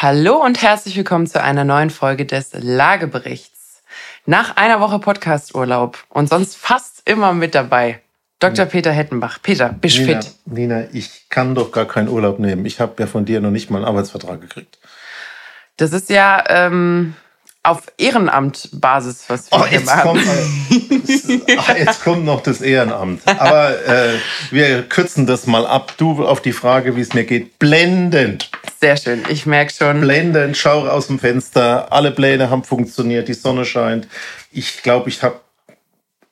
Hallo 0.00 0.36
und 0.36 0.62
herzlich 0.62 0.96
willkommen 0.96 1.26
zu 1.26 1.42
einer 1.42 1.64
neuen 1.64 1.90
Folge 1.90 2.24
des 2.24 2.50
Lageberichts. 2.52 3.82
Nach 4.26 4.56
einer 4.56 4.78
Woche 4.78 5.00
Podcasturlaub 5.00 5.98
und 6.08 6.28
sonst 6.28 6.56
fast 6.56 7.02
immer 7.04 7.32
mit 7.32 7.56
dabei. 7.56 8.00
Dr. 8.38 8.66
Peter 8.66 8.92
Hettenbach. 8.92 9.40
Peter, 9.42 9.70
bist 9.70 9.98
Nina, 9.98 10.20
fit? 10.20 10.34
Nina, 10.44 10.84
ich 10.92 11.28
kann 11.30 11.56
doch 11.56 11.72
gar 11.72 11.86
keinen 11.86 12.08
Urlaub 12.10 12.38
nehmen. 12.38 12.64
Ich 12.64 12.78
habe 12.78 12.94
ja 13.00 13.08
von 13.08 13.24
dir 13.24 13.40
noch 13.40 13.50
nicht 13.50 13.70
mal 13.70 13.78
einen 13.78 13.86
Arbeitsvertrag 13.86 14.40
gekriegt. 14.40 14.78
Das 15.78 15.92
ist 15.92 16.10
ja 16.10 16.44
ähm, 16.48 17.14
auf 17.64 17.82
Ehrenamtbasis, 17.98 19.24
was 19.26 19.50
wir 19.50 19.58
Oh, 19.58 19.64
jetzt, 19.68 19.90
kommt, 20.00 20.22
ah, 21.58 21.74
jetzt 21.76 22.04
kommt 22.04 22.24
noch 22.24 22.44
das 22.44 22.60
Ehrenamt. 22.60 23.22
Aber 23.26 23.70
äh, 23.84 24.14
wir 24.52 24.84
kürzen 24.84 25.26
das 25.26 25.48
mal 25.48 25.66
ab. 25.66 25.94
Du 25.96 26.24
auf 26.24 26.40
die 26.40 26.52
Frage, 26.52 26.94
wie 26.94 27.00
es 27.00 27.14
mir 27.14 27.24
geht. 27.24 27.58
Blendend. 27.58 28.48
Sehr 28.80 28.96
schön. 28.96 29.24
Ich 29.28 29.46
merke 29.46 29.72
schon. 29.72 30.00
Blendend. 30.00 30.56
Schau 30.56 30.86
aus 30.86 31.08
dem 31.08 31.18
Fenster. 31.18 31.92
Alle 31.92 32.10
Pläne 32.10 32.50
haben 32.50 32.64
funktioniert. 32.64 33.28
Die 33.28 33.34
Sonne 33.34 33.64
scheint. 33.64 34.08
Ich 34.52 34.82
glaube, 34.82 35.08
ich 35.08 35.22
habe 35.22 35.40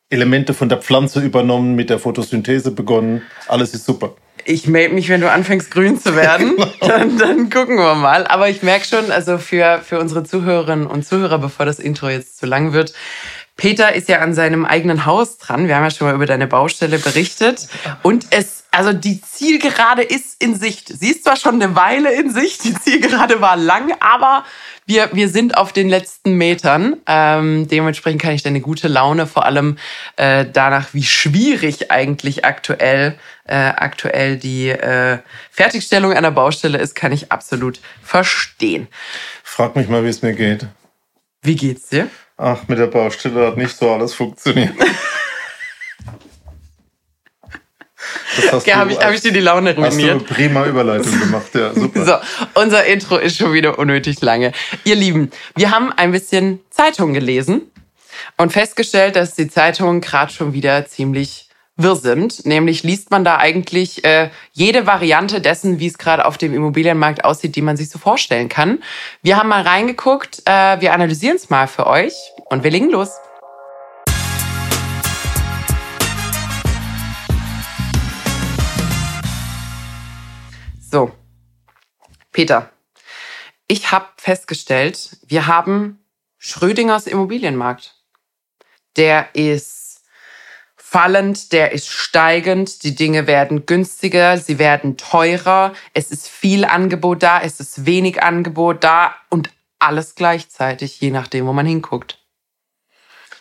Elemente 0.08 0.54
von 0.54 0.68
der 0.68 0.78
Pflanze 0.78 1.20
übernommen, 1.20 1.74
mit 1.74 1.90
der 1.90 1.98
Photosynthese 1.98 2.70
begonnen. 2.70 3.22
Alles 3.48 3.74
ist 3.74 3.84
super. 3.84 4.14
Ich 4.44 4.68
melde 4.68 4.94
mich, 4.94 5.08
wenn 5.08 5.20
du 5.20 5.30
anfängst, 5.30 5.72
grün 5.72 5.98
zu 5.98 6.14
werden. 6.14 6.56
Genau. 6.56 6.70
dann, 6.98 7.18
dann 7.18 7.50
gucken 7.50 7.76
wir 7.76 7.94
mal. 7.94 8.26
Aber 8.26 8.48
ich 8.48 8.62
merke 8.62 8.84
schon, 8.84 9.10
also 9.10 9.38
für, 9.38 9.80
für 9.84 9.98
unsere 9.98 10.22
Zuhörerinnen 10.22 10.86
und 10.86 11.04
Zuhörer, 11.04 11.38
bevor 11.38 11.66
das 11.66 11.78
Intro 11.80 12.08
jetzt 12.08 12.38
zu 12.38 12.46
lang 12.46 12.72
wird, 12.72 12.92
Peter 13.56 13.94
ist 13.94 14.08
ja 14.08 14.20
an 14.20 14.34
seinem 14.34 14.66
eigenen 14.66 15.06
Haus 15.06 15.38
dran. 15.38 15.66
Wir 15.66 15.76
haben 15.76 15.84
ja 15.84 15.90
schon 15.90 16.06
mal 16.06 16.14
über 16.14 16.26
deine 16.26 16.46
Baustelle 16.46 16.98
berichtet. 16.98 17.68
Und 18.02 18.26
es, 18.30 18.64
also 18.70 18.92
die 18.92 19.22
Zielgerade 19.22 20.02
ist 20.02 20.42
in 20.42 20.54
Sicht. 20.54 20.88
Sie 20.88 21.08
ist 21.08 21.24
zwar 21.24 21.36
schon 21.36 21.54
eine 21.54 21.74
Weile 21.74 22.12
in 22.12 22.30
Sicht, 22.30 22.64
die 22.64 22.74
Zielgerade 22.74 23.40
war 23.40 23.56
lang, 23.56 23.92
aber 24.00 24.44
wir, 24.84 25.08
wir 25.12 25.30
sind 25.30 25.56
auf 25.56 25.72
den 25.72 25.88
letzten 25.88 26.34
Metern. 26.34 26.96
Ähm, 27.06 27.66
dementsprechend 27.66 28.20
kann 28.20 28.34
ich 28.34 28.42
deine 28.42 28.60
gute 28.60 28.88
Laune, 28.88 29.26
vor 29.26 29.46
allem 29.46 29.78
äh, 30.16 30.44
danach, 30.52 30.92
wie 30.92 31.02
schwierig 31.02 31.90
eigentlich 31.90 32.44
aktuell, 32.44 33.18
äh, 33.46 33.54
aktuell 33.54 34.36
die 34.36 34.68
äh, 34.68 35.18
Fertigstellung 35.50 36.12
einer 36.12 36.30
Baustelle 36.30 36.76
ist, 36.76 36.94
kann 36.94 37.10
ich 37.10 37.32
absolut 37.32 37.80
verstehen. 38.02 38.86
Frag 39.42 39.76
mich 39.76 39.88
mal, 39.88 40.04
wie 40.04 40.08
es 40.08 40.20
mir 40.20 40.34
geht. 40.34 40.66
Wie 41.40 41.56
geht's 41.56 41.88
dir? 41.88 42.10
Ach, 42.36 42.68
mit 42.68 42.78
der 42.78 42.86
Baustelle 42.86 43.46
hat 43.46 43.56
nicht 43.56 43.76
so 43.76 43.90
alles 43.90 44.14
funktioniert. 44.14 44.74
Ja, 48.66 48.76
habe 48.76 48.92
ich, 48.92 48.98
hab 48.98 49.12
ich 49.12 49.22
dir 49.22 49.32
die 49.32 49.40
Laune 49.40 49.70
hast 49.70 49.98
du 49.98 50.02
ruiniert? 50.02 50.26
prima 50.26 50.66
Überleitung 50.66 51.18
gemacht. 51.18 51.54
Ja, 51.54 51.72
super. 51.72 52.04
So, 52.04 52.60
unser 52.60 52.84
Intro 52.84 53.16
ist 53.16 53.38
schon 53.38 53.52
wieder 53.52 53.78
unnötig 53.78 54.20
lange. 54.20 54.52
Ihr 54.84 54.94
Lieben, 54.94 55.30
wir 55.54 55.70
haben 55.70 55.92
ein 55.92 56.12
bisschen 56.12 56.60
Zeitung 56.70 57.14
gelesen 57.14 57.62
und 58.36 58.52
festgestellt, 58.52 59.16
dass 59.16 59.34
die 59.34 59.48
Zeitungen 59.48 60.00
gerade 60.00 60.32
schon 60.32 60.52
wieder 60.52 60.86
ziemlich 60.86 61.45
wirr 61.76 61.96
sind. 61.96 62.46
Nämlich 62.46 62.82
liest 62.82 63.10
man 63.10 63.24
da 63.24 63.36
eigentlich 63.36 64.04
äh, 64.04 64.30
jede 64.52 64.86
Variante 64.86 65.40
dessen, 65.40 65.78
wie 65.78 65.86
es 65.86 65.98
gerade 65.98 66.24
auf 66.24 66.38
dem 66.38 66.54
Immobilienmarkt 66.54 67.24
aussieht, 67.24 67.54
die 67.56 67.62
man 67.62 67.76
sich 67.76 67.90
so 67.90 67.98
vorstellen 67.98 68.48
kann. 68.48 68.82
Wir 69.22 69.36
haben 69.36 69.48
mal 69.48 69.62
reingeguckt, 69.62 70.42
äh, 70.46 70.80
wir 70.80 70.92
analysieren 70.92 71.36
es 71.36 71.50
mal 71.50 71.68
für 71.68 71.86
euch 71.86 72.14
und 72.46 72.64
wir 72.64 72.70
legen 72.70 72.90
los. 72.90 73.10
So, 80.90 81.12
Peter, 82.32 82.70
ich 83.68 83.90
habe 83.92 84.06
festgestellt, 84.16 85.18
wir 85.26 85.46
haben 85.46 85.98
Schrödingers 86.38 87.06
Immobilienmarkt. 87.06 87.96
Der 88.96 89.34
ist 89.34 89.85
fallend, 90.96 91.52
der 91.52 91.72
ist 91.72 91.90
steigend, 91.90 92.82
die 92.82 92.94
Dinge 92.94 93.26
werden 93.26 93.66
günstiger, 93.66 94.38
sie 94.38 94.58
werden 94.58 94.96
teurer, 94.96 95.74
es 95.92 96.10
ist 96.10 96.26
viel 96.26 96.64
Angebot 96.64 97.22
da, 97.22 97.42
es 97.42 97.60
ist 97.60 97.84
wenig 97.84 98.22
Angebot 98.22 98.82
da 98.82 99.14
und 99.28 99.50
alles 99.78 100.14
gleichzeitig, 100.14 100.98
je 100.98 101.10
nachdem, 101.10 101.46
wo 101.46 101.52
man 101.52 101.66
hinguckt. 101.66 102.18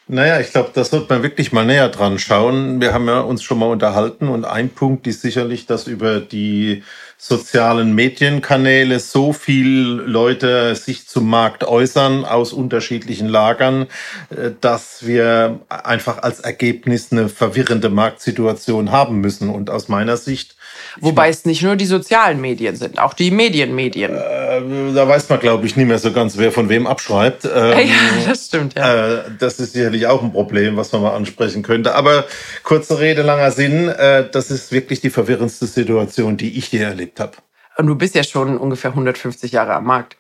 Naja, 0.07 0.41
ich 0.41 0.52
glaube, 0.52 0.72
das 0.74 0.91
wird 0.91 1.09
man 1.09 1.24
wirklich 1.24 1.53
mal 1.53 1.66
näher 1.66 1.88
dran 1.88 2.19
schauen. 2.19 2.81
Wir 2.81 2.94
haben 2.94 3.07
ja 3.07 3.22
uns 3.22 3.41
schon 3.41 3.59
mal 3.59 3.68
unterhalten 3.69 4.28
und 4.28 4.44
ein 4.44 4.68
Punkt 4.68 5.08
ist 5.08 5.22
sicherlich, 5.22 5.66
dass 5.66 5.88
über 5.88 6.19
die 6.19 6.84
sozialen 7.18 7.96
Medienkanäle 7.96 9.00
so 9.00 9.34
viel 9.34 9.78
Leute 10.06 10.76
sich 10.76 11.08
zum 11.08 11.30
Markt 11.30 11.64
äußern 11.64 12.26
aus 12.26 12.53
unterschiedlichen 12.53 13.28
Lagern, 13.28 13.88
äh, 14.30 14.52
dass 14.59 15.06
wir 15.06 15.62
einfach 15.70 16.20
als 16.20 16.42
Ergebnis 16.42 17.12
eine 17.12 17.30
verwirrende 17.30 17.90
Marktsituation 17.90 18.92
haben 18.92 19.22
müssen. 19.22 19.50
Und 19.50 19.70
aus 19.70 19.88
meiner 19.88 20.18
Sicht 20.18 20.56
Wobei 21.00 21.30
es 21.30 21.46
nicht 21.46 21.62
nur 21.62 21.75
die 21.75 21.86
sozialen 21.86 22.40
Medien 22.41 22.75
sind, 22.75 23.00
auch 23.00 23.13
die 23.13 23.31
Medienmedien. 23.31 24.16
Äh, 24.16 24.94
da 24.94 25.08
weiß 25.08 25.30
man, 25.30 25.40
glaube 25.40 25.66
ich, 25.66 25.75
nicht 25.75 25.88
mehr 25.88 26.00
so 26.00 26.12
ganz, 26.12 26.38
wer 26.38 26.52
von 26.52 26.69
wem 26.69 26.88
abschreibt. 26.88 27.50
Ähm, 27.56 27.88
ja, 27.88 28.28
das 28.28 28.47
stimmt, 28.47 28.75
ja. 28.75 29.16
äh, 29.16 29.24
das 29.40 29.59
ist 29.59 29.74
sicherlich 29.74 30.08
auch 30.08 30.22
ein 30.22 30.34
Problem, 30.34 30.75
was 30.75 30.91
man 30.91 31.03
mal 31.03 31.16
ansprechen 31.16 31.64
könnte. 31.64 31.96
Aber 31.96 32.25
kurze 32.64 33.00
Rede, 33.00 33.22
langer 33.22 33.52
Sinn, 33.52 33.88
äh, 33.88 34.30
das 34.30 34.52
ist 34.52 34.74
wirklich 34.74 35.00
die 35.00 35.09
verwirrendste 35.09 35.66
Situation, 35.66 36.35
die 36.35 36.58
ich 36.58 36.72
je 36.72 36.80
erlebt 36.80 37.19
habe. 37.22 37.34
Und 37.78 37.88
du 37.88 37.96
bist 37.96 38.14
ja 38.14 38.24
schon 38.24 38.58
ungefähr 38.58 38.91
150 38.91 39.53
Jahre 39.53 39.74
am 39.74 39.85
Markt. 39.85 40.18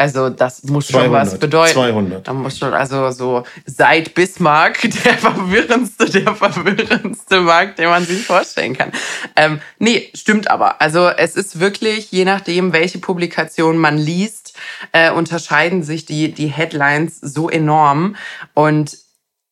Also 0.00 0.30
das 0.30 0.62
muss 0.62 0.88
schon 0.88 1.12
was 1.12 1.32
200, 1.32 1.40
bedeuten. 1.40 1.74
200. 1.74 2.26
Da 2.26 2.32
muss 2.32 2.56
schon, 2.56 2.72
also 2.72 3.10
so 3.10 3.44
seit 3.66 4.14
Bismarck 4.14 4.80
der 5.04 5.18
verwirrendste, 5.18 6.08
der 6.08 6.34
verwirrendste 6.34 7.42
Markt, 7.42 7.78
den 7.78 7.90
man 7.90 8.06
sich 8.06 8.24
vorstellen 8.24 8.74
kann. 8.78 8.92
Ähm, 9.36 9.60
nee, 9.78 10.10
stimmt 10.14 10.50
aber. 10.50 10.80
Also 10.80 11.08
es 11.08 11.36
ist 11.36 11.60
wirklich, 11.60 12.10
je 12.12 12.24
nachdem, 12.24 12.72
welche 12.72 12.96
Publikation 12.96 13.76
man 13.76 13.98
liest, 13.98 14.54
äh, 14.92 15.10
unterscheiden 15.10 15.82
sich 15.82 16.06
die, 16.06 16.32
die 16.32 16.46
Headlines 16.46 17.20
so 17.20 17.50
enorm. 17.50 18.16
Und 18.54 18.96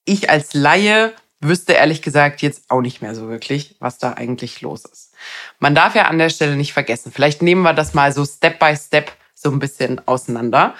ich 0.06 0.30
als 0.30 0.54
Laie 0.54 1.12
wüsste 1.40 1.74
ehrlich 1.74 2.00
gesagt 2.00 2.40
jetzt 2.40 2.70
auch 2.70 2.80
nicht 2.80 3.02
mehr 3.02 3.14
so 3.14 3.28
wirklich, 3.28 3.76
was 3.80 3.98
da 3.98 4.14
eigentlich 4.14 4.62
los 4.62 4.86
ist. 4.86 5.12
Man 5.58 5.74
darf 5.74 5.94
ja 5.94 6.04
an 6.04 6.16
der 6.16 6.30
Stelle 6.30 6.56
nicht 6.56 6.72
vergessen. 6.72 7.12
Vielleicht 7.12 7.42
nehmen 7.42 7.60
wir 7.60 7.74
das 7.74 7.92
mal 7.92 8.12
so 8.12 8.24
Step 8.24 8.58
by 8.58 8.74
Step 8.74 9.12
so 9.40 9.50
ein 9.50 9.58
bisschen 9.58 10.06
auseinander. 10.06 10.74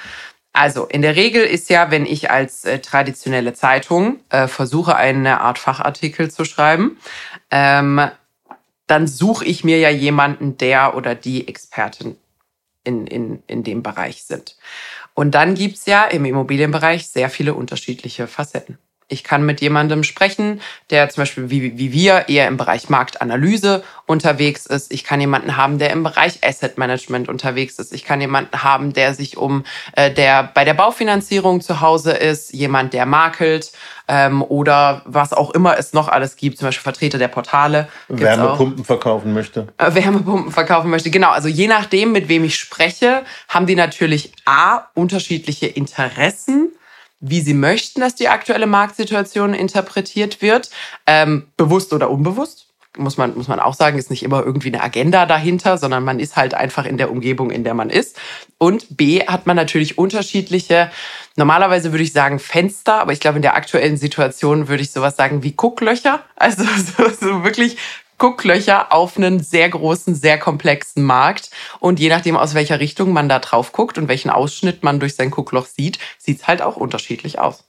Also 0.52 0.86
in 0.86 1.02
der 1.02 1.14
Regel 1.14 1.44
ist 1.44 1.70
ja, 1.70 1.90
wenn 1.90 2.06
ich 2.06 2.30
als 2.30 2.64
äh, 2.64 2.80
traditionelle 2.80 3.54
Zeitung 3.54 4.20
äh, 4.30 4.48
versuche, 4.48 4.96
eine 4.96 5.40
Art 5.40 5.58
Fachartikel 5.58 6.30
zu 6.30 6.44
schreiben, 6.44 6.98
ähm, 7.50 8.10
dann 8.86 9.06
suche 9.06 9.44
ich 9.44 9.62
mir 9.62 9.78
ja 9.78 9.90
jemanden, 9.90 10.56
der 10.56 10.96
oder 10.96 11.14
die 11.14 11.46
Expertin 11.46 12.16
in, 12.82 13.06
in, 13.06 13.42
in 13.46 13.62
dem 13.62 13.82
Bereich 13.82 14.24
sind. 14.24 14.56
Und 15.14 15.32
dann 15.32 15.54
gibt's 15.54 15.86
ja 15.86 16.04
im 16.04 16.24
Immobilienbereich 16.24 17.08
sehr 17.08 17.28
viele 17.28 17.54
unterschiedliche 17.54 18.26
Facetten. 18.26 18.78
Ich 19.10 19.24
kann 19.24 19.44
mit 19.44 19.62
jemandem 19.62 20.04
sprechen, 20.04 20.60
der 20.90 21.08
zum 21.08 21.22
Beispiel 21.22 21.48
wie, 21.48 21.78
wie 21.78 21.92
wir 21.92 22.28
eher 22.28 22.46
im 22.46 22.58
Bereich 22.58 22.90
Marktanalyse 22.90 23.82
unterwegs 24.04 24.66
ist. 24.66 24.92
Ich 24.92 25.02
kann 25.02 25.18
jemanden 25.18 25.56
haben, 25.56 25.78
der 25.78 25.90
im 25.90 26.02
Bereich 26.02 26.44
Asset 26.44 26.76
Management 26.76 27.30
unterwegs 27.30 27.78
ist. 27.78 27.94
Ich 27.94 28.04
kann 28.04 28.20
jemanden 28.20 28.62
haben, 28.62 28.92
der 28.92 29.14
sich 29.14 29.38
um 29.38 29.64
äh, 29.92 30.12
der 30.12 30.50
bei 30.52 30.64
der 30.64 30.74
Baufinanzierung 30.74 31.62
zu 31.62 31.80
Hause 31.80 32.12
ist, 32.12 32.52
jemand, 32.52 32.92
der 32.92 33.06
makelt 33.06 33.72
ähm, 34.08 34.42
oder 34.42 35.02
was 35.06 35.32
auch 35.32 35.50
immer 35.50 35.78
es 35.78 35.94
noch 35.94 36.08
alles 36.08 36.36
gibt, 36.36 36.58
zum 36.58 36.68
Beispiel 36.68 36.82
Vertreter 36.82 37.18
der 37.18 37.28
Portale. 37.28 37.88
gibt's 38.08 38.24
auch. 38.24 38.38
Wärmepumpen 38.38 38.84
verkaufen 38.84 39.32
möchte. 39.32 39.68
Äh, 39.78 39.94
Wärmepumpen 39.94 40.52
verkaufen 40.52 40.90
möchte. 40.90 41.10
Genau, 41.10 41.30
also 41.30 41.48
je 41.48 41.66
nachdem, 41.66 42.12
mit 42.12 42.28
wem 42.28 42.44
ich 42.44 42.56
spreche, 42.56 43.24
haben 43.48 43.66
die 43.66 43.74
natürlich 43.74 44.32
A, 44.44 44.82
unterschiedliche 44.94 45.66
Interessen, 45.66 46.72
wie 47.20 47.40
sie 47.40 47.54
möchten, 47.54 48.00
dass 48.00 48.14
die 48.14 48.28
aktuelle 48.28 48.66
Marktsituation 48.66 49.54
interpretiert 49.54 50.40
wird, 50.40 50.70
ähm, 51.06 51.48
bewusst 51.56 51.92
oder 51.92 52.10
unbewusst. 52.10 52.66
Muss 52.96 53.16
man, 53.16 53.36
muss 53.36 53.46
man 53.46 53.60
auch 53.60 53.74
sagen, 53.74 53.98
ist 53.98 54.10
nicht 54.10 54.24
immer 54.24 54.44
irgendwie 54.44 54.68
eine 54.68 54.82
Agenda 54.82 55.24
dahinter, 55.24 55.78
sondern 55.78 56.02
man 56.02 56.18
ist 56.18 56.36
halt 56.36 56.54
einfach 56.54 56.84
in 56.84 56.96
der 56.96 57.12
Umgebung, 57.12 57.50
in 57.50 57.62
der 57.62 57.74
man 57.74 57.90
ist. 57.90 58.18
Und 58.56 58.96
B 58.96 59.24
hat 59.24 59.46
man 59.46 59.54
natürlich 59.54 59.98
unterschiedliche, 59.98 60.90
normalerweise 61.36 61.92
würde 61.92 62.02
ich 62.02 62.12
sagen 62.12 62.40
Fenster, 62.40 62.94
aber 63.00 63.12
ich 63.12 63.20
glaube, 63.20 63.36
in 63.36 63.42
der 63.42 63.54
aktuellen 63.54 63.96
Situation 63.96 64.66
würde 64.66 64.82
ich 64.82 64.90
sowas 64.90 65.16
sagen 65.16 65.44
wie 65.44 65.52
Gucklöcher. 65.52 66.24
Also 66.34 66.64
so, 66.96 67.08
so 67.08 67.44
wirklich 67.44 67.76
Gucklöcher 68.18 68.92
auf 68.92 69.16
einen 69.16 69.42
sehr 69.42 69.68
großen, 69.68 70.14
sehr 70.14 70.38
komplexen 70.38 71.04
Markt. 71.04 71.50
Und 71.80 72.00
je 72.00 72.08
nachdem, 72.08 72.36
aus 72.36 72.54
welcher 72.54 72.80
Richtung 72.80 73.12
man 73.12 73.28
da 73.28 73.38
drauf 73.38 73.72
guckt 73.72 73.96
und 73.96 74.08
welchen 74.08 74.30
Ausschnitt 74.30 74.82
man 74.82 75.00
durch 75.00 75.14
sein 75.14 75.30
Guckloch 75.30 75.66
sieht, 75.66 75.98
sieht's 76.18 76.46
halt 76.46 76.60
auch 76.60 76.76
unterschiedlich 76.76 77.38
aus. 77.38 77.67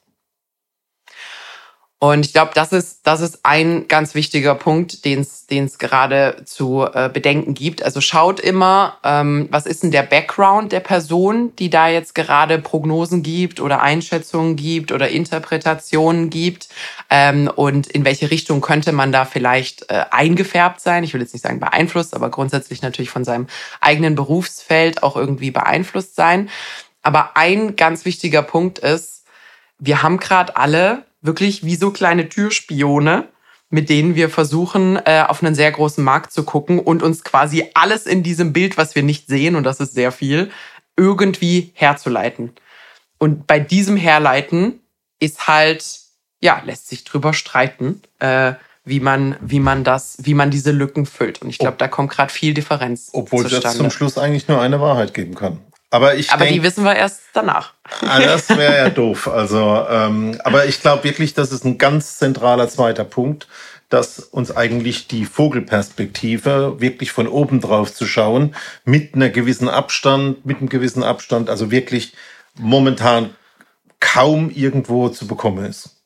Und 2.01 2.25
ich 2.25 2.31
glaube, 2.31 2.51
das 2.55 2.71
ist, 2.71 3.01
das 3.03 3.19
ist 3.19 3.39
ein 3.43 3.89
ganz 3.89 4.15
wichtiger 4.15 4.55
Punkt, 4.55 5.03
den 5.03 5.19
es 5.19 5.77
gerade 5.77 6.43
zu 6.45 6.87
äh, 6.93 7.09
bedenken 7.11 7.53
gibt. 7.53 7.83
Also 7.83 7.99
schaut 7.99 8.39
immer, 8.39 8.97
ähm, 9.03 9.49
was 9.51 9.65
ist 9.65 9.83
denn 9.83 9.91
der 9.91 10.03
Background 10.03 10.71
der 10.71 10.79
Person, 10.79 11.53
die 11.57 11.69
da 11.69 11.89
jetzt 11.89 12.15
gerade 12.15 12.57
Prognosen 12.57 13.21
gibt 13.21 13.59
oder 13.59 13.81
Einschätzungen 13.81 14.55
gibt 14.55 14.93
oder 14.93 15.09
Interpretationen 15.09 16.29
gibt 16.29 16.69
ähm, 17.09 17.51
und 17.53 17.87
in 17.87 18.05
welche 18.05 18.31
Richtung 18.31 18.61
könnte 18.61 18.93
man 18.93 19.11
da 19.11 19.25
vielleicht 19.25 19.89
äh, 19.89 20.05
eingefärbt 20.09 20.79
sein. 20.79 21.03
Ich 21.03 21.13
will 21.13 21.19
jetzt 21.19 21.33
nicht 21.33 21.43
sagen 21.43 21.59
beeinflusst, 21.59 22.15
aber 22.15 22.29
grundsätzlich 22.29 22.81
natürlich 22.81 23.09
von 23.09 23.25
seinem 23.25 23.47
eigenen 23.81 24.15
Berufsfeld 24.15 25.03
auch 25.03 25.17
irgendwie 25.17 25.51
beeinflusst 25.51 26.15
sein. 26.15 26.49
Aber 27.01 27.35
ein 27.35 27.75
ganz 27.75 28.05
wichtiger 28.05 28.41
Punkt 28.41 28.79
ist, 28.79 29.25
wir 29.79 30.01
haben 30.01 30.17
gerade 30.17 30.55
alle 30.55 31.03
wirklich 31.21 31.63
wie 31.63 31.75
so 31.75 31.91
kleine 31.91 32.29
Türspione, 32.29 33.27
mit 33.69 33.89
denen 33.89 34.15
wir 34.15 34.29
versuchen, 34.29 34.97
äh, 35.05 35.23
auf 35.27 35.43
einen 35.43 35.55
sehr 35.55 35.71
großen 35.71 36.03
Markt 36.03 36.31
zu 36.31 36.43
gucken 36.43 36.79
und 36.79 37.03
uns 37.03 37.23
quasi 37.23 37.69
alles 37.73 38.05
in 38.05 38.23
diesem 38.23 38.51
Bild, 38.53 38.77
was 38.77 38.95
wir 38.95 39.03
nicht 39.03 39.27
sehen, 39.27 39.55
und 39.55 39.63
das 39.63 39.79
ist 39.79 39.93
sehr 39.93 40.11
viel, 40.11 40.49
irgendwie 40.97 41.71
herzuleiten. 41.75 42.53
Und 43.19 43.47
bei 43.47 43.59
diesem 43.59 43.95
Herleiten 43.95 44.79
ist 45.19 45.47
halt, 45.47 45.85
ja, 46.41 46.61
lässt 46.65 46.87
sich 46.87 47.03
drüber 47.03 47.33
streiten, 47.33 48.01
äh, 48.19 48.53
wie 48.85 48.99
man, 48.99 49.35
wie 49.41 49.59
man 49.59 49.83
das, 49.83 50.17
wie 50.21 50.33
man 50.33 50.49
diese 50.49 50.71
Lücken 50.71 51.05
füllt. 51.05 51.41
Und 51.41 51.49
ich 51.49 51.59
glaube, 51.59 51.77
da 51.77 51.87
kommt 51.87 52.11
gerade 52.11 52.33
viel 52.33 52.53
Differenz. 52.53 53.09
Obwohl 53.13 53.45
es 53.45 53.77
zum 53.77 53.91
Schluss 53.91 54.17
eigentlich 54.17 54.47
nur 54.47 54.59
eine 54.59 54.81
Wahrheit 54.81 55.13
geben 55.13 55.35
kann. 55.35 55.59
Aber, 55.91 56.15
ich 56.15 56.31
aber 56.31 56.45
denk, 56.45 56.55
die 56.55 56.63
wissen 56.63 56.83
wir 56.83 56.95
erst 56.95 57.21
danach. 57.33 57.73
Ah, 58.01 58.19
das 58.19 58.49
wäre 58.49 58.77
ja 58.77 58.89
doof. 58.89 59.27
Also, 59.27 59.85
ähm, 59.89 60.39
aber 60.43 60.65
ich 60.65 60.81
glaube 60.81 61.03
wirklich, 61.03 61.33
das 61.33 61.51
ist 61.51 61.65
ein 61.65 61.77
ganz 61.77 62.17
zentraler 62.17 62.69
zweiter 62.69 63.03
Punkt, 63.03 63.47
dass 63.89 64.19
uns 64.19 64.55
eigentlich 64.55 65.07
die 65.07 65.25
Vogelperspektive 65.25 66.75
wirklich 66.79 67.11
von 67.11 67.27
oben 67.27 67.59
drauf 67.59 67.93
zu 67.93 68.05
schauen, 68.05 68.55
mit 68.85 69.15
einer 69.15 69.29
gewissen 69.29 69.67
Abstand, 69.67 70.45
mit 70.45 70.59
einem 70.59 70.69
gewissen 70.69 71.03
Abstand, 71.03 71.49
also 71.49 71.71
wirklich 71.71 72.13
momentan 72.55 73.31
kaum 73.99 74.51
irgendwo 74.51 75.09
zu 75.09 75.27
bekommen 75.27 75.65
ist. 75.65 75.98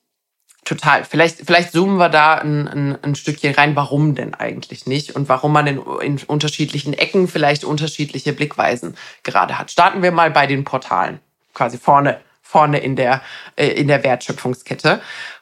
Total. 0.66 1.04
Vielleicht, 1.04 1.40
vielleicht 1.46 1.74
zoomen 1.74 1.98
wir 1.98 2.08
da 2.08 2.36
ein, 2.36 2.68
ein, 2.68 3.04
ein 3.04 3.16
Stückchen 3.16 3.54
rein, 3.54 3.76
warum 3.76 4.16
denn 4.16 4.34
eigentlich 4.34 4.86
nicht 4.86 5.14
und 5.16 5.28
warum 5.28 5.52
man 5.52 5.68
in, 5.68 5.82
in 6.02 6.20
unterschiedlichen 6.26 6.94
Ecken 6.94 7.28
vielleicht 7.28 7.66
unterschiedliche 7.66 8.32
Blickweisen 8.32 8.96
gerade 9.24 9.60
hat. 9.60 9.72
Starten 9.72 10.02
wir 10.02 10.12
mal 10.12 10.32
bei 10.32 10.48
den 10.48 10.64
Portalen, 10.64 11.20
quasi 11.54 11.78
vorne, 11.78 12.22
vorne 12.42 12.80
in 12.80 12.96
der, 12.96 13.22
äh, 13.58 13.68
in 13.68 13.90
der 13.90 14.04
Wertschöpfungskette. 14.04 15.02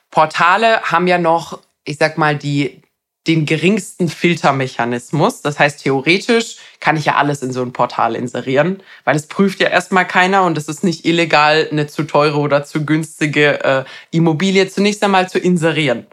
Portale 0.09 0.81
haben 0.81 1.07
ja 1.07 1.19
noch, 1.19 1.59
ich 1.83 1.97
sag 1.97 2.17
mal, 2.17 2.35
die, 2.35 2.80
den 3.27 3.45
geringsten 3.45 4.09
Filtermechanismus. 4.09 5.41
Das 5.41 5.59
heißt, 5.59 5.83
theoretisch 5.83 6.57
kann 6.79 6.97
ich 6.97 7.05
ja 7.05 7.15
alles 7.15 7.43
in 7.43 7.53
so 7.53 7.61
ein 7.61 7.73
Portal 7.73 8.15
inserieren, 8.15 8.81
weil 9.03 9.15
es 9.15 9.27
prüft 9.27 9.59
ja 9.59 9.67
erstmal 9.67 10.07
keiner 10.07 10.43
und 10.43 10.57
es 10.57 10.67
ist 10.67 10.83
nicht 10.83 11.05
illegal, 11.05 11.67
eine 11.71 11.87
zu 11.87 12.03
teure 12.03 12.39
oder 12.39 12.63
zu 12.63 12.85
günstige 12.85 13.63
äh, 13.63 13.83
Immobilie 14.09 14.67
zunächst 14.67 15.03
einmal 15.03 15.29
zu 15.29 15.37
inserieren. 15.37 16.07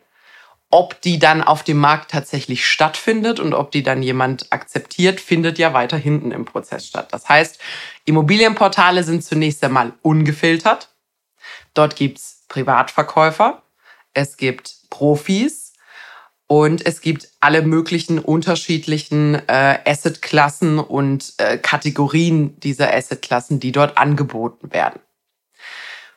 Ob 0.70 1.00
die 1.00 1.18
dann 1.18 1.42
auf 1.42 1.62
dem 1.62 1.78
Markt 1.78 2.10
tatsächlich 2.10 2.66
stattfindet 2.66 3.40
und 3.40 3.54
ob 3.54 3.70
die 3.70 3.82
dann 3.82 4.02
jemand 4.02 4.52
akzeptiert, 4.52 5.18
findet 5.18 5.58
ja 5.58 5.72
weiter 5.72 5.96
hinten 5.96 6.30
im 6.30 6.44
Prozess 6.44 6.86
statt. 6.86 7.08
Das 7.10 7.26
heißt, 7.26 7.58
Immobilienportale 8.04 9.02
sind 9.02 9.24
zunächst 9.24 9.64
einmal 9.64 9.94
ungefiltert. 10.02 10.90
Dort 11.72 11.96
gibt's 11.96 12.44
Privatverkäufer, 12.48 13.62
es 14.12 14.36
gibt 14.36 14.74
Profis, 14.90 15.67
und 16.48 16.84
es 16.86 17.02
gibt 17.02 17.28
alle 17.40 17.62
möglichen 17.62 18.18
unterschiedlichen 18.18 19.34
äh, 19.34 19.78
Assetklassen 19.84 20.78
und 20.78 21.34
äh, 21.36 21.58
Kategorien 21.58 22.58
dieser 22.60 22.92
Assetklassen, 22.92 23.60
die 23.60 23.70
dort 23.70 23.98
angeboten 23.98 24.72
werden. 24.72 25.00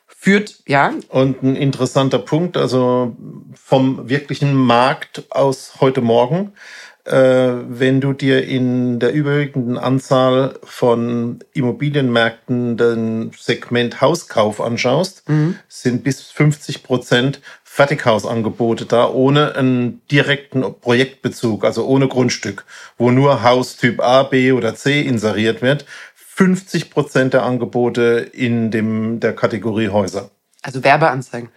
Führt, 0.06 0.62
ja. 0.66 0.94
Und 1.08 1.42
ein 1.42 1.54
interessanter 1.54 2.18
Punkt, 2.18 2.56
also 2.56 3.14
vom 3.54 4.08
wirklichen 4.08 4.54
Markt 4.54 5.24
aus 5.30 5.80
heute 5.80 6.00
Morgen, 6.00 6.54
wenn 7.04 8.00
du 8.00 8.12
dir 8.12 8.46
in 8.46 9.00
der 9.00 9.12
überwiegenden 9.12 9.76
Anzahl 9.76 10.54
von 10.62 11.40
Immobilienmärkten 11.52 12.76
den 12.76 13.32
Segment 13.36 14.00
Hauskauf 14.00 14.60
anschaust, 14.60 15.28
mhm. 15.28 15.56
sind 15.68 16.04
bis 16.04 16.22
50 16.30 16.84
Prozent 16.84 17.40
Fertighausangebote 17.64 18.84
da, 18.84 19.08
ohne 19.08 19.56
einen 19.56 20.02
direkten 20.08 20.62
Projektbezug, 20.80 21.64
also 21.64 21.86
ohne 21.86 22.06
Grundstück, 22.06 22.66
wo 22.98 23.10
nur 23.10 23.42
Haustyp 23.42 24.00
A, 24.00 24.24
B 24.24 24.52
oder 24.52 24.74
C 24.74 25.00
inseriert 25.00 25.62
wird. 25.62 25.86
50 26.14 26.90
Prozent 26.90 27.34
der 27.34 27.44
Angebote 27.44 28.30
in 28.32 28.70
dem, 28.70 29.20
der 29.20 29.34
Kategorie 29.34 29.88
Häuser. 29.88 30.30
Also 30.62 30.84
Werbeanzeigen 30.84 31.48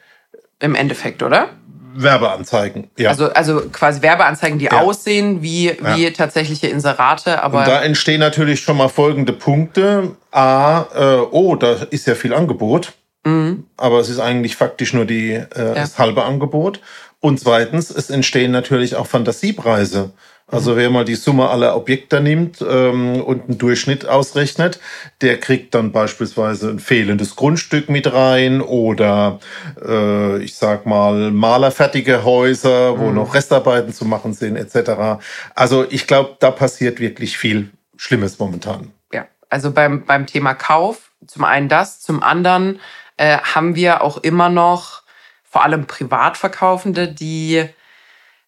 im 0.60 0.76
Endeffekt, 0.76 1.22
oder? 1.22 1.50
Werbeanzeigen, 1.96 2.90
ja. 2.98 3.10
Also, 3.10 3.32
also 3.32 3.62
quasi 3.72 4.02
Werbeanzeigen, 4.02 4.60
die 4.60 4.66
ja. 4.66 4.82
aussehen 4.82 5.42
wie, 5.42 5.78
wie 5.80 6.04
ja. 6.04 6.10
tatsächliche 6.12 6.68
Inserate, 6.68 7.42
aber. 7.42 7.60
Und 7.60 7.68
da 7.68 7.82
entstehen 7.82 8.20
natürlich 8.20 8.62
schon 8.62 8.78
mal 8.78 8.90
folgende 8.90 9.34
Punkte. 9.34 10.16
A, 10.32 10.86
äh, 10.94 11.26
oh, 11.32 11.56
da 11.56 11.74
ist 11.90 12.08
ja 12.08 12.16
viel 12.16 12.34
Angebot. 12.34 12.94
Mhm. 13.26 13.66
Aber 13.78 14.00
es 14.00 14.10
ist 14.10 14.20
eigentlich 14.20 14.56
faktisch 14.56 14.94
nur 14.94 15.06
die, 15.06 15.34
äh, 15.34 15.46
das 15.54 15.98
halbe 15.98 16.24
Angebot. 16.24 16.80
Und 17.20 17.40
zweitens, 17.40 17.90
es 17.90 18.10
entstehen 18.10 18.52
natürlich 18.52 18.96
auch 18.96 19.08
Fantasiepreise. 19.08 20.12
Also 20.48 20.78
wer 20.78 20.92
mal 20.92 21.06
die 21.06 21.16
Summe 21.16 21.50
aller 21.50 21.76
Objekte 21.76 22.22
nimmt 22.22 22.64
ähm, 22.68 23.20
und 23.20 23.50
einen 23.50 23.58
Durchschnitt 23.58 24.06
ausrechnet, 24.06 24.80
der 25.22 25.40
kriegt 25.40 25.74
dann 25.74 25.92
beispielsweise 25.92 26.70
ein 26.70 26.80
fehlendes 26.80 27.36
Grundstück 27.36 27.90
mit 27.90 28.14
rein 28.14 28.62
oder 28.62 29.40
äh, 29.84 30.38
ich 30.44 30.56
sag 30.56 30.86
mal 30.86 31.32
malerfertige 31.32 32.24
Häuser, 32.24 33.00
wo 33.00 33.10
mhm. 33.10 33.16
noch 33.16 33.34
Restarbeiten 33.34 33.92
zu 33.92 34.06
machen 34.06 34.34
sind 34.34 34.56
etc. 34.56 35.20
Also 35.56 35.84
ich 35.90 36.06
glaube, 36.06 36.38
da 36.40 36.52
passiert 36.52 37.00
wirklich 37.00 37.40
viel 37.40 37.72
Schlimmes 37.98 38.38
momentan. 38.38 38.92
Ja, 39.12 39.26
also 39.50 39.72
beim, 39.72 40.06
beim 40.06 40.28
Thema 40.28 40.54
Kauf, 40.54 41.12
zum 41.26 41.44
einen 41.44 41.70
das, 41.70 42.02
zum 42.02 42.22
anderen 42.22 42.80
äh, 43.18 43.40
haben 43.40 43.76
wir 43.76 44.04
auch 44.04 44.18
immer 44.18 44.50
noch 44.50 45.02
vor 45.44 45.64
allem 45.64 45.88
Privatverkaufende, 45.88 47.08
die 47.08 47.68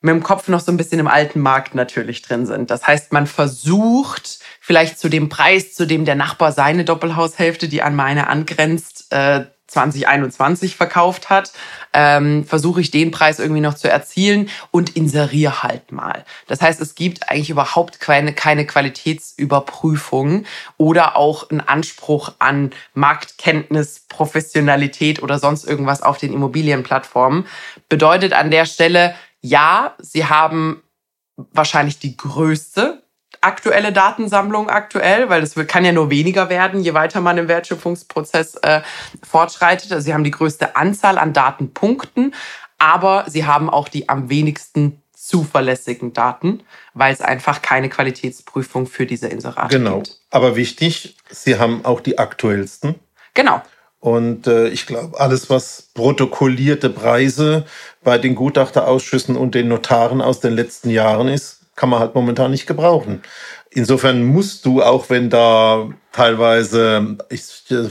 mit 0.08 0.16
dem 0.16 0.24
Kopf 0.24 0.48
noch 0.48 0.62
so 0.62 0.72
ein 0.72 0.78
bisschen 0.78 1.00
im 1.00 1.08
alten 1.08 1.40
Markt 1.40 1.76
natürlich 1.76 2.22
drin 2.22 2.46
sind. 2.46 2.72
Das 2.72 2.88
heißt, 2.88 3.14
man 3.14 3.28
versucht 3.28 4.40
vielleicht 4.60 5.00
zu 5.00 5.10
dem 5.10 5.30
Preis, 5.30 5.74
zu 5.74 5.86
dem 5.86 6.06
der 6.06 6.16
Nachbar 6.16 6.52
seine 6.52 6.86
Doppelhaushälfte, 6.86 7.68
die 7.68 7.84
an 7.84 7.96
meine 7.96 8.28
angrenzt, 8.28 9.12
äh, 9.12 9.46
2021 9.68 10.76
verkauft 10.76 11.30
hat, 11.30 11.52
ähm, 11.94 12.46
versuche 12.46 12.80
ich 12.80 12.90
den 12.90 13.12
Preis 13.12 13.40
irgendwie 13.40 13.62
noch 13.62 13.74
zu 13.74 13.90
erzielen 13.90 14.50
und 14.72 14.96
inseriere 14.96 15.62
halt 15.62 15.92
mal. 15.92 16.24
Das 16.48 16.62
heißt, 16.62 16.80
es 16.80 16.96
gibt 16.96 17.30
eigentlich 17.30 17.50
überhaupt 17.50 18.00
keine, 18.00 18.34
keine 18.34 18.66
Qualitätsüberprüfung 18.66 20.46
oder 20.78 21.18
auch 21.18 21.50
einen 21.50 21.60
Anspruch 21.60 22.32
an 22.40 22.72
Marktkenntnis, 22.94 24.06
Professionalität 24.08 25.22
oder 25.22 25.38
sonst 25.38 25.66
irgendwas 25.66 26.02
auf 26.02 26.18
den 26.18 26.34
Immobilienplattformen. 26.34 27.46
Bedeutet 27.90 28.34
an 28.34 28.52
der 28.52 28.66
Stelle, 28.66 29.16
ja, 29.48 29.96
sie 30.00 30.26
haben 30.26 30.84
wahrscheinlich 31.36 32.00
die 32.00 32.18
größte 32.18 33.04
aktuelle 33.42 33.94
Datensammlung 33.94 34.70
aktuell, 34.70 35.30
weil 35.30 35.42
das 35.42 35.56
kann 35.68 35.86
ja 35.86 35.92
nur 35.92 36.10
weniger 36.10 36.50
werden, 36.50 36.82
je 36.82 36.94
weiter 36.94 37.22
man 37.22 37.38
im 37.38 37.48
Wertschöpfungsprozess 37.48 38.56
äh, 38.56 38.82
fortschreitet. 39.24 39.92
Also 39.92 40.06
sie 40.06 40.14
haben 40.14 40.24
die 40.24 40.32
größte 40.32 40.76
Anzahl 40.76 41.18
an 41.18 41.34
Datenpunkten, 41.34 42.34
aber 42.78 43.26
sie 43.28 43.46
haben 43.46 43.70
auch 43.70 43.90
die 43.90 44.10
am 44.10 44.30
wenigsten 44.30 45.02
zuverlässigen 45.14 46.14
Daten, 46.14 46.64
weil 46.94 47.14
es 47.14 47.22
einfach 47.22 47.62
keine 47.62 47.90
Qualitätsprüfung 47.90 48.88
für 48.88 49.06
diese 49.06 49.28
Inserate 49.28 49.78
genau. 49.78 49.98
gibt. 49.98 50.08
Genau. 50.08 50.20
Aber 50.32 50.56
wichtig, 50.56 51.18
sie 51.30 51.60
haben 51.60 51.86
auch 51.86 52.02
die 52.02 52.18
aktuellsten. 52.18 52.96
Genau. 53.34 53.62
Und 54.00 54.48
äh, 54.48 54.68
ich 54.68 54.86
glaube, 54.86 55.20
alles, 55.20 55.50
was 55.50 55.90
protokollierte 55.94 56.90
Preise 56.90 57.66
bei 58.04 58.18
den 58.18 58.36
Gutachterausschüssen 58.36 59.36
und 59.36 59.56
den 59.56 59.68
Notaren 59.68 60.22
aus 60.22 60.40
den 60.40 60.54
letzten 60.54 60.90
Jahren 60.90 61.28
ist, 61.28 61.62
kann 61.76 61.90
man 61.90 62.00
halt 62.00 62.16
momentan 62.16 62.52
nicht 62.52 62.68
gebrauchen. 62.68 63.22
Insofern 63.70 64.24
musst 64.24 64.66
du, 64.66 64.82
auch 64.82 65.10
wenn 65.10 65.30
da 65.30 65.90
teilweise, 66.12 67.18
ich 67.30 67.44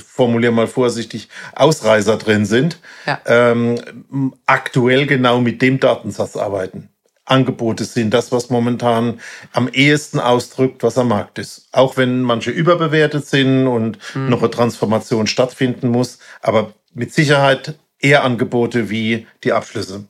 formuliere 0.05 0.53
mal 0.53 0.67
vorsichtig, 0.67 1.29
Ausreißer 1.55 2.17
drin 2.17 2.47
sind, 2.47 2.81
ja. 3.07 3.21
ähm, 3.27 4.35
aktuell 4.47 5.07
genau 5.07 5.41
mit 5.41 5.63
dem 5.63 5.79
Datensatz 5.79 6.37
arbeiten. 6.37 6.89
Angebote 7.26 7.85
sind 7.85 8.14
das, 8.14 8.33
was 8.33 8.50
momentan 8.50 9.21
am 9.52 9.68
ehesten 9.68 10.21
ausdrückt, 10.21 10.83
was 10.83 10.97
am 10.97 11.09
Markt 11.09 11.38
ist. 11.38 11.68
Auch 11.73 11.97
wenn 11.97 12.23
manche 12.23 12.50
überbewertet 12.50 13.26
sind 13.26 13.66
und 13.66 13.99
mhm. 14.14 14.30
noch 14.30 14.40
eine 14.40 14.50
Transformation 14.50 15.26
stattfinden 15.26 15.88
muss, 15.88 16.18
aber 16.40 16.73
mit 16.95 17.12
Sicherheit 17.12 17.78
eher 17.99 18.25
Angebote 18.25 18.88
wie 18.90 19.26
die 19.45 19.52
Abschlüsse. 19.52 20.04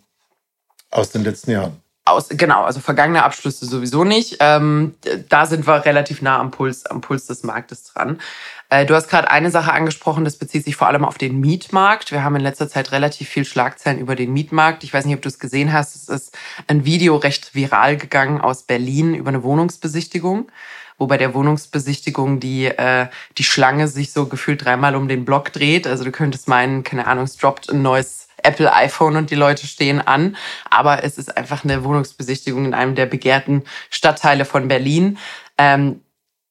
Aus 0.90 1.10
den 1.10 1.24
letzten 1.24 1.50
Jahren. 1.50 1.82
Aus, 2.04 2.28
genau, 2.28 2.62
also 2.62 2.78
vergangene 2.78 3.24
Abschlüsse 3.24 3.66
sowieso 3.66 4.04
nicht. 4.04 4.36
Ähm, 4.38 4.94
da 5.28 5.44
sind 5.44 5.66
wir 5.66 5.84
relativ 5.84 6.22
nah 6.22 6.38
am 6.38 6.52
Puls, 6.52 6.86
am 6.86 7.00
Puls 7.00 7.26
des 7.26 7.42
Marktes 7.42 7.82
dran. 7.82 8.20
Äh, 8.68 8.86
du 8.86 8.94
hast 8.94 9.08
gerade 9.08 9.30
eine 9.30 9.50
Sache 9.50 9.72
angesprochen, 9.72 10.24
das 10.24 10.36
bezieht 10.36 10.64
sich 10.64 10.76
vor 10.76 10.88
allem 10.88 11.04
auf 11.04 11.18
den 11.18 11.40
Mietmarkt. 11.40 12.10
Wir 12.10 12.24
haben 12.24 12.36
in 12.36 12.42
letzter 12.42 12.68
Zeit 12.68 12.92
relativ 12.92 13.28
viel 13.28 13.44
Schlagzeilen 13.44 13.98
über 13.98 14.16
den 14.16 14.32
Mietmarkt. 14.32 14.84
Ich 14.84 14.92
weiß 14.92 15.04
nicht, 15.04 15.14
ob 15.14 15.22
du 15.22 15.28
es 15.28 15.38
gesehen 15.38 15.72
hast. 15.72 15.94
Es 15.96 16.08
ist 16.08 16.38
ein 16.66 16.84
Video 16.84 17.16
recht 17.16 17.54
viral 17.54 17.96
gegangen 17.96 18.40
aus 18.40 18.64
Berlin 18.64 19.14
über 19.14 19.28
eine 19.28 19.42
Wohnungsbesichtigung 19.42 20.50
wo 20.98 21.06
bei 21.06 21.18
der 21.18 21.34
Wohnungsbesichtigung 21.34 22.40
die, 22.40 22.66
äh, 22.66 23.08
die 23.36 23.44
Schlange 23.44 23.88
sich 23.88 24.12
so 24.12 24.26
gefühlt 24.26 24.64
dreimal 24.64 24.96
um 24.96 25.08
den 25.08 25.24
Block 25.24 25.52
dreht. 25.52 25.86
Also 25.86 26.04
du 26.04 26.12
könntest 26.12 26.48
meinen, 26.48 26.84
keine 26.84 27.06
Ahnung, 27.06 27.24
es 27.24 27.36
droppt 27.36 27.70
ein 27.70 27.82
neues 27.82 28.28
Apple 28.42 28.72
iPhone 28.72 29.16
und 29.16 29.30
die 29.30 29.34
Leute 29.34 29.66
stehen 29.66 30.00
an. 30.00 30.36
Aber 30.70 31.04
es 31.04 31.18
ist 31.18 31.36
einfach 31.36 31.64
eine 31.64 31.84
Wohnungsbesichtigung 31.84 32.64
in 32.64 32.74
einem 32.74 32.94
der 32.94 33.06
begehrten 33.06 33.64
Stadtteile 33.90 34.44
von 34.44 34.68
Berlin. 34.68 35.18
Ähm, 35.58 36.00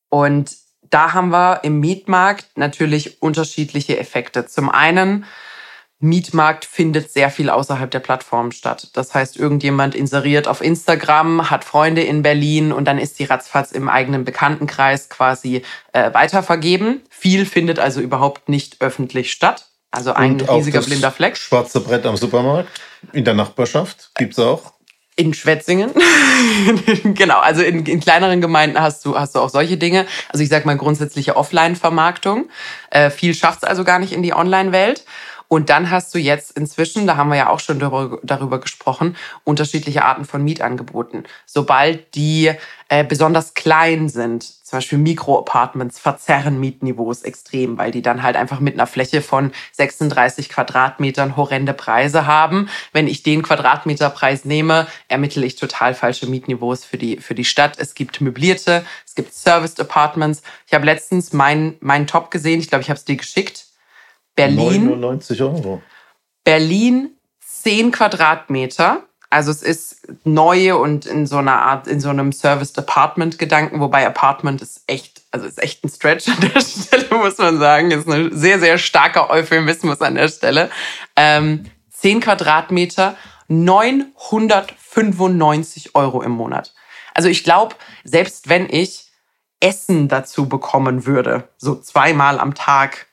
und 0.10 0.56
da 0.90 1.14
haben 1.14 1.30
wir 1.30 1.62
im 1.64 1.80
Mietmarkt 1.80 2.46
natürlich 2.56 3.22
unterschiedliche 3.22 3.98
Effekte. 3.98 4.46
Zum 4.46 4.70
einen, 4.70 5.26
Mietmarkt 6.00 6.66
findet 6.66 7.12
sehr 7.12 7.30
viel 7.30 7.50
außerhalb 7.50 7.90
der 7.90 8.00
Plattform 8.00 8.52
statt. 8.52 8.90
Das 8.94 9.14
heißt, 9.14 9.38
irgendjemand 9.38 9.96
inseriert 9.96 10.48
auf 10.48 10.62
Instagram, 10.62 11.50
hat 11.50 11.64
Freunde 11.64 12.04
in 12.04 12.22
Berlin 12.22 12.72
und 12.72 12.86
dann 12.86 12.98
ist 12.98 13.18
die 13.20 13.24
ratzfatz 13.24 13.72
im 13.72 13.88
eigenen 13.88 14.26
Bekanntenkreis 14.26 15.10
quasi 15.10 15.64
äh, 15.94 16.14
weitervergeben. 16.14 17.02
Viel 17.10 17.46
findet 17.46 17.80
also 17.80 18.02
überhaupt 18.02 18.50
nicht 18.50 18.82
öffentlich 18.82 19.32
statt. 19.32 19.68
Also 19.90 20.14
ein 20.14 20.42
und 20.42 20.52
riesiger 20.52 20.82
blinder 20.82 21.12
Fleck. 21.12 21.38
Schwarze 21.38 21.80
Brett 21.80 22.06
am 22.06 22.18
Supermarkt 22.18 22.70
in 23.14 23.24
der 23.24 23.34
Nachbarschaft 23.34 24.12
gibt's 24.16 24.40
auch. 24.40 24.74
In 25.18 25.34
Schwetzingen. 25.34 25.92
genau, 27.14 27.40
also 27.40 27.62
in, 27.62 27.86
in, 27.86 28.02
kleineren 28.02 28.42
Gemeinden 28.42 28.82
hast 28.82 29.06
du, 29.06 29.18
hast 29.18 29.36
du 29.36 29.40
auch 29.40 29.50
solche 29.50 29.78
Dinge. 29.78 30.06
Also 30.28 30.44
ich 30.44 30.50
sag 30.50 30.66
mal 30.66 30.76
grundsätzliche 30.76 31.38
Offline-Vermarktung. 31.38 32.50
Äh, 32.90 33.10
viel 33.10 33.34
schafft's 33.34 33.64
also 33.64 33.86
gar 33.86 34.00
nicht 34.00 34.12
in 34.12 34.24
die 34.24 34.34
Online-Welt. 34.34 35.06
Und 35.56 35.70
dann 35.70 35.90
hast 35.90 36.14
du 36.14 36.20
jetzt 36.20 36.52
inzwischen, 36.58 37.08
da 37.08 37.16
haben 37.16 37.30
wir 37.30 37.38
ja 37.38 37.50
auch 37.50 37.62
schon 37.62 37.80
darüber, 37.80 38.20
darüber 38.24 38.60
gesprochen, 38.60 39.16
unterschiedliche 39.46 40.04
Arten 40.04 40.26
von 40.26 40.44
Mietangeboten. 40.44 41.24
Sobald 41.46 42.14
die 42.14 42.52
äh, 42.90 43.06
besonders 43.06 43.54
klein 43.54 44.10
sind, 44.10 44.44
zum 44.44 44.80
Beispiel 44.80 44.98
Mikroapartments, 44.98 45.98
verzerren 45.98 46.60
Mietniveaus 46.60 47.24
extrem, 47.24 47.78
weil 47.78 47.92
die 47.92 48.02
dann 48.02 48.22
halt 48.22 48.36
einfach 48.36 48.60
mit 48.60 48.74
einer 48.74 48.86
Fläche 48.86 49.22
von 49.22 49.54
36 49.72 50.50
Quadratmetern 50.50 51.38
horrende 51.38 51.74
Preise 51.74 52.28
haben. 52.28 52.68
Wenn 52.92 53.08
ich 53.08 53.24
den 53.24 53.42
Quadratmeterpreis 53.42 54.44
nehme, 54.44 54.88
ermittle 55.08 55.46
ich 55.46 55.56
total 55.56 55.94
falsche 55.94 56.28
Mietniveaus 56.28 56.84
für 56.84 56.98
die, 56.98 57.16
für 57.16 57.34
die 57.34 57.46
Stadt. 57.46 57.80
Es 57.80 57.94
gibt 57.94 58.20
möblierte, 58.20 58.86
es 59.06 59.16
gibt 59.16 59.34
Serviced 59.34 59.80
Apartments. 59.80 60.42
Ich 60.68 60.74
habe 60.74 60.86
letztens 60.86 61.32
meinen 61.32 61.78
mein 61.80 62.08
Top 62.08 62.30
gesehen, 62.30 62.60
ich 62.60 62.68
glaube, 62.68 62.82
ich 62.82 62.90
habe 62.90 62.98
es 62.98 63.06
dir 63.06 63.16
geschickt 63.16 63.65
Berlin. 64.36 64.86
99 64.86 65.42
Euro. 65.42 65.82
Berlin 66.44 67.16
10 67.46 67.92
Quadratmeter. 67.92 69.04
Also 69.30 69.52
es 69.52 69.62
ist 69.64 70.08
neu 70.24 70.78
und 70.78 71.06
in 71.06 71.28
so 71.28 71.38
einer 71.38 71.62
Art, 71.62 71.88
in 71.88 72.00
so 72.00 72.10
einem 72.10 72.32
Serviced 72.32 72.78
Apartment 72.78 73.38
Gedanken, 73.40 73.82
wobei 73.82 74.06
Apartment 74.06 74.62
ist 74.62 74.84
echt, 74.88 75.24
also 75.32 75.48
ist 75.48 75.62
echt 75.62 75.84
ein 75.84 75.90
Stretch 75.90 76.28
an 76.30 76.38
der 76.40 76.62
Stelle, 76.62 77.08
muss 77.12 77.38
man 77.38 77.60
sagen. 77.60 77.92
Ist 77.92 78.08
ein 78.08 78.38
sehr, 78.38 78.60
sehr 78.60 78.78
starker 78.78 79.30
Euphemismus 79.30 80.00
an 80.02 80.16
der 80.16 80.30
Stelle. 80.30 80.70
Ähm, 81.16 81.66
10 81.92 82.22
Quadratmeter, 82.22 83.16
995 83.48 85.96
Euro 85.96 86.22
im 86.22 86.32
Monat. 86.32 86.74
Also 87.14 87.30
ich 87.30 87.44
glaube, 87.44 87.76
selbst 88.04 88.50
wenn 88.50 88.68
ich 88.70 89.06
Essen 89.60 90.08
dazu 90.08 90.48
bekommen 90.48 91.06
würde, 91.06 91.50
so 91.58 91.76
zweimal 91.76 92.40
am 92.40 92.54
Tag, 92.54 93.08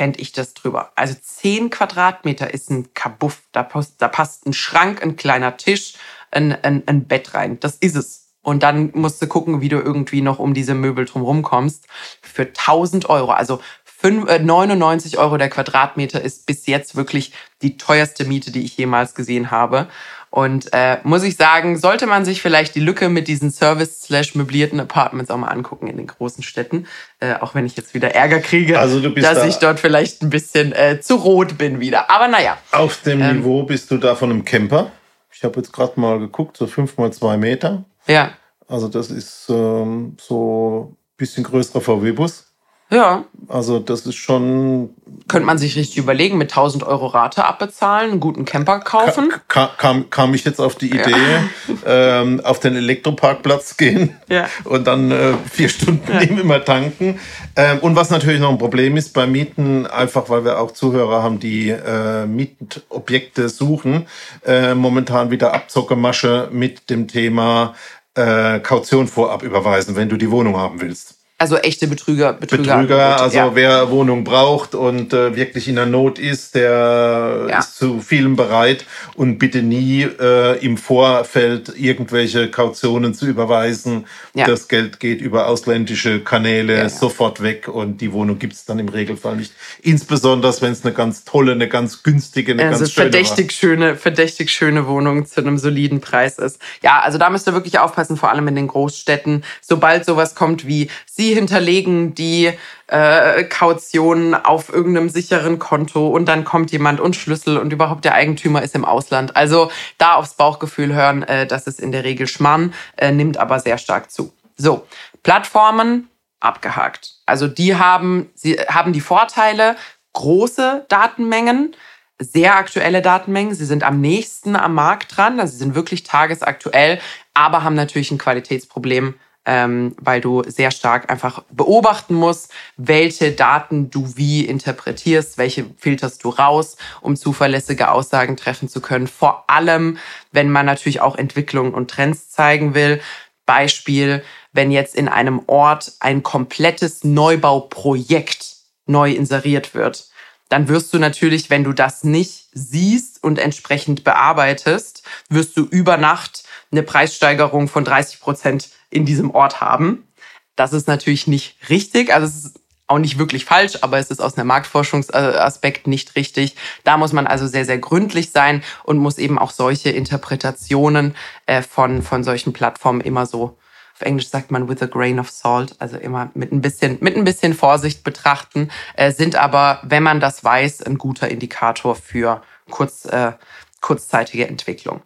fände 0.00 0.18
ich 0.18 0.32
das 0.32 0.54
drüber. 0.54 0.92
Also 0.94 1.14
10 1.20 1.68
Quadratmeter 1.68 2.54
ist 2.54 2.70
ein 2.70 2.94
Kabuff. 2.94 3.42
Da, 3.52 3.68
da 3.98 4.08
passt 4.08 4.46
ein 4.46 4.54
Schrank, 4.54 5.02
ein 5.02 5.16
kleiner 5.16 5.58
Tisch, 5.58 5.92
ein, 6.30 6.52
ein, 6.52 6.82
ein 6.86 7.04
Bett 7.04 7.34
rein. 7.34 7.60
Das 7.60 7.76
ist 7.76 7.96
es. 7.96 8.30
Und 8.40 8.62
dann 8.62 8.92
musst 8.94 9.20
du 9.20 9.26
gucken, 9.26 9.60
wie 9.60 9.68
du 9.68 9.76
irgendwie 9.76 10.22
noch 10.22 10.38
um 10.38 10.54
diese 10.54 10.72
Möbel 10.72 11.04
drumherum 11.04 11.42
kommst. 11.42 11.86
Für 12.22 12.44
1000 12.44 13.10
Euro, 13.10 13.32
also 13.32 13.60
99 14.02 15.12
äh, 15.12 15.16
Euro 15.18 15.36
der 15.36 15.50
Quadratmeter 15.50 16.22
ist 16.22 16.46
bis 16.46 16.66
jetzt 16.66 16.96
wirklich 16.96 17.34
die 17.60 17.76
teuerste 17.76 18.24
Miete, 18.24 18.50
die 18.52 18.64
ich 18.64 18.78
jemals 18.78 19.14
gesehen 19.14 19.50
habe. 19.50 19.86
Und 20.30 20.68
äh, 20.72 20.98
muss 21.02 21.24
ich 21.24 21.36
sagen, 21.36 21.76
sollte 21.76 22.06
man 22.06 22.24
sich 22.24 22.40
vielleicht 22.40 22.76
die 22.76 22.80
Lücke 22.80 23.08
mit 23.08 23.26
diesen 23.26 23.50
Service-slash-möblierten 23.50 24.78
Apartments 24.78 25.28
auch 25.30 25.36
mal 25.36 25.48
angucken 25.48 25.88
in 25.88 25.96
den 25.96 26.06
großen 26.06 26.44
Städten. 26.44 26.86
Äh, 27.18 27.34
auch 27.34 27.56
wenn 27.56 27.66
ich 27.66 27.76
jetzt 27.76 27.94
wieder 27.94 28.14
Ärger 28.14 28.38
kriege, 28.38 28.78
also 28.78 29.00
dass 29.00 29.34
da 29.34 29.46
ich 29.46 29.56
dort 29.56 29.80
vielleicht 29.80 30.22
ein 30.22 30.30
bisschen 30.30 30.72
äh, 30.72 31.00
zu 31.00 31.16
rot 31.16 31.58
bin 31.58 31.80
wieder. 31.80 32.10
Aber 32.10 32.28
naja. 32.28 32.58
Auf 32.70 33.02
dem 33.02 33.20
ähm, 33.20 33.38
Niveau 33.38 33.64
bist 33.64 33.90
du 33.90 33.96
da 33.98 34.14
von 34.14 34.30
einem 34.30 34.44
Camper. 34.44 34.92
Ich 35.32 35.42
habe 35.42 35.56
jetzt 35.56 35.72
gerade 35.72 35.98
mal 35.98 36.20
geguckt, 36.20 36.56
so 36.56 36.68
fünf 36.68 36.96
mal 36.96 37.12
zwei 37.12 37.36
Meter. 37.36 37.84
Ja. 38.06 38.30
Also 38.68 38.86
das 38.86 39.10
ist 39.10 39.46
ähm, 39.48 40.16
so 40.20 40.92
ein 40.92 41.16
bisschen 41.16 41.42
größerer 41.42 41.80
VW-Bus. 41.80 42.49
Ja. 42.90 43.24
Also 43.48 43.78
das 43.78 44.06
ist 44.06 44.16
schon. 44.16 44.90
Könnte 45.28 45.46
man 45.46 45.58
sich 45.58 45.76
richtig 45.76 45.96
überlegen, 45.96 46.38
mit 46.38 46.50
1000 46.50 46.82
Euro 46.82 47.06
Rate 47.06 47.44
abbezahlen, 47.44 48.10
einen 48.10 48.20
guten 48.20 48.44
Camper 48.44 48.80
kaufen? 48.80 49.32
Ka 49.46 49.70
kam, 49.76 50.10
kam 50.10 50.34
ich 50.34 50.44
jetzt 50.44 50.60
auf 50.60 50.74
die 50.74 50.88
Idee, 50.88 51.10
ja. 51.10 51.74
ähm, 52.20 52.40
auf 52.44 52.58
den 52.58 52.74
Elektroparkplatz 52.74 53.76
gehen 53.76 54.16
ja. 54.28 54.48
und 54.64 54.86
dann 54.86 55.12
äh, 55.12 55.34
vier 55.50 55.68
Stunden 55.68 56.12
ja. 56.12 56.20
immer 56.20 56.64
tanken. 56.64 57.20
Ähm, 57.54 57.78
und 57.78 57.94
was 57.94 58.10
natürlich 58.10 58.40
noch 58.40 58.50
ein 58.50 58.58
Problem 58.58 58.96
ist 58.96 59.14
bei 59.14 59.26
Mieten, 59.26 59.86
einfach 59.86 60.28
weil 60.28 60.44
wir 60.44 60.60
auch 60.60 60.72
Zuhörer 60.72 61.22
haben, 61.22 61.38
die 61.38 61.70
äh, 61.70 62.26
Mietobjekte 62.26 63.48
suchen, 63.48 64.06
äh, 64.44 64.74
momentan 64.74 65.30
wieder 65.30 65.54
Abzockermasche 65.54 66.48
mit 66.50 66.90
dem 66.90 67.06
Thema 67.06 67.74
äh, 68.14 68.58
Kaution 68.60 69.06
vorab 69.06 69.44
überweisen, 69.44 69.94
wenn 69.94 70.08
du 70.08 70.16
die 70.16 70.30
Wohnung 70.30 70.56
haben 70.56 70.80
willst. 70.80 71.19
Also 71.40 71.56
echte 71.56 71.86
Betrüger. 71.86 72.34
Betrüger, 72.34 72.76
Betrüger 72.76 73.18
also 73.18 73.36
ja. 73.38 73.54
wer 73.54 73.90
Wohnung 73.90 74.24
braucht 74.24 74.74
und 74.74 75.14
äh, 75.14 75.34
wirklich 75.34 75.68
in 75.68 75.76
der 75.76 75.86
Not 75.86 76.18
ist, 76.18 76.54
der 76.54 77.46
ja. 77.48 77.58
ist 77.60 77.76
zu 77.76 78.02
vielem 78.02 78.36
bereit 78.36 78.84
und 79.14 79.38
bitte 79.38 79.62
nie 79.62 80.02
äh, 80.02 80.62
im 80.62 80.76
Vorfeld 80.76 81.72
irgendwelche 81.78 82.50
Kautionen 82.50 83.14
zu 83.14 83.26
überweisen. 83.26 84.04
Ja. 84.34 84.46
Das 84.46 84.68
Geld 84.68 85.00
geht 85.00 85.22
über 85.22 85.46
ausländische 85.46 86.20
Kanäle 86.20 86.90
sofort 86.90 87.42
weg 87.42 87.68
und 87.68 88.02
die 88.02 88.12
Wohnung 88.12 88.38
gibt 88.38 88.52
es 88.52 88.66
dann 88.66 88.78
im 88.78 88.90
Regelfall 88.90 89.36
nicht. 89.36 89.54
Insbesondere 89.80 90.50
wenn 90.60 90.72
es 90.72 90.84
eine 90.84 90.92
ganz 90.92 91.24
tolle, 91.24 91.52
eine 91.52 91.68
ganz 91.68 92.02
günstige, 92.02 92.52
eine 92.52 92.66
also 92.66 92.80
ganz 92.80 92.92
schöne 92.92 93.10
verdächtig 93.10 93.46
war. 93.46 93.52
schöne, 93.52 93.96
verdächtig 93.96 94.50
schöne 94.50 94.86
Wohnung 94.86 95.24
zu 95.24 95.40
einem 95.40 95.56
soliden 95.56 96.02
Preis 96.02 96.36
ist. 96.36 96.60
Ja, 96.82 97.00
also 97.00 97.16
da 97.16 97.30
müsst 97.30 97.48
ihr 97.48 97.54
wirklich 97.54 97.78
aufpassen, 97.78 98.18
vor 98.18 98.30
allem 98.30 98.46
in 98.48 98.56
den 98.56 98.66
Großstädten. 98.66 99.42
Sobald 99.62 100.04
sowas 100.04 100.34
kommt 100.34 100.66
wie 100.66 100.90
sie 101.06 101.29
hinterlegen 101.34 102.14
die 102.14 102.52
äh, 102.86 103.44
Kaution 103.44 104.34
auf 104.34 104.72
irgendeinem 104.72 105.08
sicheren 105.08 105.58
Konto 105.58 106.08
und 106.08 106.26
dann 106.26 106.44
kommt 106.44 106.72
jemand 106.72 107.00
und 107.00 107.16
Schlüssel 107.16 107.56
und 107.56 107.72
überhaupt 107.72 108.04
der 108.04 108.14
Eigentümer 108.14 108.62
ist 108.62 108.74
im 108.74 108.84
Ausland. 108.84 109.36
Also 109.36 109.70
da 109.98 110.14
aufs 110.14 110.34
Bauchgefühl 110.34 110.94
hören, 110.94 111.22
äh, 111.22 111.46
das 111.46 111.66
ist 111.66 111.80
in 111.80 111.92
der 111.92 112.04
Regel 112.04 112.26
Schmarrn, 112.26 112.74
äh, 112.96 113.12
nimmt 113.12 113.36
aber 113.36 113.60
sehr 113.60 113.78
stark 113.78 114.10
zu. 114.10 114.32
So, 114.56 114.86
Plattformen 115.22 116.08
abgehakt. 116.40 117.16
Also 117.26 117.46
die 117.46 117.76
haben, 117.76 118.30
sie 118.34 118.54
haben 118.54 118.92
die 118.92 119.00
Vorteile, 119.00 119.76
große 120.14 120.86
Datenmengen, 120.88 121.76
sehr 122.18 122.56
aktuelle 122.56 123.02
Datenmengen. 123.02 123.54
Sie 123.54 123.64
sind 123.64 123.82
am 123.82 124.00
nächsten 124.00 124.56
am 124.56 124.74
Markt 124.74 125.16
dran, 125.16 125.40
also 125.40 125.52
sie 125.52 125.58
sind 125.58 125.74
wirklich 125.74 126.02
tagesaktuell, 126.02 127.00
aber 127.34 127.62
haben 127.62 127.74
natürlich 127.74 128.10
ein 128.10 128.18
Qualitätsproblem 128.18 129.14
ähm, 129.50 129.96
weil 130.00 130.20
du 130.20 130.44
sehr 130.46 130.70
stark 130.70 131.10
einfach 131.10 131.42
beobachten 131.50 132.14
musst, 132.14 132.52
welche 132.76 133.32
Daten 133.32 133.90
du 133.90 134.16
wie 134.16 134.44
interpretierst, 134.44 135.38
welche 135.38 135.66
filterst 135.76 136.22
du 136.22 136.28
raus, 136.28 136.76
um 137.00 137.16
zuverlässige 137.16 137.90
Aussagen 137.90 138.36
treffen 138.36 138.68
zu 138.68 138.80
können. 138.80 139.08
Vor 139.08 139.50
allem, 139.50 139.98
wenn 140.30 140.50
man 140.50 140.66
natürlich 140.66 141.00
auch 141.00 141.16
Entwicklungen 141.16 141.74
und 141.74 141.90
Trends 141.90 142.30
zeigen 142.30 142.74
will. 142.74 143.00
Beispiel, 143.44 144.22
wenn 144.52 144.70
jetzt 144.70 144.94
in 144.94 145.08
einem 145.08 145.42
Ort 145.48 145.94
ein 145.98 146.22
komplettes 146.22 147.02
Neubauprojekt 147.02 148.54
neu 148.86 149.10
inseriert 149.10 149.74
wird, 149.74 150.10
dann 150.48 150.68
wirst 150.68 150.94
du 150.94 151.00
natürlich, 151.00 151.50
wenn 151.50 151.64
du 151.64 151.72
das 151.72 152.04
nicht 152.04 152.46
siehst 152.52 153.24
und 153.24 153.40
entsprechend 153.40 154.04
bearbeitest, 154.04 155.02
wirst 155.28 155.56
du 155.56 155.64
über 155.64 155.96
Nacht 155.96 156.44
eine 156.70 156.82
Preissteigerung 156.82 157.68
von 157.68 157.84
30 157.84 158.20
Prozent 158.20 158.70
in 158.90 159.04
diesem 159.04 159.30
Ort 159.30 159.60
haben. 159.60 160.08
Das 160.56 160.72
ist 160.72 160.88
natürlich 160.88 161.26
nicht 161.26 161.56
richtig. 161.68 162.12
Also 162.12 162.26
es 162.26 162.44
ist 162.44 162.60
auch 162.86 162.98
nicht 162.98 163.18
wirklich 163.18 163.44
falsch, 163.44 163.78
aber 163.82 163.98
es 163.98 164.10
ist 164.10 164.20
aus 164.20 164.36
einem 164.36 164.48
Marktforschungsaspekt 164.48 165.86
nicht 165.86 166.16
richtig. 166.16 166.56
Da 166.84 166.96
muss 166.96 167.12
man 167.12 167.26
also 167.26 167.46
sehr, 167.46 167.64
sehr 167.64 167.78
gründlich 167.78 168.30
sein 168.30 168.62
und 168.84 168.98
muss 168.98 169.18
eben 169.18 169.38
auch 169.38 169.52
solche 169.52 169.90
Interpretationen 169.90 171.14
äh, 171.46 171.62
von, 171.62 172.02
von 172.02 172.24
solchen 172.24 172.52
Plattformen 172.52 173.00
immer 173.00 173.26
so, 173.26 173.56
auf 173.94 174.06
Englisch 174.06 174.28
sagt 174.28 174.50
man 174.50 174.68
with 174.68 174.82
a 174.82 174.86
grain 174.86 175.20
of 175.20 175.30
salt, 175.30 175.76
also 175.78 175.98
immer 175.98 176.30
mit 176.34 176.52
ein 176.52 176.62
bisschen, 176.62 176.98
mit 177.00 177.16
ein 177.16 177.24
bisschen 177.24 177.54
Vorsicht 177.54 178.02
betrachten, 178.02 178.70
äh, 178.94 179.12
sind 179.12 179.36
aber, 179.36 179.80
wenn 179.84 180.02
man 180.02 180.20
das 180.20 180.42
weiß, 180.42 180.82
ein 180.82 180.98
guter 180.98 181.28
Indikator 181.28 181.94
für 181.94 182.42
kurz, 182.70 183.04
äh, 183.04 183.32
kurzzeitige 183.80 184.48
Entwicklung. 184.48 185.02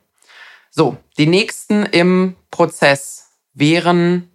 So, 0.76 0.96
die 1.18 1.28
nächsten 1.28 1.86
im 1.86 2.34
Prozess 2.50 3.28
wären 3.52 4.28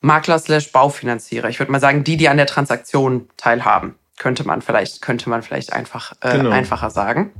Makler 0.00 0.38
slash 0.38 0.70
Baufinanzierer. 0.70 1.48
Ich 1.48 1.58
würde 1.58 1.72
mal 1.72 1.80
sagen, 1.80 2.04
die, 2.04 2.16
die 2.16 2.28
an 2.28 2.36
der 2.36 2.46
Transaktion 2.46 3.28
teilhaben, 3.36 3.96
könnte 4.16 4.46
man 4.46 4.62
vielleicht, 4.62 5.02
könnte 5.02 5.28
man 5.28 5.42
vielleicht 5.42 5.72
einfach, 5.72 6.12
äh, 6.20 6.36
genau. 6.36 6.50
einfacher 6.50 6.88
sagen. 6.90 7.32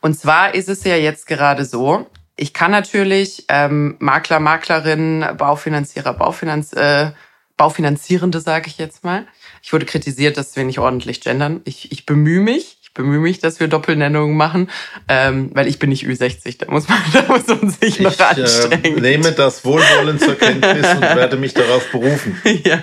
Und 0.00 0.18
zwar 0.18 0.54
ist 0.54 0.70
es 0.70 0.82
ja 0.84 0.96
jetzt 0.96 1.26
gerade 1.26 1.66
so, 1.66 2.06
ich 2.36 2.54
kann 2.54 2.70
natürlich 2.70 3.44
ähm, 3.48 3.96
Makler, 3.98 4.40
Maklerin, 4.40 5.26
Baufinanzierer, 5.36 6.14
Baufinanz, 6.14 6.72
äh, 6.72 7.10
Baufinanzierende, 7.58 8.40
sage 8.40 8.68
ich 8.68 8.78
jetzt 8.78 9.04
mal. 9.04 9.26
Ich 9.62 9.74
wurde 9.74 9.84
kritisiert, 9.84 10.38
dass 10.38 10.56
wir 10.56 10.64
nicht 10.64 10.78
ordentlich 10.78 11.20
gendern. 11.20 11.60
Ich, 11.64 11.92
ich 11.92 12.06
bemühe 12.06 12.40
mich 12.40 12.77
bemühe 12.98 13.20
mich, 13.20 13.38
dass 13.38 13.60
wir 13.60 13.68
Doppelnennungen 13.68 14.36
machen, 14.36 14.70
ähm, 15.08 15.50
weil 15.54 15.66
ich 15.66 15.78
bin 15.78 15.88
nicht 15.88 16.04
Ü60, 16.04 16.58
da 16.58 16.70
muss 16.70 16.88
man, 16.88 16.98
da 17.14 17.22
muss 17.28 17.46
man 17.46 17.70
sich 17.70 18.00
noch 18.00 18.12
ich, 18.12 18.20
äh, 18.20 18.42
anstrengen. 18.42 18.84
Ich 18.84 18.96
äh, 18.96 19.00
nehme 19.00 19.32
das 19.32 19.64
Wohlwollen 19.64 20.18
zur 20.18 20.34
Kenntnis 20.34 20.86
und 20.94 21.00
werde 21.00 21.36
mich 21.38 21.54
darauf 21.54 21.90
berufen. 21.90 22.38
ja. 22.64 22.82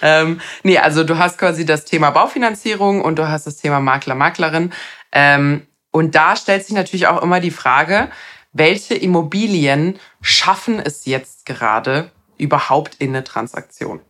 Ähm, 0.00 0.40
nee, 0.64 0.78
also 0.78 1.04
du 1.04 1.18
hast 1.18 1.38
quasi 1.38 1.64
das 1.64 1.84
Thema 1.84 2.10
Baufinanzierung 2.10 3.02
und 3.02 3.18
du 3.18 3.28
hast 3.28 3.46
das 3.46 3.58
Thema 3.58 3.78
Makler, 3.78 4.16
Maklerin. 4.16 4.72
Ähm, 5.12 5.66
und 5.92 6.14
da 6.14 6.34
stellt 6.34 6.64
sich 6.64 6.74
natürlich 6.74 7.06
auch 7.06 7.22
immer 7.22 7.38
die 7.38 7.50
Frage, 7.50 8.08
welche 8.52 8.94
Immobilien 8.94 9.98
schaffen 10.20 10.80
es 10.80 11.04
jetzt 11.04 11.46
gerade 11.46 12.10
überhaupt 12.38 12.96
in 12.98 13.10
eine 13.10 13.22
Transaktion? 13.22 14.00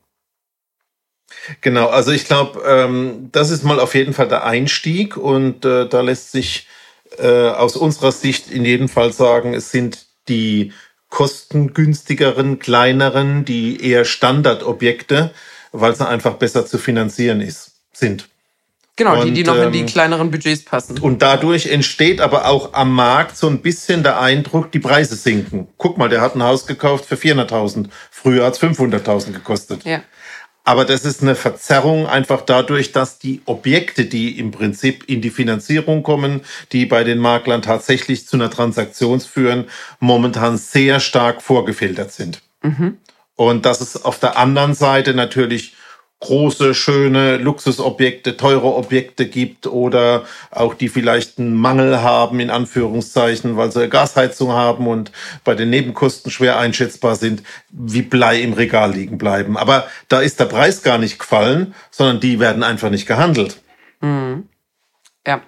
Genau, 1.61 1.89
also 1.89 2.12
ich 2.12 2.25
glaube, 2.25 2.62
ähm, 2.67 3.29
das 3.33 3.51
ist 3.51 3.65
mal 3.65 3.81
auf 3.81 3.95
jeden 3.95 4.12
Fall 4.12 4.29
der 4.29 4.45
Einstieg 4.45 5.17
und 5.17 5.65
äh, 5.65 5.89
da 5.89 6.01
lässt 6.01 6.33
sich 6.33 6.67
äh, 7.19 7.49
aus 7.49 7.77
unserer 7.77 8.12
Sicht 8.12 8.51
in 8.51 8.65
jedem 8.65 8.89
Fall 8.89 9.12
sagen, 9.12 9.55
es 9.55 9.71
sind 9.71 10.07
die 10.29 10.73
kostengünstigeren, 11.11 12.59
kleineren, 12.59 13.45
die 13.45 13.85
eher 13.85 14.05
Standardobjekte, 14.05 15.33
weil 15.73 15.95
sie 15.95 16.09
einfach 16.09 16.35
besser 16.35 16.65
zu 16.65 16.79
finanzieren 16.79 17.41
ist, 17.41 17.73
sind. 17.93 18.29
Genau, 18.97 19.21
und, 19.21 19.27
die, 19.27 19.33
die 19.33 19.45
noch 19.45 19.57
ähm, 19.57 19.65
in 19.65 19.73
die 19.73 19.81
ähm, 19.81 19.87
kleineren 19.87 20.31
Budgets 20.31 20.65
passen. 20.65 20.99
Und 20.99 21.23
dadurch 21.23 21.67
entsteht 21.67 22.21
aber 22.21 22.47
auch 22.47 22.75
am 22.75 22.95
Markt 22.95 23.37
so 23.37 23.47
ein 23.47 23.61
bisschen 23.61 24.03
der 24.03 24.21
Eindruck, 24.21 24.71
die 24.71 24.81
Preise 24.81 25.17
sinken. 25.17 25.67
Guck 25.79 25.97
mal, 25.97 26.09
der 26.09 26.21
hat 26.21 26.35
ein 26.35 26.43
Haus 26.43 26.67
gekauft 26.67 27.07
für 27.07 27.15
400.000. 27.15 27.87
Früher 28.11 28.45
hat 28.45 28.55
es 28.55 28.61
500.000 28.61 29.33
gekostet. 29.33 29.85
Ja. 29.85 30.03
Aber 30.64 30.85
das 30.85 31.04
ist 31.04 31.23
eine 31.23 31.35
Verzerrung 31.35 32.07
einfach 32.07 32.42
dadurch, 32.42 32.92
dass 32.92 33.19
die 33.19 33.42
Objekte, 33.47 34.04
die 34.04 34.38
im 34.38 34.52
Prinzip 34.52 35.09
in 35.09 35.21
die 35.21 35.31
Finanzierung 35.31 36.04
kommen, 36.04 36.42
die 36.71 36.87
bei 36.87 37.02
den 37.02 37.19
Maklern 37.19 37.62
tatsächlich 37.62 38.28
zu 38.28 38.37
einer 38.37 38.50
Transaktion 38.50 39.21
führen, 39.21 39.64
momentan 39.99 40.57
sehr 40.59 41.00
stark 41.00 41.42
vorgefiltert 41.42 42.12
sind. 42.12 42.42
Mhm. 42.62 42.99
Und 43.35 43.66
dass 43.66 43.81
es 43.81 44.04
auf 44.04 44.21
der 44.21 44.37
anderen 44.37 44.75
Seite 44.75 45.14
natürlich 45.14 45.75
große, 46.23 46.75
schöne 46.75 47.37
Luxusobjekte, 47.37 48.37
teure 48.37 48.75
Objekte 48.75 49.26
gibt 49.26 49.67
oder 49.67 50.25
auch 50.50 50.75
die 50.75 50.88
vielleicht 50.88 51.38
einen 51.38 51.55
Mangel 51.55 52.00
haben, 52.00 52.38
in 52.38 52.49
Anführungszeichen, 52.49 53.57
weil 53.57 53.73
sie 53.73 53.81
eine 53.81 53.88
Gasheizung 53.88 54.52
haben 54.52 54.87
und 54.87 55.11
bei 55.45 55.55
den 55.55 55.69
Nebenkosten 55.71 56.31
schwer 56.31 56.59
einschätzbar 56.59 57.17
sind, 57.17 57.43
wie 57.71 58.02
Blei 58.02 58.41
im 58.41 58.52
Regal 58.52 58.93
liegen 58.93 59.19
bleiben. 59.19 59.57
Aber 59.57 59.88
da 60.09 60.21
ist 60.21 60.38
der 60.38 60.47
Preis 60.47 60.83
gar 60.83 60.99
nicht 60.99 61.19
gefallen, 61.19 61.75
sondern 61.91 62.21
die 62.21 62.38
werden 62.38 62.62
einfach 62.62 62.91
nicht 62.91 63.07
gehandelt. 63.07 63.61
Mhm. 64.00 64.49
Ja. 65.26 65.43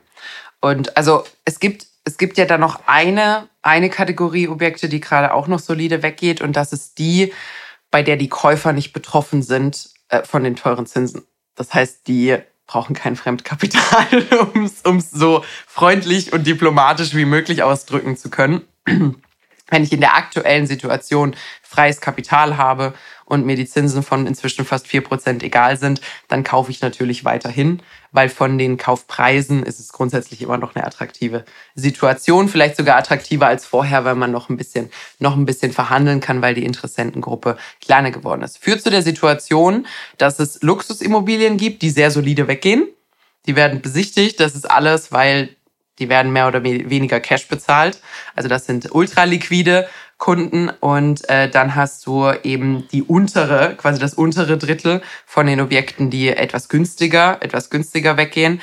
Und 0.60 0.96
also 0.96 1.24
es 1.44 1.60
gibt, 1.60 1.86
es 2.04 2.18
gibt 2.18 2.36
ja 2.36 2.46
da 2.46 2.58
noch 2.58 2.80
eine, 2.86 3.48
eine 3.62 3.90
Kategorie 3.90 4.48
Objekte, 4.48 4.88
die 4.88 5.00
gerade 5.00 5.32
auch 5.32 5.46
noch 5.46 5.60
solide 5.60 6.02
weggeht 6.02 6.40
und 6.40 6.56
das 6.56 6.72
ist 6.72 6.98
die, 6.98 7.32
bei 7.92 8.02
der 8.02 8.16
die 8.16 8.28
Käufer 8.28 8.72
nicht 8.72 8.92
betroffen 8.92 9.42
sind 9.44 9.93
äh, 10.08 10.22
von 10.24 10.44
den 10.44 10.56
teuren 10.56 10.86
Zinsen. 10.86 11.24
Das 11.54 11.72
heißt, 11.72 12.06
die 12.08 12.36
brauchen 12.66 12.94
kein 12.94 13.16
Fremdkapital, 13.16 14.50
um 14.84 14.96
es 14.96 15.10
so 15.10 15.44
freundlich 15.66 16.32
und 16.32 16.46
diplomatisch 16.46 17.14
wie 17.14 17.24
möglich 17.24 17.62
ausdrücken 17.62 18.16
zu 18.16 18.30
können. 18.30 18.62
Wenn 18.86 19.82
ich 19.82 19.92
in 19.92 20.00
der 20.00 20.14
aktuellen 20.14 20.66
Situation 20.66 21.34
freies 21.62 22.00
Kapital 22.00 22.56
habe 22.56 22.94
und 23.26 23.46
mir 23.46 23.56
die 23.56 23.66
Zinsen 23.66 24.02
von 24.02 24.26
inzwischen 24.26 24.64
fast 24.64 24.86
vier 24.86 25.02
Prozent 25.02 25.42
egal 25.42 25.76
sind, 25.76 26.00
dann 26.28 26.44
kaufe 26.44 26.70
ich 26.70 26.80
natürlich 26.80 27.24
weiterhin, 27.24 27.80
weil 28.12 28.28
von 28.28 28.58
den 28.58 28.76
Kaufpreisen 28.76 29.62
ist 29.62 29.80
es 29.80 29.92
grundsätzlich 29.92 30.42
immer 30.42 30.58
noch 30.58 30.74
eine 30.74 30.86
attraktive 30.86 31.44
Situation, 31.74 32.48
vielleicht 32.48 32.76
sogar 32.76 32.96
attraktiver 32.96 33.46
als 33.46 33.66
vorher, 33.66 34.04
weil 34.04 34.14
man 34.14 34.30
noch 34.30 34.48
ein 34.48 34.56
bisschen, 34.56 34.90
noch 35.18 35.36
ein 35.36 35.46
bisschen 35.46 35.72
verhandeln 35.72 36.20
kann, 36.20 36.42
weil 36.42 36.54
die 36.54 36.64
Interessentengruppe 36.64 37.56
kleiner 37.80 38.10
geworden 38.10 38.42
ist. 38.42 38.58
Führt 38.58 38.82
zu 38.82 38.90
der 38.90 39.02
Situation, 39.02 39.86
dass 40.18 40.38
es 40.38 40.62
Luxusimmobilien 40.62 41.56
gibt, 41.56 41.82
die 41.82 41.90
sehr 41.90 42.10
solide 42.10 42.46
weggehen. 42.46 42.88
Die 43.46 43.56
werden 43.56 43.82
besichtigt. 43.82 44.40
Das 44.40 44.54
ist 44.54 44.70
alles, 44.70 45.12
weil 45.12 45.56
die 45.98 46.08
werden 46.08 46.32
mehr 46.32 46.48
oder 46.48 46.64
weniger 46.64 47.20
Cash 47.20 47.46
bezahlt. 47.46 48.00
Also 48.34 48.48
das 48.48 48.66
sind 48.66 48.92
ultraliquide 48.92 49.88
Kunden 50.18 50.70
und 50.80 51.28
äh, 51.28 51.50
dann 51.50 51.74
hast 51.74 52.06
du 52.06 52.30
eben 52.42 52.86
die 52.92 53.02
untere, 53.02 53.74
quasi 53.76 53.98
das 53.98 54.14
untere 54.14 54.56
Drittel 54.56 55.02
von 55.26 55.46
den 55.46 55.60
Objekten, 55.60 56.10
die 56.10 56.28
etwas 56.28 56.68
günstiger, 56.68 57.38
etwas 57.40 57.70
günstiger 57.70 58.16
weggehen. 58.16 58.60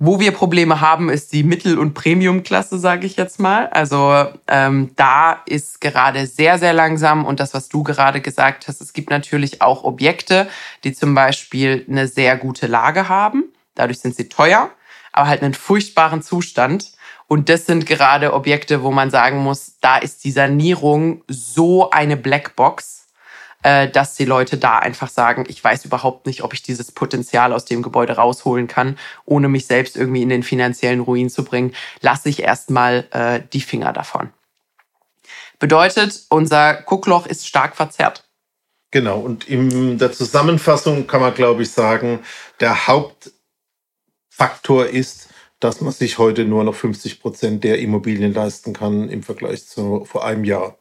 Wo 0.00 0.20
wir 0.20 0.30
Probleme 0.30 0.80
haben, 0.80 1.08
ist 1.10 1.32
die 1.32 1.42
Mittel- 1.42 1.76
und 1.76 1.92
Premium-Klasse, 1.92 2.78
sage 2.78 3.04
ich 3.04 3.16
jetzt 3.16 3.40
mal. 3.40 3.66
Also 3.68 4.26
ähm, 4.46 4.92
da 4.94 5.42
ist 5.44 5.80
gerade 5.80 6.26
sehr, 6.26 6.58
sehr 6.58 6.72
langsam 6.72 7.24
und 7.24 7.40
das, 7.40 7.52
was 7.52 7.68
du 7.68 7.82
gerade 7.82 8.20
gesagt 8.20 8.68
hast, 8.68 8.80
es 8.80 8.92
gibt 8.92 9.10
natürlich 9.10 9.60
auch 9.60 9.82
Objekte, 9.82 10.48
die 10.84 10.92
zum 10.92 11.16
Beispiel 11.16 11.84
eine 11.88 12.06
sehr 12.06 12.36
gute 12.36 12.68
Lage 12.68 13.08
haben. 13.08 13.46
Dadurch 13.74 13.98
sind 13.98 14.14
sie 14.14 14.28
teuer, 14.28 14.70
aber 15.12 15.26
halt 15.26 15.42
einen 15.42 15.54
furchtbaren 15.54 16.22
Zustand. 16.22 16.92
Und 17.28 17.48
das 17.50 17.66
sind 17.66 17.86
gerade 17.86 18.32
Objekte, 18.32 18.82
wo 18.82 18.90
man 18.90 19.10
sagen 19.10 19.38
muss, 19.38 19.74
da 19.80 19.98
ist 19.98 20.24
die 20.24 20.32
Sanierung 20.32 21.22
so 21.28 21.90
eine 21.90 22.16
Blackbox, 22.16 23.06
äh, 23.62 23.88
dass 23.88 24.14
die 24.14 24.24
Leute 24.24 24.56
da 24.56 24.78
einfach 24.78 25.10
sagen, 25.10 25.44
ich 25.46 25.62
weiß 25.62 25.84
überhaupt 25.84 26.26
nicht, 26.26 26.42
ob 26.42 26.54
ich 26.54 26.62
dieses 26.62 26.90
Potenzial 26.90 27.52
aus 27.52 27.66
dem 27.66 27.82
Gebäude 27.82 28.14
rausholen 28.14 28.66
kann, 28.66 28.98
ohne 29.26 29.48
mich 29.48 29.66
selbst 29.66 29.94
irgendwie 29.96 30.22
in 30.22 30.30
den 30.30 30.42
finanziellen 30.42 31.00
Ruin 31.00 31.28
zu 31.28 31.44
bringen. 31.44 31.74
Lasse 32.00 32.30
ich 32.30 32.42
erstmal 32.42 33.06
äh, 33.10 33.42
die 33.52 33.60
Finger 33.60 33.92
davon. 33.92 34.30
Bedeutet, 35.58 36.22
unser 36.30 36.72
Guckloch 36.74 37.26
ist 37.26 37.46
stark 37.46 37.76
verzerrt. 37.76 38.24
Genau, 38.90 39.18
und 39.18 39.46
in 39.46 39.98
der 39.98 40.12
Zusammenfassung 40.12 41.06
kann 41.06 41.20
man, 41.20 41.34
glaube 41.34 41.62
ich, 41.62 41.72
sagen, 41.72 42.20
der 42.60 42.86
Hauptfaktor 42.86 44.86
ist, 44.86 45.28
dass 45.60 45.80
man 45.80 45.92
sich 45.92 46.18
heute 46.18 46.44
nur 46.44 46.64
noch 46.64 46.74
50 46.74 47.20
Prozent 47.20 47.64
der 47.64 47.78
Immobilien 47.78 48.32
leisten 48.32 48.72
kann 48.72 49.08
im 49.08 49.22
Vergleich 49.22 49.66
zu 49.66 50.04
vor 50.04 50.24
einem 50.24 50.44
Jahr. 50.44 50.78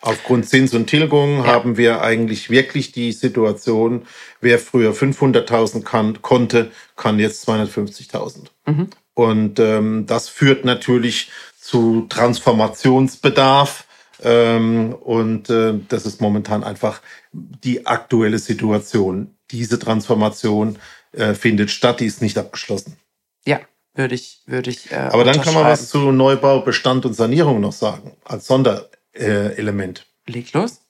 Aufgrund 0.00 0.48
Zins 0.48 0.74
und 0.74 0.88
Tilgung 0.88 1.38
ja. 1.38 1.46
haben 1.46 1.76
wir 1.76 2.02
eigentlich 2.02 2.50
wirklich 2.50 2.90
die 2.90 3.12
Situation, 3.12 4.02
wer 4.40 4.58
früher 4.58 4.92
500.000 4.92 5.84
kann, 5.84 6.20
konnte, 6.22 6.72
kann 6.96 7.20
jetzt 7.20 7.48
250.000. 7.48 8.48
Mhm. 8.66 8.88
Und 9.14 9.60
ähm, 9.60 10.06
das 10.06 10.28
führt 10.28 10.64
natürlich 10.64 11.30
zu 11.56 12.06
Transformationsbedarf. 12.08 13.86
Ähm, 14.24 14.92
und 14.92 15.50
äh, 15.50 15.74
das 15.88 16.04
ist 16.04 16.20
momentan 16.20 16.64
einfach 16.64 17.00
die 17.32 17.86
aktuelle 17.86 18.38
Situation. 18.38 19.36
Diese 19.52 19.78
Transformation 19.78 20.78
äh, 21.12 21.34
findet 21.34 21.70
statt, 21.70 22.00
die 22.00 22.06
ist 22.06 22.22
nicht 22.22 22.38
abgeschlossen. 22.38 22.96
Ja, 23.44 23.60
würde 23.94 24.14
ich, 24.14 24.42
würde 24.46 24.70
ich. 24.70 24.90
Äh, 24.90 24.96
Aber 24.96 25.24
dann 25.24 25.40
kann 25.40 25.54
man 25.54 25.64
was 25.64 25.88
zu 25.88 26.12
Neubau, 26.12 26.60
Bestand 26.60 27.04
und 27.04 27.14
Sanierung 27.14 27.60
noch 27.60 27.72
sagen, 27.72 28.16
als 28.24 28.46
Sonderelement. 28.46 30.06
Leg 30.26 30.52
los. 30.52 30.80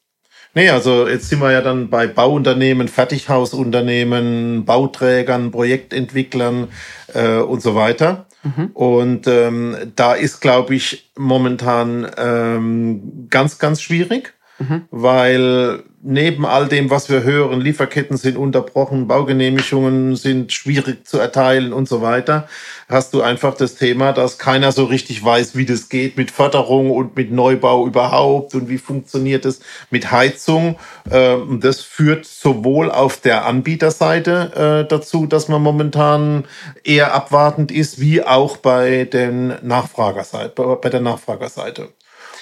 Nee, 0.55 0.69
also 0.69 1.09
jetzt 1.09 1.31
sind 1.31 1.41
wir 1.41 1.51
ja 1.51 1.63
dann 1.63 1.89
bei 1.89 2.07
Bauunternehmen, 2.07 2.89
Fertighausunternehmen, 2.89 4.67
Bauträgern, 4.67 5.51
Projektentwicklern 5.51 6.69
äh, 7.15 7.39
und 7.39 7.63
so 7.63 7.75
weiter. 7.75 8.27
Mhm. 8.43 8.67
Und 8.75 9.27
ähm, 9.27 9.77
da 9.97 10.13
ist, 10.13 10.41
glaube 10.41 10.75
ich, 10.75 11.11
momentan 11.17 12.11
ähm, 12.19 13.29
ganz, 13.31 13.59
ganz 13.59 13.81
schwierig. 13.81 14.35
Mhm. 14.69 14.83
weil 14.91 15.83
neben 16.03 16.45
all 16.45 16.67
dem, 16.67 16.91
was 16.91 17.09
wir 17.09 17.23
hören, 17.23 17.61
Lieferketten 17.61 18.17
sind 18.17 18.37
unterbrochen, 18.37 19.07
Baugenehmigungen 19.07 20.17
sind 20.17 20.53
schwierig 20.53 21.07
zu 21.07 21.19
erteilen 21.19 21.73
und 21.73 21.89
so 21.89 22.03
weiter, 22.03 22.49
hast 22.89 23.15
du 23.15 23.23
einfach 23.23 23.55
das 23.55 23.77
Thema, 23.77 24.13
dass 24.13 24.39
keiner 24.39 24.73
so 24.73 24.85
richtig 24.85 25.25
weiß, 25.25 25.57
wie 25.57 25.65
das 25.65 25.89
geht 25.89 26.17
mit 26.17 26.33
Förderung 26.33 26.91
und 26.91 27.17
mit 27.17 27.31
Neubau 27.31 27.87
überhaupt 27.87 28.55
und 28.55 28.69
wie 28.69 28.79
funktioniert 28.79 29.45
es 29.45 29.61
mit 29.91 30.11
Heizung. 30.11 30.77
Ähm, 31.11 31.61
das 31.61 31.81
führt 31.81 32.27
sowohl 32.27 32.91
auf 32.91 33.19
der 33.19 33.47
Anbieterseite 33.47 34.83
äh, 34.85 34.89
dazu, 34.89 35.27
dass 35.27 35.49
man 35.49 35.63
momentan 35.63 36.45
eher 36.83 37.15
abwartend 37.15 37.71
ist, 37.71 38.01
wie 38.01 38.23
auch 38.25 38.57
bei 38.57 39.05
den 39.05 39.55
Nachfragerseite, 39.63 40.79
bei 40.83 40.89
der 40.89 41.01
Nachfragerseite. 41.01 41.91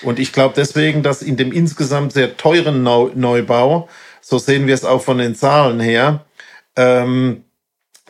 Und 0.02 0.18
ich 0.18 0.32
glaube 0.32 0.54
deswegen, 0.56 1.02
dass 1.02 1.22
in 1.22 1.36
dem 1.36 1.52
insgesamt 1.52 2.12
sehr 2.12 2.36
teuren 2.36 2.82
Neubau, 2.82 3.88
so 4.20 4.38
sehen 4.38 4.66
wir 4.66 4.74
es 4.74 4.84
auch 4.84 5.02
von 5.02 5.18
den 5.18 5.34
Zahlen 5.34 5.80
her, 5.80 6.24
ähm, 6.76 7.44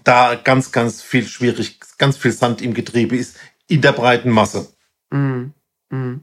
da 0.05 0.35
ganz, 0.35 0.73
ganz 0.73 1.03
viel 1.03 1.27
schwierig, 1.27 1.79
ganz 1.99 2.17
viel 2.17 2.33
Sand 2.33 2.63
im 2.63 2.75
Getriebe 2.75 3.17
ist 3.17 3.37
in 3.67 3.81
der 3.81 3.93
breiten 3.93 4.31
Masse. 4.31 4.73
Mm, 5.11 5.53
mm. 5.91 6.23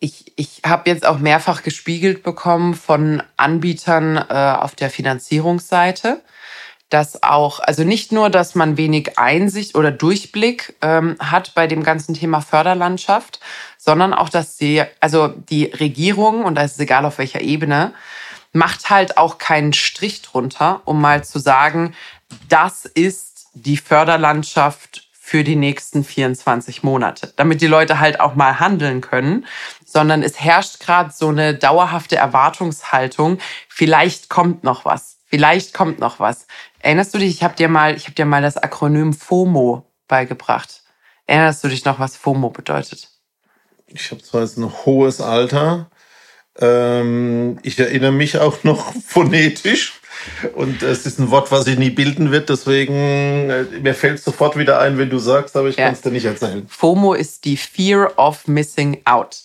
Ich, 0.00 0.32
ich 0.36 0.62
habe 0.66 0.90
jetzt 0.90 1.06
auch 1.06 1.18
mehrfach 1.18 1.62
gespiegelt 1.62 2.22
bekommen 2.22 2.74
von 2.74 3.22
Anbietern 3.36 4.16
äh, 4.16 4.56
auf 4.58 4.74
der 4.74 4.90
Finanzierungsseite, 4.90 6.22
dass 6.94 7.24
auch, 7.24 7.58
also 7.58 7.82
nicht 7.82 8.12
nur, 8.12 8.30
dass 8.30 8.54
man 8.54 8.76
wenig 8.76 9.18
Einsicht 9.18 9.74
oder 9.74 9.90
Durchblick 9.90 10.76
ähm, 10.80 11.16
hat 11.18 11.52
bei 11.56 11.66
dem 11.66 11.82
ganzen 11.82 12.14
Thema 12.14 12.40
Förderlandschaft, 12.40 13.40
sondern 13.78 14.14
auch, 14.14 14.28
dass 14.28 14.56
sie, 14.58 14.84
also 15.00 15.26
die 15.26 15.64
Regierung, 15.64 16.44
und 16.44 16.54
da 16.54 16.62
ist 16.62 16.74
es 16.74 16.78
egal 16.78 17.04
auf 17.04 17.18
welcher 17.18 17.40
Ebene, 17.40 17.92
macht 18.52 18.90
halt 18.90 19.18
auch 19.18 19.38
keinen 19.38 19.72
Strich 19.72 20.22
drunter, 20.22 20.82
um 20.84 21.00
mal 21.00 21.24
zu 21.24 21.40
sagen, 21.40 21.96
das 22.48 22.84
ist 22.84 23.48
die 23.54 23.76
Förderlandschaft 23.76 25.08
für 25.20 25.42
die 25.42 25.56
nächsten 25.56 26.04
24 26.04 26.84
Monate, 26.84 27.32
damit 27.34 27.60
die 27.60 27.66
Leute 27.66 27.98
halt 27.98 28.20
auch 28.20 28.36
mal 28.36 28.60
handeln 28.60 29.00
können, 29.00 29.46
sondern 29.84 30.22
es 30.22 30.38
herrscht 30.38 30.78
gerade 30.78 31.10
so 31.12 31.30
eine 31.30 31.54
dauerhafte 31.54 32.14
Erwartungshaltung, 32.14 33.38
vielleicht 33.68 34.28
kommt 34.28 34.62
noch 34.62 34.84
was, 34.84 35.16
vielleicht 35.26 35.74
kommt 35.74 35.98
noch 35.98 36.20
was. 36.20 36.46
Erinnerst 36.84 37.14
du 37.14 37.18
dich, 37.18 37.30
ich 37.30 37.42
habe 37.42 37.56
dir 37.56 37.68
mal, 37.68 37.96
ich 37.96 38.04
habe 38.04 38.14
dir 38.14 38.26
mal 38.26 38.42
das 38.42 38.58
Akronym 38.58 39.14
FOMO 39.14 39.90
beigebracht. 40.06 40.82
Erinnerst 41.26 41.64
du 41.64 41.68
dich 41.68 41.86
noch, 41.86 41.98
was 41.98 42.18
FOMO 42.18 42.50
bedeutet? 42.50 43.08
ich 43.86 44.10
habe 44.10 44.22
zwar 44.22 44.42
jetzt 44.42 44.58
ein 44.58 44.70
hohes 44.84 45.20
Alter, 45.20 45.90
ähm, 46.58 47.58
ich 47.62 47.78
erinnere 47.78 48.12
mich 48.12 48.38
auch 48.38 48.64
noch 48.64 48.92
phonetisch. 49.06 50.00
Und 50.54 50.82
es 50.82 51.06
ist 51.06 51.18
ein 51.18 51.30
Wort, 51.30 51.50
was 51.50 51.64
sich 51.64 51.78
nie 51.78 51.90
bilden 51.90 52.30
wird. 52.30 52.48
Deswegen, 52.50 53.50
äh, 53.50 53.64
mir 53.80 53.94
fällt 53.94 54.18
es 54.18 54.24
sofort 54.24 54.56
wieder 54.56 54.78
ein, 54.78 54.98
wenn 54.98 55.10
du 55.10 55.18
sagst, 55.18 55.56
aber 55.56 55.68
ich 55.68 55.76
ja. 55.76 55.86
kann 55.86 55.94
es 55.94 56.02
dir 56.02 56.10
nicht 56.10 56.24
erzählen. 56.24 56.66
FOMO 56.68 57.14
ist 57.14 57.46
die 57.46 57.56
Fear 57.56 58.18
of 58.18 58.46
Missing 58.46 59.00
Out. 59.06 59.38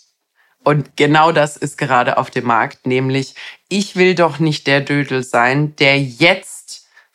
Und 0.63 0.97
genau 0.97 1.31
das 1.31 1.57
ist 1.57 1.77
gerade 1.77 2.17
auf 2.17 2.31
dem 2.31 2.45
Markt, 2.45 2.85
nämlich 2.85 3.35
ich 3.69 3.95
will 3.95 4.13
doch 4.13 4.39
nicht 4.39 4.67
der 4.67 4.81
Dödel 4.81 5.23
sein, 5.23 5.75
der 5.77 5.99
jetzt 5.99 6.58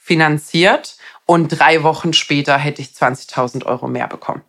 finanziert 0.05 0.99
und 1.25 1.49
drei 1.49 1.83
Wochen 1.83 2.12
später 2.12 2.59
hätte 2.59 2.83
ich 2.83 2.88
20.000 2.88 3.64
Euro 3.64 3.88
mehr 3.88 4.07
bekommen. 4.07 4.43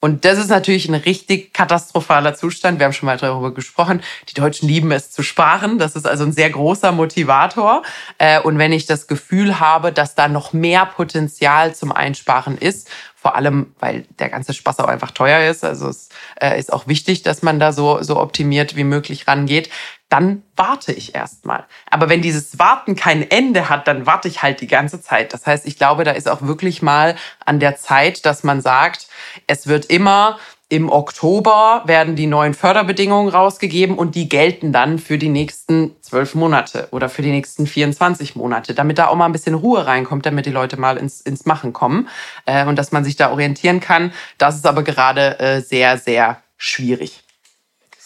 Und 0.00 0.24
das 0.24 0.36
ist 0.36 0.48
natürlich 0.48 0.88
ein 0.88 0.96
richtig 0.96 1.52
katastrophaler 1.52 2.34
Zustand. 2.34 2.80
Wir 2.80 2.86
haben 2.86 2.92
schon 2.92 3.06
mal 3.06 3.18
darüber 3.18 3.54
gesprochen. 3.54 4.02
Die 4.28 4.34
Deutschen 4.34 4.66
lieben 4.66 4.90
es 4.90 5.12
zu 5.12 5.22
sparen. 5.22 5.78
Das 5.78 5.94
ist 5.94 6.08
also 6.08 6.24
ein 6.24 6.32
sehr 6.32 6.50
großer 6.50 6.90
Motivator. 6.90 7.82
Äh, 8.18 8.40
und 8.40 8.58
wenn 8.58 8.72
ich 8.72 8.86
das 8.86 9.06
Gefühl 9.06 9.60
habe, 9.60 9.92
dass 9.92 10.16
da 10.16 10.26
noch 10.26 10.52
mehr 10.52 10.86
Potenzial 10.86 11.72
zum 11.76 11.92
Einsparen 11.92 12.58
ist, 12.58 12.90
vor 13.22 13.36
allem, 13.36 13.74
weil 13.78 14.04
der 14.18 14.28
ganze 14.28 14.52
Spaß 14.52 14.80
auch 14.80 14.88
einfach 14.88 15.12
teuer 15.12 15.48
ist. 15.48 15.64
Also 15.64 15.88
es 15.88 16.08
äh, 16.40 16.58
ist 16.58 16.72
auch 16.72 16.88
wichtig, 16.88 17.22
dass 17.22 17.42
man 17.42 17.60
da 17.60 17.72
so, 17.72 18.02
so 18.02 18.20
optimiert 18.20 18.74
wie 18.74 18.84
möglich 18.84 19.28
rangeht 19.28 19.70
dann 20.12 20.42
warte 20.56 20.92
ich 20.92 21.14
erstmal. 21.14 21.64
Aber 21.90 22.10
wenn 22.10 22.20
dieses 22.20 22.58
Warten 22.58 22.96
kein 22.96 23.30
Ende 23.30 23.70
hat, 23.70 23.88
dann 23.88 24.04
warte 24.04 24.28
ich 24.28 24.42
halt 24.42 24.60
die 24.60 24.66
ganze 24.66 25.00
Zeit. 25.00 25.32
Das 25.32 25.46
heißt, 25.46 25.66
ich 25.66 25.78
glaube, 25.78 26.04
da 26.04 26.10
ist 26.10 26.28
auch 26.28 26.42
wirklich 26.42 26.82
mal 26.82 27.16
an 27.46 27.60
der 27.60 27.76
Zeit, 27.76 28.26
dass 28.26 28.44
man 28.44 28.60
sagt, 28.60 29.06
es 29.46 29.68
wird 29.68 29.86
immer 29.86 30.38
im 30.72 30.88
Oktober 30.88 31.82
werden 31.84 32.16
die 32.16 32.26
neuen 32.26 32.54
Förderbedingungen 32.54 33.28
rausgegeben 33.28 33.98
und 33.98 34.14
die 34.14 34.26
gelten 34.26 34.72
dann 34.72 34.98
für 34.98 35.18
die 35.18 35.28
nächsten 35.28 35.94
zwölf 36.00 36.34
Monate 36.34 36.88
oder 36.92 37.10
für 37.10 37.20
die 37.20 37.30
nächsten 37.30 37.66
24 37.66 38.36
Monate, 38.36 38.72
damit 38.72 38.96
da 38.96 39.08
auch 39.08 39.14
mal 39.14 39.26
ein 39.26 39.32
bisschen 39.32 39.52
Ruhe 39.52 39.84
reinkommt, 39.84 40.24
damit 40.24 40.46
die 40.46 40.50
Leute 40.50 40.78
mal 40.78 40.96
ins, 40.96 41.20
ins 41.20 41.44
Machen 41.44 41.74
kommen 41.74 42.08
äh, 42.46 42.64
und 42.64 42.78
dass 42.78 42.90
man 42.90 43.04
sich 43.04 43.16
da 43.16 43.30
orientieren 43.32 43.80
kann. 43.80 44.14
Das 44.38 44.56
ist 44.56 44.66
aber 44.66 44.82
gerade 44.82 45.38
äh, 45.40 45.60
sehr, 45.60 45.98
sehr 45.98 46.40
schwierig. 46.56 47.22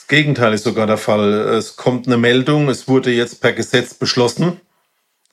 Gegenteil 0.08 0.52
ist 0.52 0.64
sogar 0.64 0.88
der 0.88 0.98
Fall. 0.98 1.32
Es 1.32 1.76
kommt 1.76 2.08
eine 2.08 2.16
Meldung, 2.16 2.68
es 2.68 2.88
wurde 2.88 3.12
jetzt 3.12 3.40
per 3.40 3.52
Gesetz 3.52 3.94
beschlossen. 3.94 4.60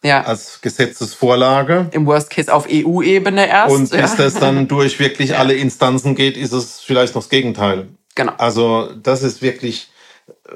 Ja. 0.04 0.24
Als 0.24 0.60
Gesetzesvorlage. 0.62 1.88
Im 1.92 2.06
Worst 2.06 2.30
Case 2.30 2.54
auf 2.54 2.68
EU-Ebene 2.70 3.48
erst. 3.48 3.74
Und 3.74 3.90
bis 3.90 4.16
das 4.16 4.34
dann 4.34 4.68
durch 4.68 5.00
wirklich 5.00 5.38
alle 5.38 5.54
Instanzen 5.54 6.14
geht, 6.16 6.36
ist 6.36 6.52
es 6.52 6.82
vielleicht 6.82 7.16
noch 7.16 7.22
das 7.24 7.30
Gegenteil. 7.30 7.88
Genau. 8.16 8.34
Also 8.38 8.90
das 9.02 9.24
ist 9.24 9.42
wirklich 9.42 9.90
äh, 10.28 10.52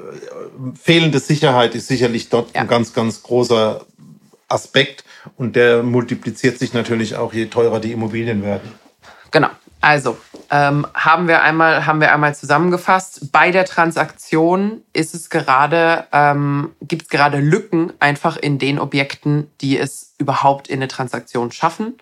fehlende 0.80 1.18
Sicherheit 1.18 1.74
ist 1.74 1.88
sicherlich 1.88 2.28
dort 2.28 2.54
ja. 2.54 2.60
ein 2.60 2.68
ganz, 2.68 2.92
ganz 2.92 3.22
großer 3.22 3.84
Aspekt 4.48 5.04
und 5.36 5.56
der 5.56 5.82
multipliziert 5.82 6.58
sich 6.58 6.72
natürlich 6.72 7.16
auch, 7.16 7.32
je 7.32 7.46
teurer 7.46 7.80
die 7.80 7.92
Immobilien 7.92 8.42
werden. 8.42 8.74
Genau. 9.30 9.48
Also, 9.80 10.18
ähm, 10.50 10.86
haben, 10.94 11.28
wir 11.28 11.42
einmal, 11.42 11.86
haben 11.86 12.00
wir 12.00 12.12
einmal 12.12 12.34
zusammengefasst. 12.34 13.30
Bei 13.30 13.50
der 13.52 13.64
Transaktion 13.64 14.82
ist 14.92 15.14
es 15.14 15.30
gerade, 15.30 16.06
ähm, 16.12 16.74
gibt 16.82 17.02
es 17.02 17.08
gerade 17.08 17.38
Lücken 17.38 17.92
einfach 18.00 18.36
in 18.36 18.58
den 18.58 18.78
Objekten, 18.78 19.50
die 19.60 19.78
es 19.78 20.14
überhaupt 20.18 20.68
in 20.68 20.78
eine 20.80 20.88
Transaktion 20.88 21.52
schaffen. 21.52 21.98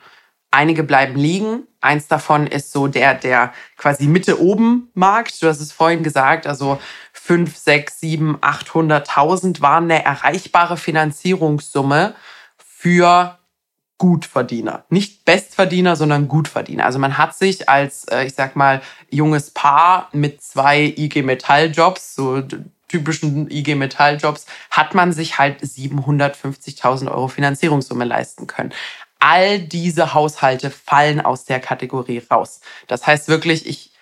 Einige 0.51 0.85
bleiben 0.85 1.17
liegen. 1.17 1.65
Eins 1.83 2.09
davon 2.09 2.47
ist 2.47 2.73
so 2.73 2.87
der, 2.87 3.15
der 3.15 3.53
quasi 3.77 4.07
Mitte 4.07 4.41
oben 4.41 4.91
Markt. 4.95 5.43
Du 5.43 5.49
hast 5.49 5.61
es 5.61 5.73
vorhin 5.73 6.03
gesagt, 6.03 6.47
also 6.47 6.81
5, 7.13 7.55
6, 7.55 8.01
7, 8.01 8.37
800.000 8.39 9.61
waren 9.61 9.85
eine 9.85 10.03
erreichbare 10.03 10.79
Finanzierungssumme 10.79 12.15
für 12.57 13.39
Gutverdiener. 13.99 14.85
Nicht 14.91 15.25
Bestverdiener, 15.25 15.97
sondern 15.97 16.29
Gutverdiener. 16.29 16.85
Also 16.85 16.99
man 16.99 17.17
hat 17.17 17.35
sich 17.35 17.69
als, 17.69 18.05
äh, 18.05 18.25
ich 18.25 18.35
sag 18.35 18.55
mal, 18.55 18.83
junges 19.11 19.51
Paar 19.51 20.09
mit 20.13 20.43
zwei 20.43 20.95
IG 20.97 21.23
Metall-Jobs, 21.23 22.15
so 22.15 22.43
typischen 22.89 23.51
IG 23.51 23.75
Metall-Jobs, 23.75 24.47
hat 24.71 24.95
man 24.95 25.13
sich 25.13 25.39
halt 25.39 25.63
750.000 25.63 27.11
Euro 27.11 27.29
Finanzierungssumme 27.29 28.05
leisten 28.05 28.47
können. 28.47 28.73
All 29.19 29.61
diese 29.61 30.13
Haushalte 30.13 30.71
fallen 30.71 31.21
aus 31.21 31.47
der 31.47 31.61
Kategorie 31.61 32.23
raus. 32.31 32.61
Das 32.87 33.07
heißt 33.07 33.29
wirklich, 33.29 33.67
ich, 33.67 33.93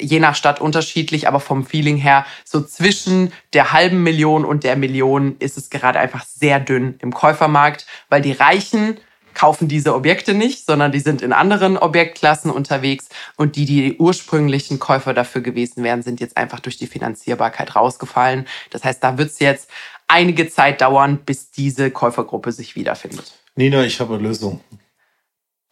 je 0.00 0.18
nach 0.18 0.34
Stadt 0.34 0.62
unterschiedlich, 0.62 1.28
aber 1.28 1.40
vom 1.40 1.66
Feeling 1.66 1.98
her, 1.98 2.24
so 2.44 2.62
zwischen 2.62 3.32
der 3.52 3.72
halben 3.72 4.02
Million 4.02 4.46
und 4.46 4.64
der 4.64 4.76
Million 4.76 5.36
ist 5.40 5.58
es 5.58 5.68
gerade 5.68 5.98
einfach 5.98 6.24
sehr 6.24 6.58
dünn 6.58 6.98
im 7.00 7.12
Käufermarkt, 7.12 7.86
weil 8.08 8.22
die 8.22 8.32
Reichen 8.32 8.98
kaufen 9.36 9.68
diese 9.68 9.94
Objekte 9.94 10.34
nicht, 10.34 10.66
sondern 10.66 10.90
die 10.90 10.98
sind 10.98 11.22
in 11.22 11.32
anderen 11.32 11.76
Objektklassen 11.76 12.50
unterwegs 12.50 13.08
und 13.36 13.54
die, 13.54 13.66
die 13.66 13.98
ursprünglichen 13.98 14.78
Käufer 14.80 15.14
dafür 15.14 15.42
gewesen 15.42 15.84
wären, 15.84 16.02
sind 16.02 16.20
jetzt 16.20 16.36
einfach 16.36 16.58
durch 16.58 16.78
die 16.78 16.86
Finanzierbarkeit 16.86 17.76
rausgefallen. 17.76 18.46
Das 18.70 18.82
heißt, 18.82 19.04
da 19.04 19.18
wird 19.18 19.30
es 19.30 19.38
jetzt 19.38 19.70
einige 20.08 20.48
Zeit 20.48 20.80
dauern, 20.80 21.18
bis 21.24 21.50
diese 21.50 21.90
Käufergruppe 21.90 22.50
sich 22.50 22.74
wiederfindet. 22.76 23.34
Nina, 23.54 23.84
ich 23.84 24.00
habe 24.00 24.14
eine 24.14 24.22
Lösung. 24.22 24.60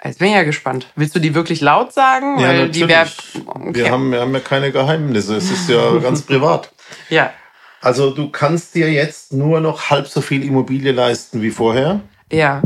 Jetzt 0.04 0.18
bin 0.18 0.28
ich 0.28 0.34
ja 0.34 0.42
gespannt. 0.42 0.88
Willst 0.94 1.14
du 1.14 1.18
die 1.18 1.34
wirklich 1.34 1.62
laut 1.62 1.94
sagen? 1.94 2.38
Ja, 2.38 2.48
Weil 2.48 2.66
natürlich. 2.66 2.88
Wär... 2.88 3.06
okay. 3.46 3.74
wir, 3.74 3.90
haben, 3.90 4.12
wir 4.12 4.20
haben 4.20 4.34
ja 4.34 4.40
keine 4.40 4.70
Geheimnisse. 4.72 5.36
Es 5.36 5.50
ist 5.50 5.70
ja 5.70 5.96
ganz 6.02 6.20
privat. 6.22 6.70
Ja. 7.08 7.32
Also 7.80 8.10
du 8.10 8.30
kannst 8.30 8.74
dir 8.74 8.92
jetzt 8.92 9.32
nur 9.32 9.60
noch 9.60 9.88
halb 9.88 10.06
so 10.06 10.20
viel 10.20 10.44
Immobilie 10.44 10.92
leisten 10.92 11.40
wie 11.40 11.50
vorher. 11.50 12.00
Ja. 12.30 12.62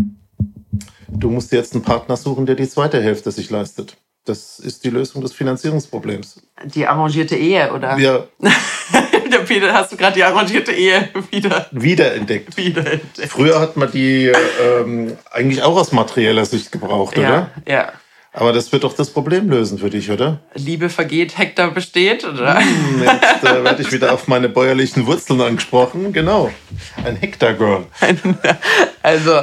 Du 1.19 1.31
musst 1.31 1.53
jetzt 1.53 1.75
einen 1.75 1.83
Partner 1.83 2.17
suchen, 2.17 2.47
der 2.47 2.55
die 2.55 2.69
zweite 2.69 3.03
Hälfte 3.03 3.33
sich 3.33 3.51
leistet. 3.51 3.97
Das 4.25 4.61
ist 4.61 4.85
die 4.85 4.91
Lösung 4.91 5.23
des 5.23 5.33
Finanzierungsproblems. 5.33 6.43
Die 6.65 6.87
arrangierte 6.87 7.35
Ehe, 7.35 7.73
oder? 7.73 7.99
Ja. 7.99 8.25
Der 9.31 9.39
Peter, 9.39 9.73
hast 9.75 9.93
du 9.93 9.97
gerade 9.97 10.15
die 10.15 10.25
arrangierte 10.25 10.73
Ehe 10.73 11.11
wieder 11.31 11.67
wiederentdeckt. 11.71 12.57
wiederentdeckt. 12.57 13.31
Früher 13.31 13.61
hat 13.61 13.77
man 13.77 13.91
die 13.91 14.33
ähm, 14.63 15.19
eigentlich 15.31 15.63
auch 15.63 15.77
aus 15.77 15.93
materieller 15.93 16.47
Sicht 16.47 16.73
gebraucht, 16.73 17.17
ja, 17.19 17.23
oder? 17.23 17.51
Ja. 17.67 17.93
Aber 18.39 18.53
das 18.53 18.71
wird 18.71 18.85
doch 18.85 18.93
das 18.93 19.11
Problem 19.11 19.51
lösen 19.51 19.79
für 19.79 19.91
dich, 19.91 20.13
oder? 20.13 20.39
Liebe 20.55 20.91
vergeht, 20.91 21.37
Hektar 21.37 21.73
besteht, 21.73 22.25
oder? 22.25 22.61
Hm, 22.61 23.03
jetzt 23.03 23.43
äh, 23.43 23.65
werde 23.65 23.83
ich 23.83 23.91
wieder 23.91 24.13
auf 24.13 24.29
meine 24.29 24.49
bäuerlichen 24.49 25.07
Wurzeln 25.07 25.41
angesprochen. 25.41 26.13
Genau. 26.13 26.53
Ein 27.05 27.17
Hektar-Girl. 27.17 27.87
Also, 29.03 29.41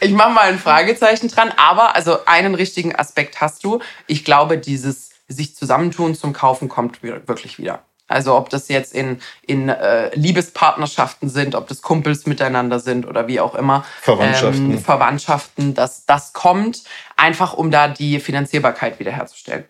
ich 0.00 0.12
mache 0.12 0.30
mal 0.30 0.48
ein 0.48 0.58
Fragezeichen 0.58 1.28
dran, 1.28 1.52
aber 1.56 1.96
also 1.96 2.24
einen 2.24 2.54
richtigen 2.54 2.94
Aspekt 2.94 3.40
hast 3.40 3.64
du. 3.64 3.80
Ich 4.06 4.24
glaube, 4.24 4.58
dieses 4.58 5.10
sich 5.26 5.56
zusammentun 5.56 6.14
zum 6.14 6.32
Kaufen 6.32 6.68
kommt 6.68 7.02
wirklich 7.02 7.58
wieder. 7.58 7.82
Also 8.08 8.34
ob 8.34 8.48
das 8.48 8.68
jetzt 8.68 8.94
in, 8.94 9.20
in 9.42 9.68
äh, 9.68 10.14
Liebespartnerschaften 10.16 11.28
sind, 11.28 11.54
ob 11.54 11.68
das 11.68 11.82
Kumpels 11.82 12.26
miteinander 12.26 12.80
sind 12.80 13.06
oder 13.06 13.28
wie 13.28 13.38
auch 13.38 13.54
immer. 13.54 13.84
Verwandtschaften. 14.00 14.70
Ähm, 14.72 14.78
Verwandtschaften, 14.78 15.74
dass 15.74 16.06
das 16.06 16.32
kommt, 16.32 16.84
einfach 17.16 17.52
um 17.52 17.70
da 17.70 17.86
die 17.86 18.18
Finanzierbarkeit 18.18 18.98
wiederherzustellen. 18.98 19.64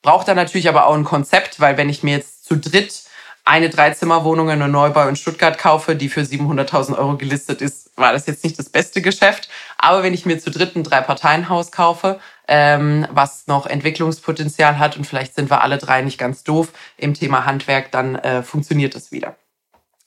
Braucht 0.00 0.26
da 0.26 0.34
natürlich 0.34 0.68
aber 0.68 0.86
auch 0.86 0.94
ein 0.94 1.04
Konzept, 1.04 1.60
weil 1.60 1.76
wenn 1.76 1.88
ich 1.88 2.02
mir 2.02 2.16
jetzt 2.16 2.44
zu 2.46 2.56
dritt 2.56 3.04
eine 3.44 3.68
Dreizimmerwohnung 3.68 4.48
in 4.48 4.62
einem 4.62 4.72
Neubau 4.72 5.06
in 5.06 5.16
Stuttgart 5.16 5.58
kaufe, 5.58 5.96
die 5.96 6.08
für 6.08 6.22
700.000 6.22 6.96
Euro 6.96 7.16
gelistet 7.18 7.60
ist, 7.60 7.90
war 7.96 8.12
das 8.12 8.26
jetzt 8.26 8.42
nicht 8.42 8.58
das 8.58 8.70
beste 8.70 9.02
Geschäft. 9.02 9.50
Aber 9.76 10.02
wenn 10.02 10.14
ich 10.14 10.24
mir 10.24 10.38
zu 10.38 10.50
dritt 10.50 10.76
ein 10.76 10.82
Drei-Parteien-Haus 10.82 11.70
kaufe, 11.70 12.20
ähm, 12.48 13.06
was 13.10 13.46
noch 13.46 13.66
Entwicklungspotenzial 13.66 14.78
hat 14.78 14.96
und 14.96 15.06
vielleicht 15.06 15.34
sind 15.34 15.50
wir 15.50 15.62
alle 15.62 15.78
drei 15.78 16.02
nicht 16.02 16.18
ganz 16.18 16.44
doof 16.44 16.72
im 16.96 17.14
Thema 17.14 17.46
Handwerk, 17.46 17.90
dann 17.90 18.16
äh, 18.16 18.42
funktioniert 18.42 18.94
es 18.94 19.12
wieder. 19.12 19.36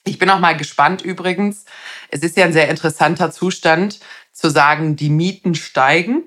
Ich 0.04 0.19
bin 0.19 0.30
auch 0.30 0.39
mal 0.39 0.56
gespannt 0.56 1.02
übrigens. 1.02 1.65
Es 2.10 2.21
ist 2.21 2.38
ja 2.38 2.45
ein 2.45 2.54
sehr 2.54 2.69
interessanter 2.69 3.32
Zustand 3.32 4.00
zu 4.32 4.50
sagen, 4.50 4.95
die 4.95 5.10
Mieten 5.10 5.56
steigen 5.56 6.23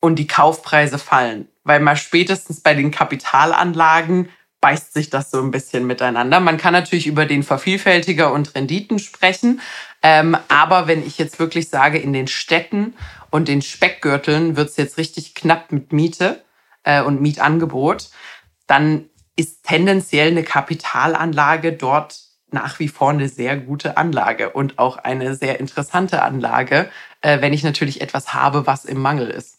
und 0.00 0.16
die 0.16 0.26
Kaufpreise 0.26 0.98
fallen, 0.98 1.48
weil 1.62 1.80
mal 1.80 1.96
spätestens 1.96 2.60
bei 2.60 2.74
den 2.74 2.90
Kapitalanlagen 2.90 4.28
beißt 4.60 4.92
sich 4.92 5.10
das 5.10 5.30
so 5.30 5.42
ein 5.42 5.50
bisschen 5.50 5.86
miteinander. 5.86 6.40
Man 6.40 6.56
kann 6.56 6.72
natürlich 6.72 7.06
über 7.06 7.26
den 7.26 7.42
Vervielfältiger 7.42 8.32
und 8.32 8.54
Renditen 8.54 8.98
sprechen, 8.98 9.60
ähm, 10.02 10.36
aber 10.48 10.86
wenn 10.86 11.06
ich 11.06 11.18
jetzt 11.18 11.38
wirklich 11.38 11.68
sage, 11.68 11.98
in 11.98 12.12
den 12.12 12.28
Städten 12.28 12.94
und 13.34 13.48
den 13.48 13.62
Speckgürteln 13.62 14.56
wird 14.56 14.68
es 14.68 14.76
jetzt 14.76 14.96
richtig 14.96 15.34
knapp 15.34 15.72
mit 15.72 15.92
Miete 15.92 16.44
äh, 16.84 17.02
und 17.02 17.20
Mietangebot, 17.20 18.10
dann 18.68 19.06
ist 19.34 19.64
tendenziell 19.64 20.28
eine 20.28 20.44
Kapitalanlage 20.44 21.72
dort 21.72 22.20
nach 22.52 22.78
wie 22.78 22.86
vor 22.86 23.10
eine 23.10 23.28
sehr 23.28 23.56
gute 23.56 23.96
Anlage 23.96 24.50
und 24.50 24.78
auch 24.78 24.98
eine 24.98 25.34
sehr 25.34 25.58
interessante 25.58 26.22
Anlage, 26.22 26.88
äh, 27.22 27.40
wenn 27.40 27.52
ich 27.52 27.64
natürlich 27.64 28.00
etwas 28.02 28.34
habe, 28.34 28.68
was 28.68 28.84
im 28.84 29.02
Mangel 29.02 29.30
ist. 29.30 29.56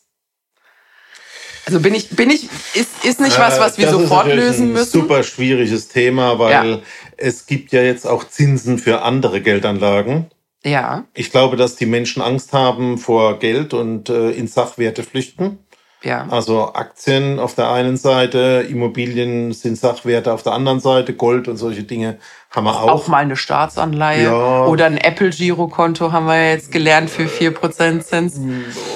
Also 1.66 1.82
bin 1.82 1.94
ich, 1.94 2.12
bin 2.12 2.30
ich, 2.30 2.46
ist, 2.76 3.04
ist 3.04 3.20
nicht 3.20 3.38
was, 3.38 3.60
was 3.60 3.78
wir 3.78 3.88
das 3.88 3.96
sofort 3.96 4.28
ist 4.28 4.36
lösen 4.36 4.68
ein 4.68 4.72
müssen? 4.72 5.02
Super 5.02 5.22
schwieriges 5.22 5.90
Thema, 5.90 6.40
weil 6.40 6.70
ja. 6.70 6.80
es 7.18 7.46
gibt 7.46 7.74
ja 7.74 7.82
jetzt 7.82 8.08
auch 8.08 8.24
Zinsen 8.24 8.78
für 8.78 9.02
andere 9.02 9.42
Geldanlagen. 9.42 10.28
Ja. 10.65 11.06
Ich 11.13 11.32
glaube, 11.32 11.58
dass 11.58 11.75
die 11.75 11.86
Menschen 11.86 12.21
Angst 12.21 12.51
haben 12.51 12.97
vor 12.97 13.38
Geld 13.39 13.73
und 13.73 14.10
äh, 14.10 14.32
in 14.32 14.47
Sachwerte 14.47 15.04
flüchten. 15.04 15.60
Ja. 16.04 16.28
Also 16.30 16.73
Aktien 16.73 17.39
auf 17.39 17.56
der 17.56 17.71
einen 17.71 17.97
Seite, 17.97 18.65
Immobilien 18.69 19.54
sind 19.54 19.75
Sachwerte 19.78 20.34
auf 20.34 20.43
der 20.43 20.54
anderen 20.54 20.80
Seite, 20.80 21.13
Gold 21.13 21.47
und 21.47 21.58
solche 21.58 21.84
Dinge 21.84 22.17
haben 22.51 22.65
wir 22.65 22.80
auch. 22.80 22.88
Auch 22.89 23.08
mal 23.08 23.17
eine 23.19 23.36
Staatsanleihe 23.36 24.25
Ja. 24.25 24.65
oder 24.65 24.86
ein 24.86 24.97
Apple-Girokonto 24.97 26.12
haben 26.12 26.28
wir 26.28 26.51
jetzt 26.51 26.71
gelernt 26.71 27.10
für 27.10 27.23
4% 27.25 28.01
Zins. 28.01 28.39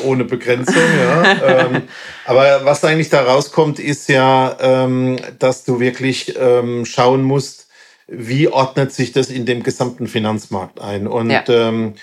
ohne 0.04 0.24
Begrenzung, 0.24 0.76
ja. 0.76 1.24
ähm, 1.66 1.84
aber 2.26 2.64
was 2.64 2.84
eigentlich 2.86 3.10
da 3.10 3.24
rauskommt, 3.24 3.80
ist 3.80 4.08
ja, 4.10 4.56
ähm, 4.60 5.18
dass 5.40 5.64
du 5.64 5.80
wirklich 5.80 6.36
ähm, 6.40 6.86
schauen 6.86 7.24
musst, 7.24 7.69
wie 8.12 8.48
ordnet 8.48 8.92
sich 8.92 9.12
das 9.12 9.30
in 9.30 9.46
dem 9.46 9.64
gesamten 9.64 10.08
Finanzmarkt 10.08 10.80
ein. 10.80 11.08
Und 11.08 11.30
Ja. 11.30 11.44
ähm, 11.48 11.94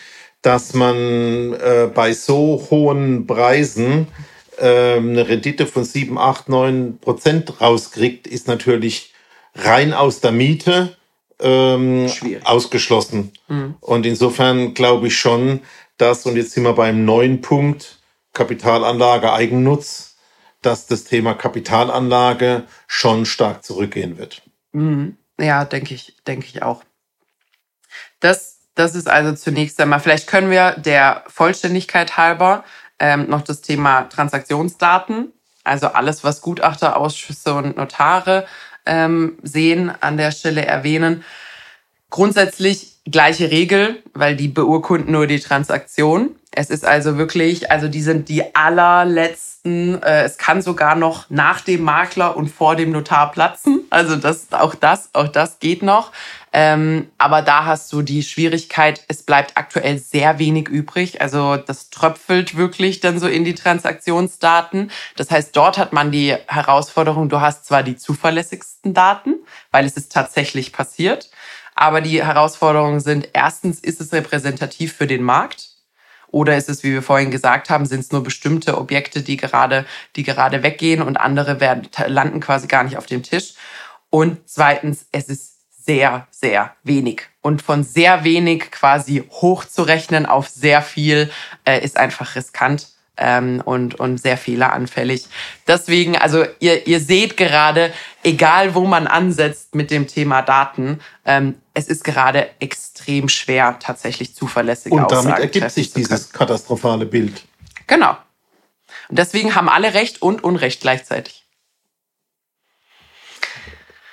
dass 0.43 0.75
man 0.75 1.55
äh, 1.55 1.91
bei 1.93 2.13
so 2.13 2.65
hohen 2.71 3.27
Preisen 3.27 4.07
ähm, 4.59 5.11
eine 5.11 5.29
Rendite 5.29 5.67
von 5.67 5.85
7, 5.85 6.17
8, 6.19 6.49
9 6.49 6.99
Prozent 6.99 7.61
rauskriegt, 7.61 8.27
ist 8.27 8.47
natürlich 8.47 9.13
rein 9.55 9.93
aus 9.93 10.21
der 10.21 10.33
Miete 10.33 10.97
ähm, 11.41 12.09
ausgeschlossen. 12.45 13.33
Und 13.81 14.07
insofern 14.07 14.75
glaube 14.75 15.09
ich 15.09 15.19
schon, 15.19 15.61
dass, 15.99 16.27
und 16.27 16.37
jetzt 16.37 16.53
sind 16.53 16.63
wir 16.65 16.75
beim 16.75 17.05
neuen 17.05 17.41
Punkt, 17.41 17.99
Kapitalanlage 18.33 19.33
Eigennutz, 19.33 20.17
dass 20.63 20.87
das 20.87 21.05
Thema 21.05 21.35
Kapitalanlage 21.35 22.65
schon 22.87 23.27
stark 23.27 23.65
zurückgehen 23.65 24.19
wird. 24.19 24.43
Mhm. 24.73 25.17
Ja, 25.39 25.65
denke 25.65 25.95
ich, 25.95 26.17
denke 26.27 26.47
ich 26.47 26.63
auch. 26.63 26.83
Das, 28.21 28.59
das 28.75 28.95
ist 28.95 29.09
also 29.09 29.35
zunächst 29.35 29.81
einmal, 29.81 30.01
vielleicht 30.01 30.27
können 30.27 30.51
wir 30.51 30.73
der 30.73 31.25
Vollständigkeit 31.29 32.17
halber 32.17 32.65
ähm, 32.99 33.29
noch 33.29 33.43
das 33.43 33.61
Thema 33.61 34.03
Transaktionsdaten, 34.05 35.33
also 35.65 35.89
alles, 35.89 36.25
was 36.25 36.41
Gutachter, 36.41 36.97
Ausschüsse 36.97 37.55
und 37.55 37.77
Notare 37.77 38.47
ähm, 38.87 39.39
sehen, 39.43 39.93
an 40.01 40.17
der 40.17 40.31
Stelle 40.31 40.65
erwähnen. 40.65 41.25
Grundsätzlich 42.09 42.97
gleiche 43.05 43.51
Regel, 43.51 44.03
weil 44.15 44.37
die 44.37 44.49
beurkunden 44.49 45.13
nur 45.13 45.27
die 45.27 45.41
Transaktion. 45.41 46.37
Es 46.53 46.71
ist 46.71 46.85
also 46.85 47.19
wirklich, 47.19 47.71
also 47.71 47.89
die 47.89 48.03
sind 48.03 48.29
die 48.29 48.55
allerletzten, 48.55 49.56
äh, 50.03 50.23
es 50.23 50.39
kann 50.39 50.63
sogar 50.63 50.95
noch 50.95 51.31
nach 51.31 51.61
dem 51.61 51.83
Makler 51.83 52.37
und 52.37 52.49
vor 52.49 52.77
dem 52.77 52.93
Notar 52.93 53.31
platzen. 53.33 53.85
Also 53.91 54.17
das, 54.17 54.53
auch 54.53 54.75
das, 54.75 55.11
auch 55.13 55.29
das 55.29 55.59
geht 55.59 55.83
noch. 55.83 56.13
Ähm, 56.53 57.11
aber 57.19 57.43
da 57.43 57.67
hast 57.67 57.93
du 57.93 58.01
die 58.03 58.23
Schwierigkeit, 58.23 59.05
es 59.09 59.23
bleibt 59.23 59.57
aktuell 59.57 59.99
sehr 59.99 60.39
wenig 60.39 60.69
übrig. 60.69 61.21
Also 61.21 61.57
das 61.57 61.91
tröpfelt 61.91 62.57
wirklich 62.57 63.01
dann 63.01 63.19
so 63.19 63.29
in 63.29 63.45
die 63.45 63.55
Transaktionsdaten. 63.55 64.91
Das 65.17 65.31
heißt, 65.31 65.55
dort 65.55 65.77
hat 65.77 65.93
man 65.93 66.11
die 66.11 66.35
Herausforderung, 66.47 67.29
du 67.29 67.41
hast 67.41 67.67
zwar 67.67 67.83
die 67.83 67.97
zuverlässigsten 67.97 68.95
Daten, 68.95 69.35
weil 69.71 69.85
es 69.85 69.97
ist 69.97 70.13
tatsächlich 70.13 70.73
passiert. 70.73 71.31
Aber 71.75 72.01
die 72.01 72.25
Herausforderungen 72.25 73.01
sind, 73.01 73.29
erstens, 73.35 73.81
ist 73.81 74.01
es 74.01 74.13
repräsentativ 74.13 74.95
für 74.95 75.07
den 75.07 75.23
Markt? 75.23 75.76
Oder 76.29 76.57
ist 76.57 76.69
es, 76.69 76.83
wie 76.83 76.93
wir 76.93 77.03
vorhin 77.03 77.31
gesagt 77.31 77.71
haben, 77.71 77.87
sind 77.87 78.01
es 78.01 78.13
nur 78.13 78.23
bestimmte 78.23 78.79
Objekte, 78.79 79.23
die 79.23 79.37
gerade, 79.37 79.87
die 80.17 80.23
gerade 80.23 80.63
weggehen 80.63 81.03
und 81.03 81.17
andere 81.17 81.61
werden, 81.61 81.89
landen 82.07 82.41
quasi 82.41 82.67
gar 82.67 82.85
nicht 82.85 82.97
auf 82.97 83.07
dem 83.07 83.23
Tisch? 83.23 83.55
Und 84.11 84.39
zweitens, 84.47 85.07
es 85.13 85.29
ist 85.29 85.57
sehr, 85.85 86.27
sehr 86.31 86.75
wenig. 86.83 87.23
Und 87.43 87.63
von 87.63 87.85
sehr 87.85 88.25
wenig 88.25 88.71
quasi 88.73 89.25
hochzurechnen 89.31 90.27
auf 90.27 90.49
sehr 90.49 90.83
viel 90.83 91.31
äh, 91.65 91.83
ist 91.85 91.97
einfach 91.97 92.35
riskant 92.35 92.96
ähm, 93.17 93.63
und, 93.65 93.99
und 93.99 94.19
sehr 94.19 94.37
fehleranfällig. 94.37 95.27
Deswegen, 95.67 96.17
also 96.17 96.45
ihr, 96.61 96.87
ihr 96.87 97.01
seht 97.01 97.37
gerade, 97.37 97.93
egal 98.23 98.75
wo 98.75 98.85
man 98.87 99.07
ansetzt 99.07 99.75
mit 99.75 99.91
dem 99.91 100.07
Thema 100.07 100.43
Daten, 100.43 101.01
ähm, 101.25 101.57
es 101.75 101.89
ist 101.89 102.05
gerade 102.05 102.49
extrem 102.61 103.29
schwer, 103.29 103.79
tatsächlich 103.81 104.35
zuverlässige 104.35 104.95
Und 104.95 105.03
damit 105.11 105.19
Aussagen 105.19 105.43
ergibt 105.43 105.63
treffen 105.63 105.75
sich 105.75 105.89
zu 105.89 105.95
können. 105.95 106.07
dieses 106.09 106.33
katastrophale 106.33 107.07
Bild. 107.07 107.43
Genau. 107.87 108.17
Und 109.09 109.19
deswegen 109.19 109.55
haben 109.55 109.69
alle 109.69 109.95
Recht 109.95 110.23
und 110.23 110.43
Unrecht 110.43 110.81
gleichzeitig. 110.81 111.47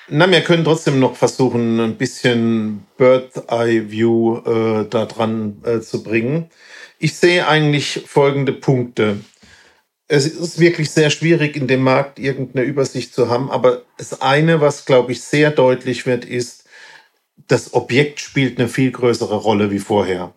Na, 0.09 0.29
wir 0.29 0.41
können 0.41 0.63
trotzdem 0.65 0.99
noch 0.99 1.15
versuchen, 1.15 1.79
ein 1.79 1.95
bisschen 1.95 2.85
Bird-Eye-View 2.97 4.37
äh, 4.45 4.89
da 4.89 5.05
dran 5.05 5.61
äh, 5.65 5.79
zu 5.79 6.03
bringen. 6.03 6.49
Ich 7.03 7.17
sehe 7.17 7.45
eigentlich 7.45 8.03
folgende 8.07 8.53
Punkte. 8.53 9.19
Es 10.07 10.25
ist 10.25 10.57
wirklich 10.57 10.89
sehr 10.89 11.09
schwierig, 11.09 11.57
in 11.57 11.67
dem 11.67 11.81
Markt 11.81 12.17
irgendeine 12.17 12.65
Übersicht 12.65 13.13
zu 13.13 13.27
haben, 13.27 13.51
aber 13.51 13.81
das 13.97 14.21
eine, 14.21 14.61
was, 14.61 14.85
glaube 14.85 15.11
ich, 15.11 15.21
sehr 15.21 15.51
deutlich 15.51 16.05
wird, 16.05 16.23
ist, 16.23 16.63
das 17.49 17.73
Objekt 17.73 18.21
spielt 18.21 18.57
eine 18.57 18.69
viel 18.69 18.89
größere 18.89 19.35
Rolle 19.35 19.69
wie 19.69 19.79
vorher. 19.79 20.33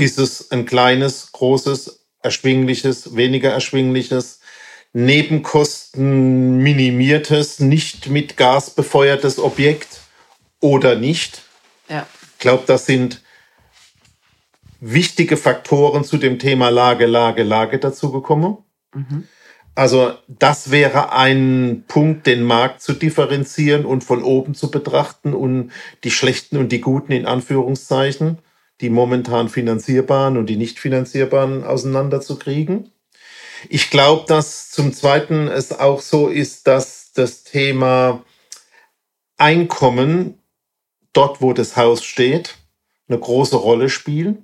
Ist 0.00 0.18
es 0.18 0.50
ein 0.50 0.66
kleines, 0.66 1.30
großes, 1.30 2.04
erschwingliches, 2.20 3.14
weniger 3.14 3.52
erschwingliches, 3.52 4.40
Nebenkosten 4.92 6.56
minimiertes, 6.58 7.60
nicht 7.60 8.08
mit 8.08 8.36
Gas 8.36 8.70
befeuertes 8.70 9.38
Objekt 9.38 10.00
oder 10.58 10.96
nicht? 10.96 11.42
Ja. 11.88 12.08
Ich 12.32 12.40
glaube, 12.40 12.64
das 12.66 12.86
sind 12.86 13.22
wichtige 14.82 15.36
Faktoren 15.36 16.02
zu 16.02 16.18
dem 16.18 16.40
Thema 16.40 16.68
Lage, 16.68 17.06
Lage, 17.06 17.44
Lage 17.44 17.78
dazugekommen. 17.78 18.58
Also 19.76 20.12
das 20.26 20.70
wäre 20.70 21.12
ein 21.12 21.84
Punkt, 21.86 22.26
den 22.26 22.42
Markt 22.42 22.82
zu 22.82 22.92
differenzieren 22.92 23.86
und 23.86 24.02
von 24.04 24.22
oben 24.22 24.54
zu 24.54 24.70
betrachten 24.70 25.34
und 25.34 25.70
die 26.04 26.10
schlechten 26.10 26.58
und 26.58 26.72
die 26.72 26.80
guten 26.80 27.12
in 27.12 27.26
Anführungszeichen, 27.26 28.38
die 28.80 28.90
momentan 28.90 29.48
finanzierbaren 29.48 30.36
und 30.36 30.46
die 30.46 30.56
nicht 30.56 30.80
finanzierbaren 30.80 31.62
auseinanderzukriegen. 31.64 32.90
Ich 33.68 33.88
glaube, 33.88 34.24
dass 34.26 34.70
zum 34.72 34.92
Zweiten 34.92 35.46
es 35.46 35.78
auch 35.78 36.00
so 36.00 36.26
ist, 36.26 36.66
dass 36.66 37.12
das 37.12 37.44
Thema 37.44 38.24
Einkommen 39.38 40.40
dort, 41.12 41.40
wo 41.40 41.52
das 41.52 41.76
Haus 41.76 42.04
steht, 42.04 42.56
eine 43.08 43.18
große 43.18 43.56
Rolle 43.56 43.88
spielt. 43.88 44.38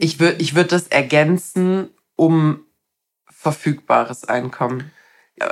Ich 0.00 0.20
würde 0.20 0.40
ich 0.40 0.54
würd 0.54 0.70
das 0.70 0.86
ergänzen 0.86 1.90
um 2.14 2.64
verfügbares 3.28 4.24
Einkommen. 4.24 4.92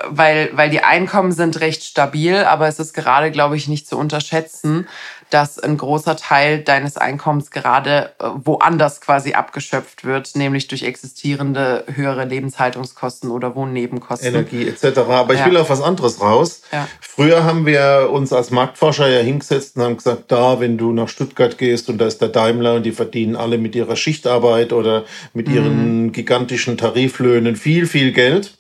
Weil, 0.09 0.51
weil 0.53 0.71
die 0.71 0.83
Einkommen 0.83 1.31
sind 1.31 1.61
recht 1.61 1.85
stabil, 1.85 2.45
aber 2.45 2.67
es 2.67 2.81
ist 2.81 2.93
gerade, 2.93 3.31
glaube 3.31 3.57
ich, 3.57 3.69
nicht 3.69 3.87
zu 3.87 3.97
unterschätzen, 3.97 4.89
dass 5.31 5.59
ein 5.59 5.77
großer 5.77 6.17
Teil 6.17 6.63
deines 6.63 6.97
Einkommens 6.97 7.51
gerade 7.51 8.13
äh, 8.21 8.29
woanders 8.45 9.01
quasi 9.01 9.35
abgeschöpft 9.35 10.05
wird, 10.05 10.37
nämlich 10.37 10.69
durch 10.69 10.85
existierende 10.85 11.85
höhere 11.93 12.25
Lebenshaltungskosten 12.25 13.31
oder 13.31 13.57
Wohnnebenkosten. 13.57 14.29
Energie 14.29 14.69
etc. 14.69 14.99
Aber 14.99 15.35
ja. 15.35 15.41
ich 15.41 15.47
will 15.47 15.57
auf 15.57 15.69
was 15.69 15.83
anderes 15.83 16.21
raus. 16.21 16.63
Ja. 16.71 16.89
Früher 17.01 17.45
haben 17.45 17.67
wir 17.67 18.11
uns 18.13 18.33
als 18.33 18.51
Marktforscher 18.51 19.09
ja 19.09 19.21
hingesetzt 19.21 19.77
und 19.77 19.83
haben 19.83 19.97
gesagt, 19.97 20.31
da, 20.31 20.61
wenn 20.61 20.79
du 20.79 20.93
nach 20.93 21.09
Stuttgart 21.09 21.59
gehst 21.59 21.89
und 21.89 21.99
da 21.99 22.07
ist 22.07 22.21
der 22.21 22.29
Daimler 22.29 22.75
und 22.75 22.85
die 22.85 22.93
verdienen 22.93 23.35
alle 23.35 23.59
mit 23.59 23.75
ihrer 23.75 23.97
Schichtarbeit 23.97 24.73
oder 24.73 25.05
mit 25.35 25.49
ihren 25.49 26.05
mhm. 26.05 26.13
gigantischen 26.13 26.79
Tariflöhnen 26.79 27.57
viel, 27.57 27.87
viel 27.87 28.13
Geld. 28.13 28.59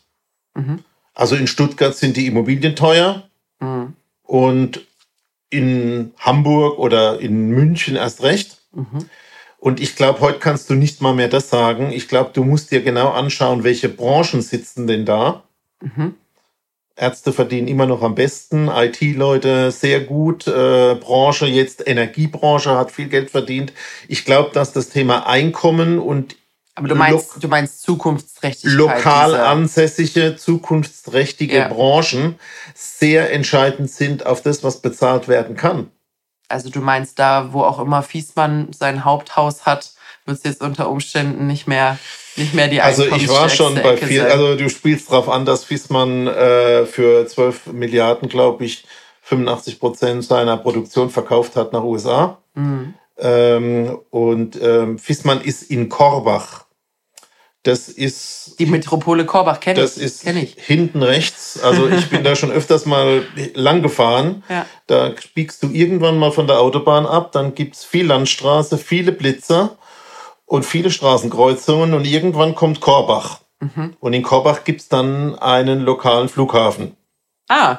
Mhm. 0.55 0.81
Also 1.15 1.37
in 1.37 1.47
Stuttgart 1.47 1.95
sind 1.95 2.17
die 2.17 2.27
Immobilien 2.27 2.77
teuer 2.77 3.23
mhm. 3.61 3.95
und 4.23 4.81
in 5.51 6.13
Hamburg 6.19 6.79
oder 6.79 7.21
in 7.21 7.49
München 7.49 7.97
erst 7.97 8.23
recht. 8.23 8.59
Mhm. 8.73 9.09
Und 9.59 9.81
ich 9.81 9.97
glaube, 9.97 10.21
heute 10.21 10.39
kannst 10.39 10.71
du 10.71 10.75
nicht 10.75 11.01
mal 11.01 11.15
mehr 11.15 11.29
das 11.29 11.51
sagen. 11.51 11.91
Ich 11.93 12.09
glaube, 12.09 12.31
du 12.33 12.45
musst 12.45 12.71
dir 12.71 12.83
genau 12.83 13.11
anschauen, 13.11 13.65
welche 13.65 13.89
Branchen 13.89 14.43
sitzen 14.43 14.87
denn 14.87 15.05
da. 15.05 15.45
Mhm. 15.81 16.15
Ärzte 16.97 17.33
verdienen 17.33 17.69
immer 17.69 17.87
noch 17.87 18.03
am 18.03 18.15
besten, 18.15 18.69
IT-Leute 18.69 19.71
sehr 19.71 20.01
gut, 20.01 20.47
äh, 20.47 20.95
Branche 20.95 21.47
jetzt 21.47 21.87
Energiebranche 21.87 22.71
hat 22.71 22.91
viel 22.91 23.09
Geld 23.09 23.31
verdient. 23.31 23.75
Ich 24.09 24.25
glaube, 24.25 24.51
dass 24.55 24.73
das 24.73 24.89
Thema 24.89 25.27
Einkommen 25.27 25.99
und 25.99 26.37
aber 26.77 26.89
du 26.89 26.95
meinst, 26.95 27.43
du 27.43 27.49
meinst 27.49 27.83
Zukunftsträchtigkeit. 27.83 28.77
Lokal 28.77 29.35
ansässige, 29.35 30.37
zukunftsträchtige 30.37 31.57
ja. 31.57 31.69
Branchen 31.69 32.39
sehr 32.75 33.33
entscheidend 33.33 33.91
sind 33.91 34.27
auf 34.27 34.43
das, 34.43 34.63
was 34.63 34.83
bezahlt 34.83 35.27
werden 35.27 35.57
kann. 35.57 35.91
Also 36.49 36.69
du 36.69 36.81
meinst 36.81 37.19
da, 37.19 37.53
wo 37.53 37.63
auch 37.63 37.81
immer 37.81 38.03
Fiesmann 38.03 38.73
sein 38.73 39.07
Haupthaus 39.07 39.65
hat, 39.65 39.95
wird 40.27 40.37
es 40.37 40.45
jetzt 40.45 40.61
unter 40.61 40.91
Umständen 40.91 41.47
nicht 41.47 41.67
mehr 41.67 41.99
nicht 42.37 42.53
mehr 42.53 42.69
die 42.69 42.83
Also 42.83 43.07
ich 43.07 43.27
war 43.29 43.49
schon 43.49 43.77
bei 43.77 43.97
viel, 43.97 44.21
also 44.21 44.57
du 44.57 44.69
spielst 44.69 45.11
darauf 45.11 45.31
an, 45.31 45.47
dass 45.47 45.65
Fiesmann 45.65 46.27
äh, 46.27 46.85
für 46.85 47.27
12 47.27 47.69
Milliarden, 47.69 48.29
glaube 48.29 48.67
ich, 48.67 48.85
85 49.23 49.81
Prozent 49.81 50.25
seiner 50.25 50.59
Produktion 50.59 51.09
verkauft 51.09 51.57
hat 51.57 51.73
nach 51.73 51.83
USA. 51.83 52.37
Mhm. 52.55 52.93
Ähm, 53.19 53.99
und 54.11 54.61
ähm, 54.61 54.99
Fiesmann 54.99 55.41
ist 55.41 55.63
in 55.63 55.89
Korbach 55.89 56.66
das 57.67 57.89
ist. 57.89 58.59
Die 58.59 58.67
Metropole 58.67 59.27
Korbach 59.27 59.61
kenne 59.61 59.81
ich. 59.81 59.85
Das 59.85 59.99
ist 59.99 60.23
kenn 60.23 60.37
ich. 60.37 60.57
hinten 60.59 61.03
rechts. 61.03 61.61
Also 61.63 61.89
ich 61.89 62.09
bin 62.09 62.23
da 62.23 62.37
schon 62.37 62.51
öfters 62.51 62.87
mal 62.87 63.25
lang 63.55 63.83
gefahren. 63.83 64.45
Ja. 64.49 64.67
Da 64.87 65.13
biegst 65.35 65.63
du 65.63 65.71
irgendwann 65.71 66.19
mal 66.19 66.31
von 66.31 66.47
der 66.47 66.61
Autobahn 66.61 67.07
ab. 67.07 67.33
Dann 67.33 67.55
gibt 67.55 67.77
es 67.77 67.85
viel 67.85 68.07
Landstraße, 68.07 68.79
viele 68.79 69.13
Blitzer 69.13 69.77
und 70.45 70.65
viele 70.65 70.91
Straßenkreuzungen. 70.91 71.95
Und 71.95 72.07
irgendwann 72.07 72.55
kommt 72.55 72.81
Korbach. 72.81 73.41
Mhm. 73.61 73.97
Und 74.01 74.13
in 74.13 74.23
Korbach 74.23 74.65
gibt 74.65 74.83
es 74.83 74.89
dann 74.89 75.37
einen 75.39 75.81
lokalen 75.81 76.29
Flughafen. 76.29 76.97
Ah. 77.49 77.79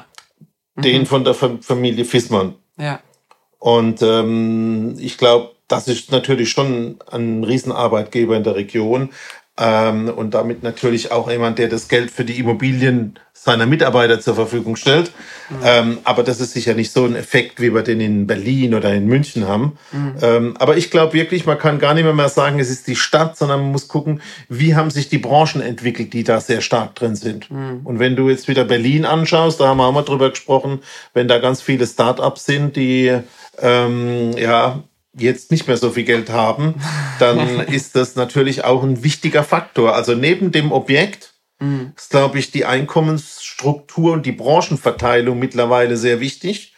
Mhm. 0.74 0.82
Den 0.82 1.06
von 1.06 1.24
der 1.24 1.34
Familie 1.34 2.04
Fissmann. 2.04 2.54
Ja. 2.76 3.00
Und 3.58 4.02
ähm, 4.02 4.96
ich 4.98 5.18
glaube, 5.18 5.52
das 5.66 5.86
ist 5.86 6.10
natürlich 6.10 6.50
schon 6.50 6.98
ein 7.10 7.44
Riesenarbeitgeber 7.44 8.36
in 8.36 8.44
der 8.44 8.54
Region. 8.54 9.10
Ähm, 9.58 10.08
und 10.08 10.34
damit 10.34 10.62
natürlich 10.62 11.10
auch 11.10 11.30
jemand, 11.30 11.58
der 11.58 11.68
das 11.68 11.88
Geld 11.88 12.10
für 12.10 12.24
die 12.24 12.38
Immobilien 12.38 13.18
seiner 13.32 13.66
Mitarbeiter 13.66 14.20
zur 14.20 14.34
Verfügung 14.34 14.76
stellt. 14.76 15.12
Mhm. 15.48 15.56
Ähm, 15.64 15.98
aber 16.04 16.22
das 16.22 16.40
ist 16.40 16.52
sicher 16.52 16.74
nicht 16.74 16.92
so 16.92 17.04
ein 17.04 17.14
Effekt, 17.16 17.60
wie 17.60 17.72
wir 17.72 17.82
den 17.82 18.00
in 18.00 18.26
Berlin 18.26 18.74
oder 18.74 18.92
in 18.92 19.06
München 19.06 19.48
haben. 19.48 19.78
Mhm. 19.92 20.14
Ähm, 20.22 20.56
aber 20.58 20.76
ich 20.76 20.90
glaube 20.90 21.14
wirklich, 21.14 21.46
man 21.46 21.58
kann 21.58 21.78
gar 21.78 21.94
nicht 21.94 22.04
mehr, 22.04 22.12
mehr 22.12 22.28
sagen, 22.28 22.58
es 22.58 22.68
ist 22.68 22.86
die 22.86 22.96
Stadt, 22.96 23.36
sondern 23.36 23.60
man 23.60 23.72
muss 23.72 23.88
gucken, 23.88 24.20
wie 24.48 24.74
haben 24.74 24.90
sich 24.90 25.08
die 25.08 25.18
Branchen 25.18 25.62
entwickelt, 25.62 26.12
die 26.12 26.24
da 26.24 26.40
sehr 26.40 26.60
stark 26.60 26.96
drin 26.96 27.16
sind. 27.16 27.50
Mhm. 27.50 27.80
Und 27.84 27.98
wenn 27.98 28.16
du 28.16 28.28
jetzt 28.28 28.48
wieder 28.48 28.64
Berlin 28.64 29.04
anschaust, 29.04 29.60
da 29.60 29.68
haben 29.68 29.78
wir 29.78 29.86
auch 29.86 29.92
mal 29.92 30.02
drüber 30.02 30.30
gesprochen, 30.30 30.80
wenn 31.14 31.28
da 31.28 31.38
ganz 31.38 31.62
viele 31.62 31.86
Start-ups 31.86 32.44
sind, 32.44 32.76
die 32.76 33.16
ähm, 33.60 34.32
ja 34.36 34.82
jetzt 35.20 35.50
nicht 35.50 35.66
mehr 35.66 35.76
so 35.76 35.90
viel 35.90 36.04
Geld 36.04 36.30
haben, 36.30 36.74
dann 37.18 37.60
ist 37.68 37.96
das 37.96 38.16
natürlich 38.16 38.64
auch 38.64 38.82
ein 38.82 39.02
wichtiger 39.02 39.44
Faktor. 39.44 39.94
Also 39.94 40.14
neben 40.14 40.52
dem 40.52 40.72
Objekt 40.72 41.34
mhm. 41.60 41.92
ist, 41.96 42.10
glaube 42.10 42.38
ich, 42.38 42.50
die 42.50 42.64
Einkommensstruktur 42.64 44.12
und 44.12 44.26
die 44.26 44.32
Branchenverteilung 44.32 45.38
mittlerweile 45.38 45.96
sehr 45.96 46.20
wichtig. 46.20 46.74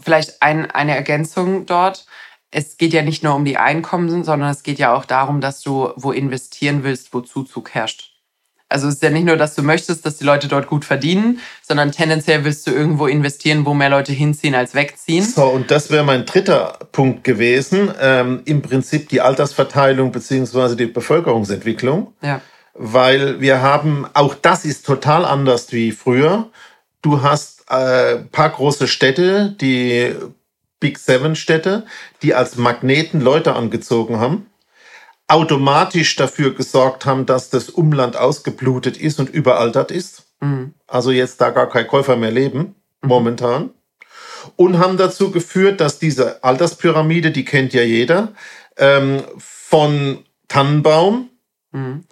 Vielleicht 0.00 0.42
ein, 0.42 0.70
eine 0.70 0.94
Ergänzung 0.94 1.66
dort. 1.66 2.06
Es 2.50 2.78
geht 2.78 2.92
ja 2.92 3.02
nicht 3.02 3.22
nur 3.22 3.34
um 3.34 3.44
die 3.44 3.58
Einkommen, 3.58 4.24
sondern 4.24 4.50
es 4.50 4.62
geht 4.62 4.78
ja 4.78 4.94
auch 4.94 5.04
darum, 5.04 5.40
dass 5.40 5.60
du 5.60 5.92
wo 5.96 6.12
investieren 6.12 6.82
willst, 6.82 7.12
wo 7.12 7.20
Zuzug 7.20 7.74
herrscht. 7.74 8.07
Also 8.68 8.86
es 8.88 8.94
ist 8.94 9.02
ja 9.02 9.10
nicht 9.10 9.24
nur, 9.24 9.36
dass 9.36 9.54
du 9.54 9.62
möchtest, 9.62 10.04
dass 10.04 10.18
die 10.18 10.24
Leute 10.24 10.46
dort 10.46 10.66
gut 10.66 10.84
verdienen, 10.84 11.40
sondern 11.62 11.90
tendenziell 11.90 12.44
willst 12.44 12.66
du 12.66 12.70
irgendwo 12.70 13.06
investieren, 13.06 13.64
wo 13.64 13.72
mehr 13.72 13.88
Leute 13.88 14.12
hinziehen 14.12 14.54
als 14.54 14.74
wegziehen. 14.74 15.24
So, 15.24 15.44
und 15.44 15.70
das 15.70 15.90
wäre 15.90 16.04
mein 16.04 16.26
dritter 16.26 16.78
Punkt 16.92 17.24
gewesen. 17.24 17.90
Ähm, 17.98 18.42
Im 18.44 18.60
Prinzip 18.60 19.08
die 19.08 19.22
Altersverteilung 19.22 20.12
beziehungsweise 20.12 20.76
die 20.76 20.86
Bevölkerungsentwicklung. 20.86 22.12
Ja. 22.20 22.42
Weil 22.74 23.40
wir 23.40 23.62
haben, 23.62 24.06
auch 24.12 24.34
das 24.34 24.66
ist 24.66 24.84
total 24.84 25.24
anders 25.24 25.72
wie 25.72 25.92
früher. 25.92 26.50
Du 27.00 27.22
hast 27.22 27.64
äh, 27.70 28.16
paar 28.16 28.50
große 28.50 28.86
Städte, 28.86 29.56
die 29.60 30.14
Big 30.78 30.98
Seven 30.98 31.36
Städte, 31.36 31.86
die 32.22 32.34
als 32.34 32.56
Magneten 32.56 33.20
Leute 33.20 33.54
angezogen 33.54 34.20
haben 34.20 34.46
automatisch 35.28 36.16
dafür 36.16 36.54
gesorgt 36.54 37.04
haben, 37.04 37.26
dass 37.26 37.50
das 37.50 37.68
Umland 37.68 38.16
ausgeblutet 38.16 38.96
ist 38.96 39.20
und 39.20 39.28
überaltert 39.28 39.90
ist. 39.90 40.24
Mhm. 40.40 40.74
Also 40.86 41.10
jetzt 41.10 41.40
da 41.40 41.50
gar 41.50 41.68
kein 41.68 41.86
Käufer 41.86 42.16
mehr 42.16 42.30
leben, 42.30 42.74
mhm. 43.02 43.08
momentan. 43.08 43.70
Und 44.56 44.78
haben 44.78 44.96
dazu 44.96 45.30
geführt, 45.30 45.80
dass 45.80 45.98
diese 45.98 46.42
Alterspyramide, 46.42 47.30
die 47.30 47.44
kennt 47.44 47.74
ja 47.74 47.82
jeder, 47.82 48.32
ähm, 48.78 49.22
von 49.36 50.24
Tannenbaum 50.48 51.28
mhm. 51.72 52.04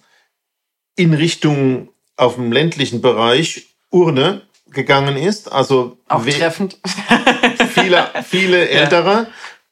in 0.95 1.13
Richtung 1.15 1.89
auf 2.15 2.35
dem 2.35 2.51
ländlichen 2.51 3.01
Bereich 3.01 3.75
Urne 3.89 4.43
gegangen 4.69 5.17
ist. 5.17 5.51
Also 5.51 5.97
auch 6.07 6.23
treffend. 6.23 6.77
viele, 7.73 8.07
viele 8.23 8.69
Ältere. 8.69 9.11
Ja 9.11 9.27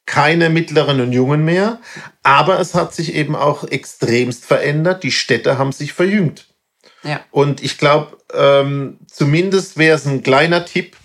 keine 0.05 0.49
mittleren 0.49 1.01
und 1.01 1.11
Jungen 1.11 1.43
mehr. 1.45 1.79
Aber 2.23 2.59
es 2.59 2.73
hat 2.73 2.93
sich 2.93 3.15
eben 3.15 3.35
auch 3.35 3.63
extremst 3.63 4.45
verändert. 4.45 5.03
Die 5.03 5.11
Städte 5.11 5.57
haben 5.57 5.71
sich 5.71 5.93
verjüngt. 5.93 6.47
Ja. 7.03 7.21
Und 7.31 7.63
ich 7.63 7.77
glaube, 7.77 8.17
ähm, 8.33 8.97
zumindest 9.07 9.77
wäre 9.77 9.95
es 9.95 10.05
ein 10.05 10.23
kleiner 10.23 10.65
Tipp, 10.65 10.97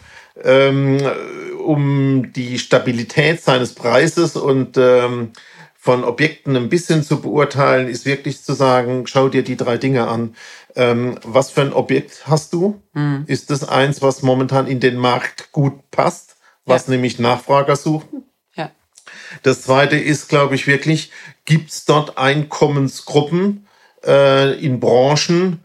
ähm, 0.43 0.99
um 1.65 2.33
die 2.33 2.59
Stabilität 2.59 3.43
seines 3.43 3.75
Preises 3.75 4.37
und 4.37 4.77
ähm, 4.79 5.33
von 5.83 6.05
Objekten 6.05 6.57
ein 6.57 6.69
bisschen 6.69 7.03
zu 7.03 7.23
beurteilen, 7.23 7.89
ist 7.89 8.05
wirklich 8.05 8.43
zu 8.43 8.53
sagen, 8.53 9.07
schau 9.07 9.29
dir 9.29 9.43
die 9.43 9.57
drei 9.57 9.79
Dinge 9.79 10.09
an. 10.09 10.35
Ähm, 10.77 11.19
was 11.25 11.51
für 11.51 11.63
ein 11.63 11.73
Objekt 11.73 12.27
hast 12.27 12.53
du? 12.53 12.83
Mhm. 12.93 13.25
Ist 13.27 13.51
das 13.51 13.67
eins, 13.67 14.03
was 14.03 14.23
momentan 14.23 14.67
in 14.67 14.81
den 14.81 14.97
Markt 14.97 15.53
gut 15.53 15.91
passt, 15.91 16.37
was 16.65 16.87
ja. 16.87 16.93
nämlich 16.93 17.19
Nachfrager 17.19 17.77
suchen? 17.77 18.25
Das 19.43 19.63
zweite 19.63 19.97
ist, 19.97 20.29
glaube 20.29 20.55
ich, 20.55 20.67
wirklich, 20.67 21.11
gibt 21.45 21.71
es 21.71 21.85
dort 21.85 22.19
Einkommensgruppen 22.19 23.67
äh, 24.05 24.59
in 24.65 24.81
Branchen, 24.81 25.65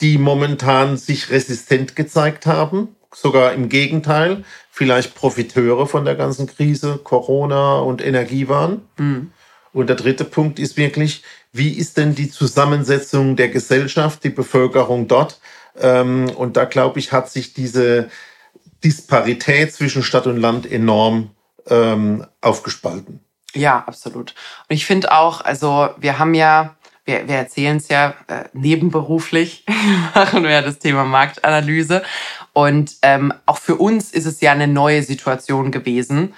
die 0.00 0.18
momentan 0.18 0.96
sich 0.96 1.30
resistent 1.30 1.96
gezeigt 1.96 2.46
haben? 2.46 2.96
Sogar 3.14 3.52
im 3.52 3.68
Gegenteil, 3.68 4.44
vielleicht 4.70 5.14
Profiteure 5.14 5.86
von 5.86 6.04
der 6.04 6.16
ganzen 6.16 6.46
Krise, 6.46 6.98
Corona 7.02 7.78
und 7.78 8.04
Energie 8.04 8.48
waren. 8.48 8.82
Mhm. 8.98 9.30
Und 9.72 9.88
der 9.88 9.96
dritte 9.96 10.24
Punkt 10.24 10.58
ist 10.58 10.76
wirklich, 10.76 11.22
wie 11.52 11.72
ist 11.72 11.96
denn 11.96 12.14
die 12.14 12.30
Zusammensetzung 12.30 13.36
der 13.36 13.48
Gesellschaft, 13.48 14.24
die 14.24 14.30
Bevölkerung 14.30 15.08
dort? 15.08 15.40
Ähm, 15.78 16.30
und 16.30 16.56
da 16.56 16.64
glaube 16.64 16.98
ich, 16.98 17.12
hat 17.12 17.30
sich 17.30 17.54
diese 17.54 18.08
Disparität 18.82 19.72
zwischen 19.72 20.02
Stadt 20.02 20.26
und 20.26 20.36
Land 20.36 20.70
enorm 20.70 21.30
ähm, 21.68 22.26
aufgespalten. 22.40 23.20
Ja, 23.54 23.84
absolut. 23.86 24.34
Und 24.68 24.76
ich 24.76 24.86
finde 24.86 25.12
auch, 25.12 25.40
also 25.40 25.90
wir 25.98 26.18
haben 26.18 26.34
ja 26.34 26.74
wir, 27.04 27.28
wir 27.28 27.36
erzählen 27.36 27.76
es 27.76 27.88
ja 27.88 28.14
äh, 28.28 28.44
nebenberuflich, 28.52 29.64
machen 30.14 30.42
wir 30.42 30.62
das 30.62 30.78
Thema 30.78 31.04
Marktanalyse. 31.04 32.02
Und 32.52 32.96
ähm, 33.02 33.34
auch 33.46 33.58
für 33.58 33.76
uns 33.76 34.10
ist 34.12 34.26
es 34.26 34.40
ja 34.40 34.52
eine 34.52 34.68
neue 34.68 35.02
Situation 35.02 35.70
gewesen, 35.70 36.34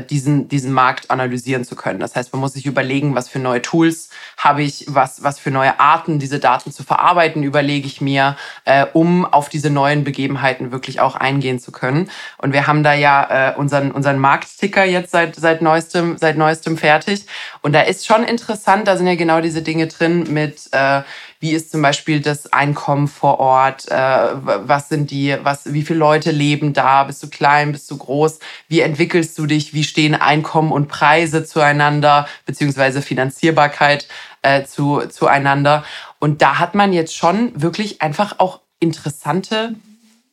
diesen, 0.00 0.48
diesen 0.48 0.72
Markt 0.72 1.10
analysieren 1.10 1.64
zu 1.64 1.74
können. 1.74 2.00
Das 2.00 2.14
heißt, 2.14 2.32
man 2.32 2.40
muss 2.40 2.52
sich 2.52 2.66
überlegen, 2.66 3.14
was 3.14 3.28
für 3.28 3.38
neue 3.38 3.62
Tools 3.62 4.10
habe 4.36 4.62
ich, 4.62 4.84
was, 4.88 5.22
was 5.22 5.38
für 5.38 5.50
neue 5.50 5.80
Arten, 5.80 6.18
diese 6.18 6.38
Daten 6.38 6.70
zu 6.72 6.82
verarbeiten, 6.82 7.42
überlege 7.42 7.86
ich 7.86 8.00
mir, 8.00 8.36
äh, 8.64 8.86
um 8.92 9.24
auf 9.24 9.48
diese 9.48 9.70
neuen 9.70 10.04
Begebenheiten 10.04 10.70
wirklich 10.72 11.00
auch 11.00 11.16
eingehen 11.16 11.58
zu 11.58 11.72
können. 11.72 12.10
Und 12.38 12.52
wir 12.52 12.66
haben 12.66 12.82
da 12.82 12.92
ja 12.92 13.52
äh, 13.52 13.56
unseren, 13.56 13.90
unseren 13.90 14.18
Marktticker 14.18 14.84
jetzt 14.84 15.12
seit, 15.12 15.36
seit, 15.36 15.62
neuestem, 15.62 16.18
seit 16.18 16.36
neuestem 16.36 16.76
fertig. 16.76 17.26
Und 17.62 17.72
da 17.72 17.80
ist 17.80 18.06
schon 18.06 18.24
interessant, 18.24 18.86
da 18.86 18.96
sind 18.96 19.06
ja 19.06 19.14
genau 19.14 19.40
diese 19.40 19.62
Dinge 19.62 19.86
drin 19.86 20.32
mit, 20.32 20.68
äh, 20.72 21.02
wie 21.40 21.52
ist 21.52 21.70
zum 21.70 21.80
Beispiel 21.80 22.20
das 22.20 22.52
Einkommen 22.52 23.08
vor 23.08 23.40
Ort? 23.40 23.90
Äh, 23.90 23.96
was 23.96 24.90
sind 24.90 25.10
die, 25.10 25.36
was, 25.42 25.72
wie 25.72 25.82
viele 25.82 25.98
Leute 25.98 26.30
leben 26.30 26.74
da? 26.74 27.04
Bist 27.04 27.22
du 27.22 27.30
klein? 27.30 27.72
Bist 27.72 27.90
du 27.90 27.96
groß? 27.96 28.40
Wie 28.68 28.80
entwickelst 28.80 29.38
du 29.38 29.46
dich? 29.46 29.72
Wie 29.72 29.82
stehen 29.82 30.14
Einkommen 30.14 30.70
und 30.70 30.88
Preise 30.88 31.44
zueinander? 31.44 32.28
Beziehungsweise 32.44 33.00
Finanzierbarkeit 33.00 34.06
äh, 34.42 34.64
zu, 34.64 35.00
zueinander? 35.08 35.82
Und 36.18 36.42
da 36.42 36.58
hat 36.58 36.74
man 36.74 36.92
jetzt 36.92 37.16
schon 37.16 37.58
wirklich 37.60 38.02
einfach 38.02 38.38
auch 38.38 38.60
interessante 38.78 39.76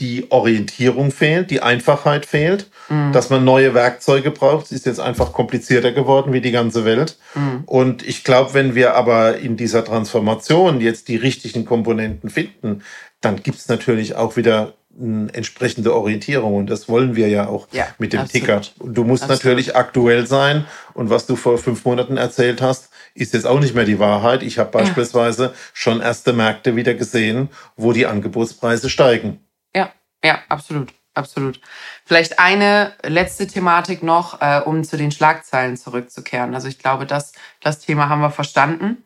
die 0.00 0.30
Orientierung 0.30 1.10
fehlt, 1.10 1.50
die 1.50 1.60
Einfachheit 1.60 2.24
fehlt, 2.24 2.70
mhm. 2.88 3.12
dass 3.12 3.30
man 3.30 3.44
neue 3.44 3.74
Werkzeuge 3.74 4.30
braucht. 4.30 4.66
Es 4.66 4.72
ist 4.72 4.86
jetzt 4.86 5.00
einfach 5.00 5.32
komplizierter 5.32 5.92
geworden 5.92 6.32
wie 6.32 6.40
die 6.40 6.52
ganze 6.52 6.84
Welt. 6.84 7.16
Mhm. 7.34 7.64
Und 7.66 8.06
ich 8.06 8.22
glaube, 8.22 8.54
wenn 8.54 8.74
wir 8.74 8.94
aber 8.94 9.38
in 9.38 9.56
dieser 9.56 9.84
Transformation 9.84 10.80
jetzt 10.80 11.08
die 11.08 11.16
richtigen 11.16 11.64
Komponenten 11.64 12.30
finden, 12.30 12.82
dann 13.20 13.42
gibt 13.42 13.58
es 13.58 13.68
natürlich 13.68 14.14
auch 14.14 14.36
wieder 14.36 14.74
eine 15.00 15.32
entsprechende 15.32 15.94
Orientierung. 15.94 16.54
Und 16.54 16.70
das 16.70 16.88
wollen 16.88 17.16
wir 17.16 17.28
ja 17.28 17.48
auch 17.48 17.66
ja, 17.72 17.86
mit 17.98 18.12
dem 18.12 18.20
absolut. 18.20 18.46
Ticker. 18.46 18.60
Du 18.84 19.04
musst 19.04 19.24
absolut. 19.24 19.44
natürlich 19.44 19.76
aktuell 19.76 20.26
sein. 20.26 20.64
Und 20.94 21.10
was 21.10 21.26
du 21.26 21.34
vor 21.34 21.58
fünf 21.58 21.84
Monaten 21.84 22.16
erzählt 22.16 22.62
hast, 22.62 22.90
ist 23.14 23.34
jetzt 23.34 23.46
auch 23.46 23.58
nicht 23.58 23.74
mehr 23.74 23.84
die 23.84 23.98
Wahrheit. 23.98 24.42
Ich 24.44 24.58
habe 24.58 24.70
beispielsweise 24.70 25.44
ja. 25.44 25.52
schon 25.72 26.00
erste 26.00 26.32
Märkte 26.32 26.76
wieder 26.76 26.94
gesehen, 26.94 27.48
wo 27.76 27.92
die 27.92 28.06
Angebotspreise 28.06 28.90
steigen. 28.90 29.40
Ja, 30.24 30.40
absolut. 30.48 30.92
Absolut. 31.14 31.60
Vielleicht 32.04 32.38
eine 32.38 32.92
letzte 33.02 33.48
Thematik 33.48 34.04
noch, 34.04 34.40
äh, 34.40 34.60
um 34.64 34.84
zu 34.84 34.96
den 34.96 35.10
Schlagzeilen 35.10 35.76
zurückzukehren. 35.76 36.54
Also 36.54 36.68
ich 36.68 36.78
glaube, 36.78 37.06
das, 37.06 37.32
das 37.60 37.80
Thema 37.80 38.08
haben 38.08 38.20
wir 38.20 38.30
verstanden. 38.30 39.02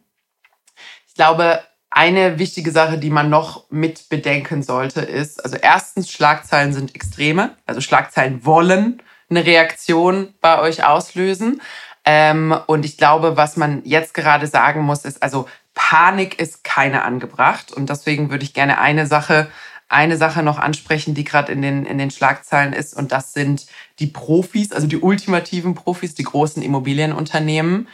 Ich 1.09 1.15
glaube, 1.15 1.63
eine 1.89 2.39
wichtige 2.39 2.71
Sache, 2.71 2.99
die 2.99 3.09
man 3.09 3.31
noch 3.31 3.65
mit 3.71 4.11
bedenken 4.11 4.63
sollte, 4.63 5.01
ist, 5.01 5.43
also 5.43 5.57
erstens, 5.57 6.11
Schlagzeilen 6.11 6.75
sind 6.75 6.95
Extreme. 6.95 7.57
Also 7.65 7.81
Schlagzeilen 7.81 8.45
wollen 8.45 9.03
eine 9.31 9.47
Reaktion 9.47 10.35
bei 10.43 10.61
euch 10.61 10.85
auslösen. 10.85 11.63
Ähm, 12.05 12.55
und 12.67 12.85
ich 12.85 12.99
glaube, 12.99 13.39
was 13.39 13.57
man 13.57 13.83
jetzt 13.87 14.13
gerade 14.13 14.47
sagen 14.49 14.83
muss, 14.83 15.07
ist, 15.07 15.23
also 15.23 15.49
Panik 15.73 16.39
ist 16.39 16.63
keine 16.63 17.05
angebracht. 17.05 17.73
Und 17.73 17.89
deswegen 17.89 18.31
würde 18.31 18.45
ich 18.45 18.53
gerne 18.53 18.79
eine 18.79 19.07
Sache 19.07 19.51
eine 19.93 20.17
Sache 20.17 20.43
noch 20.43 20.59
ansprechen, 20.59 21.15
die 21.15 21.25
gerade 21.25 21.53
in 21.53 21.63
den, 21.63 21.85
in 21.85 21.99
den 21.99 22.11
Schlagzeilen 22.11 22.73
ist. 22.73 22.95
Und 22.95 23.13
das 23.13 23.33
sind 23.33 23.67
die 23.99 24.07
Profis, 24.07 24.73
also 24.73 24.87
die 24.87 24.99
ultimativen 24.99 25.75
Profis, 25.75 26.15
die 26.15 26.23
großen 26.23 26.63
Immobilienunternehmen, 26.63 27.89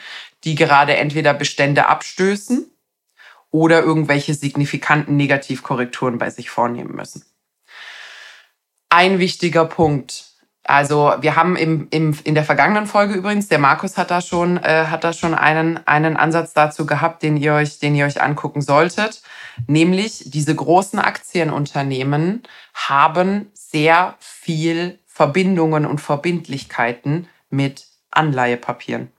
die 0.45 0.55
gerade 0.55 0.97
entweder 0.97 1.35
Bestände 1.35 1.87
abstößen 1.87 2.71
oder 3.51 3.83
irgendwelche 3.83 4.35
signifikanten 4.35 5.17
Negativkorrekturen 5.17 6.19
bei 6.19 6.31
sich 6.31 6.51
vornehmen 6.51 6.95
müssen. 6.95 7.25
Ein 8.91 9.19
wichtiger 9.19 9.65
Punkt. 9.65 10.28
Also 10.69 11.15
wir 11.23 11.35
haben 11.35 11.57
im, 11.57 11.89
im, 11.89 12.15
in 12.25 12.35
der 12.35 12.45
vergangenen 12.45 12.87
Folge 12.87 13.15
übrigens, 13.15 13.49
der 13.49 13.59
Markus 13.59 13.97
hat 13.97 14.11
da 14.11 14.21
schon, 14.21 14.59
äh, 14.59 14.85
hat 14.91 15.03
da 15.03 15.15
schon 15.15 15.35
einen, 15.35 15.81
einen 15.87 16.19
Ansatz 16.19 16.53
dazu 16.53 16.85
gehabt, 16.85 17.23
den 17.23 17.39
ihr 17.39 17.55
euch, 17.55 17.79
den 17.79 17.95
ihr 17.95 18.05
euch 18.05 18.21
angucken 18.21 18.61
solltet. 18.61 19.23
Nämlich 19.67 20.25
diese 20.27 20.55
großen 20.55 20.99
Aktienunternehmen 20.99 22.43
haben 22.75 23.51
sehr 23.55 24.17
viel 24.19 24.99
Verbindungen 25.07 25.87
und 25.87 26.03
Verbindlichkeiten 26.03 27.29
mit 27.49 27.87
Anleihepapieren. 28.11 29.11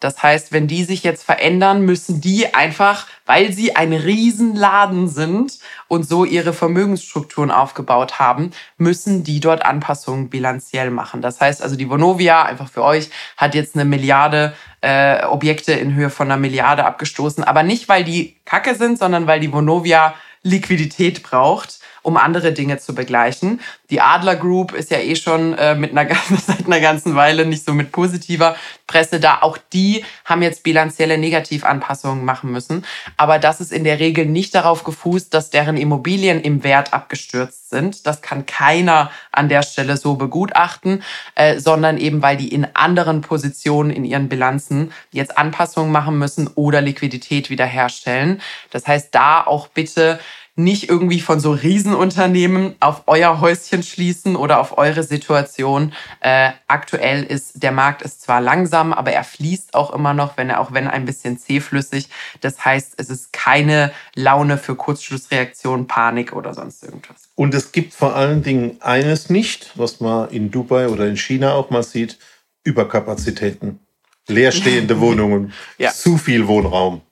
Das 0.00 0.22
heißt, 0.22 0.52
wenn 0.52 0.68
die 0.68 0.84
sich 0.84 1.02
jetzt 1.02 1.24
verändern, 1.24 1.82
müssen 1.82 2.20
die 2.20 2.54
einfach, 2.54 3.06
weil 3.26 3.52
sie 3.52 3.74
ein 3.74 3.92
Riesenladen 3.92 5.08
sind 5.08 5.58
und 5.88 6.08
so 6.08 6.24
ihre 6.24 6.52
Vermögensstrukturen 6.52 7.50
aufgebaut 7.50 8.20
haben, 8.20 8.52
müssen 8.76 9.24
die 9.24 9.40
dort 9.40 9.64
Anpassungen 9.64 10.30
bilanziell 10.30 10.90
machen. 10.90 11.20
Das 11.20 11.40
heißt 11.40 11.62
also, 11.62 11.74
die 11.74 11.90
Vonovia, 11.90 12.44
einfach 12.44 12.70
für 12.70 12.84
euch, 12.84 13.10
hat 13.36 13.56
jetzt 13.56 13.74
eine 13.74 13.84
Milliarde 13.84 14.54
äh, 14.82 15.24
Objekte 15.24 15.72
in 15.72 15.94
Höhe 15.94 16.10
von 16.10 16.28
einer 16.28 16.40
Milliarde 16.40 16.84
abgestoßen. 16.84 17.42
Aber 17.42 17.64
nicht, 17.64 17.88
weil 17.88 18.04
die 18.04 18.36
kacke 18.44 18.76
sind, 18.76 18.98
sondern 18.98 19.26
weil 19.26 19.40
die 19.40 19.52
Vonovia 19.52 20.14
Liquidität 20.42 21.24
braucht 21.24 21.80
um 22.02 22.16
andere 22.16 22.52
Dinge 22.52 22.78
zu 22.78 22.94
begleichen. 22.94 23.60
Die 23.90 24.00
Adler 24.00 24.36
Group 24.36 24.72
ist 24.72 24.90
ja 24.90 24.98
eh 24.98 25.16
schon 25.16 25.54
äh, 25.54 25.74
mit 25.74 25.96
einer, 25.96 26.14
seit 26.46 26.66
einer 26.66 26.80
ganzen 26.80 27.14
Weile 27.14 27.46
nicht 27.46 27.64
so 27.64 27.72
mit 27.72 27.92
positiver 27.92 28.56
Presse 28.86 29.20
da. 29.20 29.38
Auch 29.42 29.58
die 29.72 30.04
haben 30.24 30.42
jetzt 30.42 30.62
bilanzielle 30.62 31.18
Negativanpassungen 31.18 32.24
machen 32.24 32.50
müssen. 32.50 32.84
Aber 33.16 33.38
das 33.38 33.60
ist 33.60 33.72
in 33.72 33.84
der 33.84 33.98
Regel 33.98 34.26
nicht 34.26 34.54
darauf 34.54 34.84
gefußt, 34.84 35.32
dass 35.32 35.50
deren 35.50 35.76
Immobilien 35.76 36.40
im 36.40 36.64
Wert 36.64 36.92
abgestürzt 36.92 37.70
sind. 37.70 38.06
Das 38.06 38.22
kann 38.22 38.46
keiner 38.46 39.10
an 39.32 39.48
der 39.48 39.62
Stelle 39.62 39.96
so 39.96 40.14
begutachten, 40.16 41.02
äh, 41.34 41.58
sondern 41.58 41.98
eben, 41.98 42.22
weil 42.22 42.36
die 42.36 42.48
in 42.48 42.66
anderen 42.74 43.20
Positionen 43.20 43.90
in 43.90 44.04
ihren 44.04 44.28
Bilanzen 44.28 44.92
jetzt 45.12 45.38
Anpassungen 45.38 45.92
machen 45.92 46.18
müssen 46.18 46.48
oder 46.54 46.80
Liquidität 46.80 47.50
wiederherstellen. 47.50 48.40
Das 48.70 48.86
heißt, 48.86 49.14
da 49.14 49.42
auch 49.42 49.68
bitte 49.68 50.18
nicht 50.58 50.88
irgendwie 50.88 51.20
von 51.20 51.38
so 51.38 51.52
Riesenunternehmen 51.52 52.74
auf 52.80 53.04
euer 53.06 53.40
Häuschen 53.40 53.84
schließen 53.84 54.34
oder 54.34 54.58
auf 54.58 54.76
eure 54.76 55.04
Situation. 55.04 55.92
Äh, 56.20 56.50
aktuell 56.66 57.22
ist 57.22 57.62
der 57.62 57.70
Markt 57.70 58.02
ist 58.02 58.22
zwar 58.22 58.40
langsam, 58.40 58.92
aber 58.92 59.12
er 59.12 59.22
fließt 59.22 59.74
auch 59.74 59.94
immer 59.94 60.14
noch, 60.14 60.36
wenn 60.36 60.50
er 60.50 60.60
auch 60.60 60.72
wenn 60.72 60.88
ein 60.88 61.04
bisschen 61.04 61.38
zähflüssig. 61.38 62.08
Das 62.40 62.64
heißt, 62.64 62.94
es 62.96 63.08
ist 63.08 63.32
keine 63.32 63.92
Laune 64.16 64.58
für 64.58 64.74
Kurzschlussreaktion, 64.74 65.86
Panik 65.86 66.32
oder 66.32 66.52
sonst 66.52 66.82
irgendwas. 66.82 67.28
Und 67.36 67.54
es 67.54 67.70
gibt 67.70 67.94
vor 67.94 68.16
allen 68.16 68.42
Dingen 68.42 68.78
eines 68.80 69.30
nicht, 69.30 69.70
was 69.76 70.00
man 70.00 70.28
in 70.30 70.50
Dubai 70.50 70.88
oder 70.88 71.06
in 71.06 71.16
China 71.16 71.52
auch 71.52 71.70
mal 71.70 71.84
sieht: 71.84 72.18
Überkapazitäten, 72.64 73.78
leerstehende 74.26 74.98
Wohnungen, 75.00 75.52
ja. 75.78 75.92
zu 75.92 76.18
viel 76.18 76.48
Wohnraum. 76.48 77.02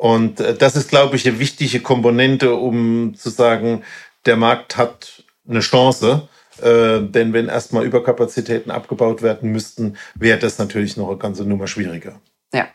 Und 0.00 0.40
äh, 0.40 0.54
das 0.54 0.76
ist, 0.76 0.88
glaube 0.88 1.16
ich, 1.16 1.28
eine 1.28 1.38
wichtige 1.38 1.80
Komponente, 1.80 2.54
um 2.54 3.14
zu 3.14 3.28
sagen, 3.28 3.84
der 4.24 4.36
Markt 4.36 4.78
hat 4.78 5.24
eine 5.46 5.60
Chance. 5.60 6.26
Äh, 6.62 7.02
denn 7.02 7.34
wenn 7.34 7.48
erstmal 7.48 7.84
Überkapazitäten 7.84 8.70
abgebaut 8.70 9.20
werden 9.20 9.52
müssten, 9.52 9.98
wäre 10.14 10.38
das 10.38 10.58
natürlich 10.58 10.96
noch 10.96 11.08
eine 11.08 11.18
ganze 11.18 11.44
Nummer 11.44 11.66
schwieriger. 11.66 12.18
Ja. 12.54 12.68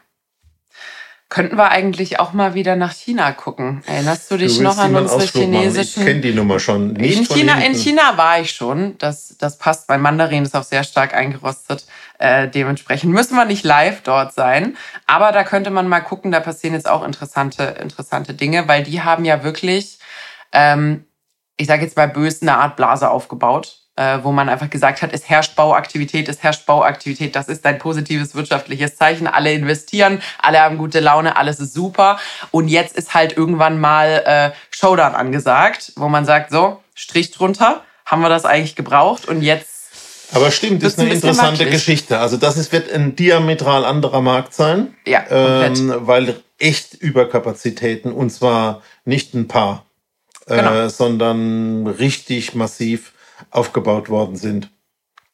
Könnten 1.27 1.57
wir 1.57 1.71
eigentlich 1.71 2.19
auch 2.19 2.33
mal 2.33 2.53
wieder 2.53 2.75
nach 2.75 2.93
China 2.93 3.31
gucken? 3.31 3.81
Erinnerst 3.87 4.29
du 4.29 4.37
dich 4.37 4.57
du 4.57 4.63
noch 4.63 4.77
an 4.77 4.95
unsere 4.95 5.25
chinesischen? 5.25 6.01
Ich 6.01 6.07
kenne 6.07 6.21
die 6.21 6.33
Nummer 6.33 6.59
schon. 6.59 6.93
Nicht 6.93 7.17
in, 7.17 7.25
China, 7.25 7.57
in 7.65 7.73
China 7.73 8.15
war 8.15 8.39
ich 8.39 8.51
schon. 8.51 8.95
Das, 8.99 9.35
das 9.39 9.57
passt. 9.57 9.89
Mein 9.89 10.01
Mandarin 10.01 10.43
ist 10.43 10.55
auch 10.55 10.63
sehr 10.63 10.83
stark 10.83 11.15
eingerostet. 11.15 11.87
Äh, 12.19 12.47
dementsprechend 12.47 13.11
müssen 13.11 13.35
wir 13.35 13.45
nicht 13.45 13.65
live 13.65 14.01
dort 14.03 14.33
sein. 14.33 14.77
Aber 15.07 15.31
da 15.31 15.43
könnte 15.43 15.71
man 15.71 15.87
mal 15.87 16.01
gucken. 16.01 16.31
Da 16.31 16.39
passieren 16.41 16.75
jetzt 16.75 16.87
auch 16.87 17.03
interessante, 17.03 17.75
interessante 17.81 18.35
Dinge, 18.35 18.67
weil 18.67 18.83
die 18.83 19.01
haben 19.01 19.25
ja 19.25 19.43
wirklich, 19.43 19.97
ähm, 20.51 21.05
ich 21.57 21.67
sage 21.67 21.83
jetzt 21.83 21.97
mal 21.97 22.07
böse, 22.07 22.41
eine 22.41 22.57
Art 22.57 22.75
Blase 22.75 23.09
aufgebaut 23.09 23.85
äh, 23.95 24.19
wo 24.23 24.31
man 24.31 24.49
einfach 24.49 24.69
gesagt 24.69 25.01
hat, 25.01 25.13
es 25.13 25.29
herrscht 25.29 25.55
Bauaktivität, 25.55 26.27
es 26.27 26.43
herrscht 26.43 26.65
Bauaktivität, 26.65 27.35
das 27.35 27.47
ist 27.47 27.65
ein 27.65 27.79
positives 27.79 28.35
wirtschaftliches 28.35 28.97
Zeichen. 28.97 29.27
Alle 29.27 29.53
investieren, 29.53 30.21
alle 30.41 30.59
haben 30.59 30.77
gute 30.77 30.99
Laune, 30.99 31.37
alles 31.37 31.59
ist 31.59 31.73
super. 31.73 32.19
Und 32.51 32.67
jetzt 32.67 32.97
ist 32.97 33.13
halt 33.13 33.37
irgendwann 33.37 33.79
mal 33.79 34.23
äh, 34.25 34.51
Showdown 34.71 35.15
angesagt, 35.15 35.93
wo 35.95 36.09
man 36.09 36.25
sagt, 36.25 36.51
so, 36.51 36.81
Strich 36.93 37.31
drunter, 37.31 37.83
haben 38.05 38.21
wir 38.21 38.29
das 38.29 38.45
eigentlich 38.45 38.75
gebraucht 38.75 39.27
und 39.27 39.41
jetzt 39.41 39.75
aber 40.31 40.49
stimmt, 40.49 40.81
das 40.81 40.93
ist 40.93 40.99
eine 40.99 41.13
interessante 41.13 41.59
wackelig. 41.59 41.73
Geschichte. 41.73 42.17
Also 42.17 42.35
das 42.37 42.57
ist, 42.57 42.71
wird 42.71 42.91
ein 42.91 43.15
diametral 43.15 43.85
anderer 43.85 44.21
Markt 44.21 44.55
sein. 44.55 44.95
Ja, 45.05 45.23
ähm, 45.29 45.93
weil 45.99 46.41
echt 46.57 46.95
Überkapazitäten 46.95 48.11
und 48.11 48.31
zwar 48.31 48.81
nicht 49.05 49.35
ein 49.35 49.47
paar, 49.47 49.84
genau. 50.45 50.73
äh, 50.73 50.89
sondern 50.89 51.87
richtig 51.87 52.55
massiv 52.55 53.13
aufgebaut 53.51 54.09
worden 54.09 54.35
sind. 54.35 54.69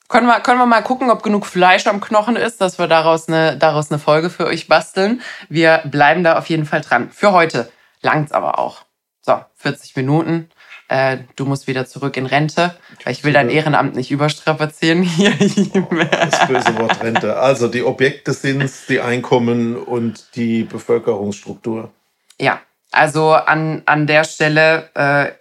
Können 0.08 0.28
wir, 0.28 0.42
können 0.42 0.60
wir 0.60 0.66
mal 0.66 0.82
gucken, 0.82 1.10
ob 1.10 1.24
genug 1.24 1.46
Fleisch 1.46 1.88
am 1.88 2.02
Knochen 2.02 2.36
ist, 2.36 2.60
dass 2.60 2.78
wir 2.78 2.88
daraus 2.88 3.30
eine, 3.30 3.56
daraus 3.56 3.92
eine 3.92 4.00
Folge 4.00 4.30
für 4.30 4.46
euch 4.46 4.68
basteln. 4.68 5.22
Wir 5.48 5.84
bleiben 5.86 6.24
da 6.24 6.38
auf 6.38 6.48
jeden 6.48 6.66
Fall 6.66 6.82
dran. 6.82 7.10
Für 7.12 7.32
heute 7.32 7.72
langt's 8.02 8.34
aber 8.34 8.60
auch. 8.60 8.82
So, 9.22 9.40
40 9.56 9.96
Minuten. 9.96 10.50
Äh, 10.90 11.20
du 11.38 11.46
musst 11.46 11.68
wieder 11.68 11.86
zurück 11.86 12.18
in 12.18 12.26
Rente, 12.26 12.76
weil 13.06 13.14
ich 13.14 13.24
will 13.24 13.32
dein 13.32 13.50
Ehrenamt 13.50 13.96
nicht 13.96 14.12
überstrapazieren 14.12 15.04
hier. 15.04 15.32
das 15.32 16.48
böse 16.48 16.78
Wort 16.78 17.02
Rente. 17.02 17.38
Also 17.38 17.70
die 17.70 17.84
Objekte 17.84 18.34
sind 18.34 18.70
die 18.90 19.00
Einkommen 19.00 19.78
und 19.78 20.36
die 20.36 20.64
Bevölkerungsstruktur. 20.64 21.92
Ja, 22.38 22.60
also 22.92 23.32
an, 23.34 23.84
an 23.86 24.08
der 24.08 24.24
Stelle 24.24 24.90
äh, 24.94 25.32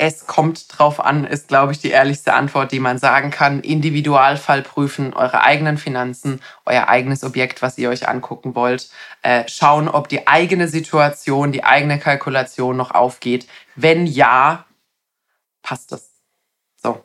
es 0.00 0.28
kommt 0.28 0.78
drauf 0.78 1.04
an, 1.04 1.24
ist, 1.24 1.48
glaube 1.48 1.72
ich, 1.72 1.80
die 1.80 1.90
ehrlichste 1.90 2.32
Antwort, 2.32 2.70
die 2.70 2.78
man 2.78 2.98
sagen 2.98 3.32
kann. 3.32 3.60
Individualfall 3.60 4.62
prüfen, 4.62 5.12
eure 5.12 5.42
eigenen 5.42 5.76
Finanzen, 5.76 6.40
euer 6.64 6.88
eigenes 6.88 7.24
Objekt, 7.24 7.62
was 7.62 7.76
ihr 7.78 7.90
euch 7.90 8.08
angucken 8.08 8.54
wollt. 8.54 8.90
Äh, 9.22 9.42
schauen, 9.48 9.88
ob 9.88 10.08
die 10.08 10.28
eigene 10.28 10.68
Situation, 10.68 11.50
die 11.50 11.64
eigene 11.64 11.98
Kalkulation 11.98 12.76
noch 12.76 12.92
aufgeht. 12.92 13.48
Wenn 13.74 14.06
ja, 14.06 14.66
passt 15.62 15.90
es. 15.90 16.12
So. 16.80 17.04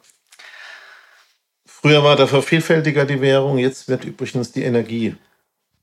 Früher 1.65 2.03
war 2.03 2.15
der 2.15 2.27
vervielfältiger 2.27 3.05
die 3.05 3.19
Währung, 3.19 3.57
jetzt 3.57 3.87
wird 3.87 4.05
übrigens 4.05 4.51
die 4.51 4.63
Energie 4.63 5.17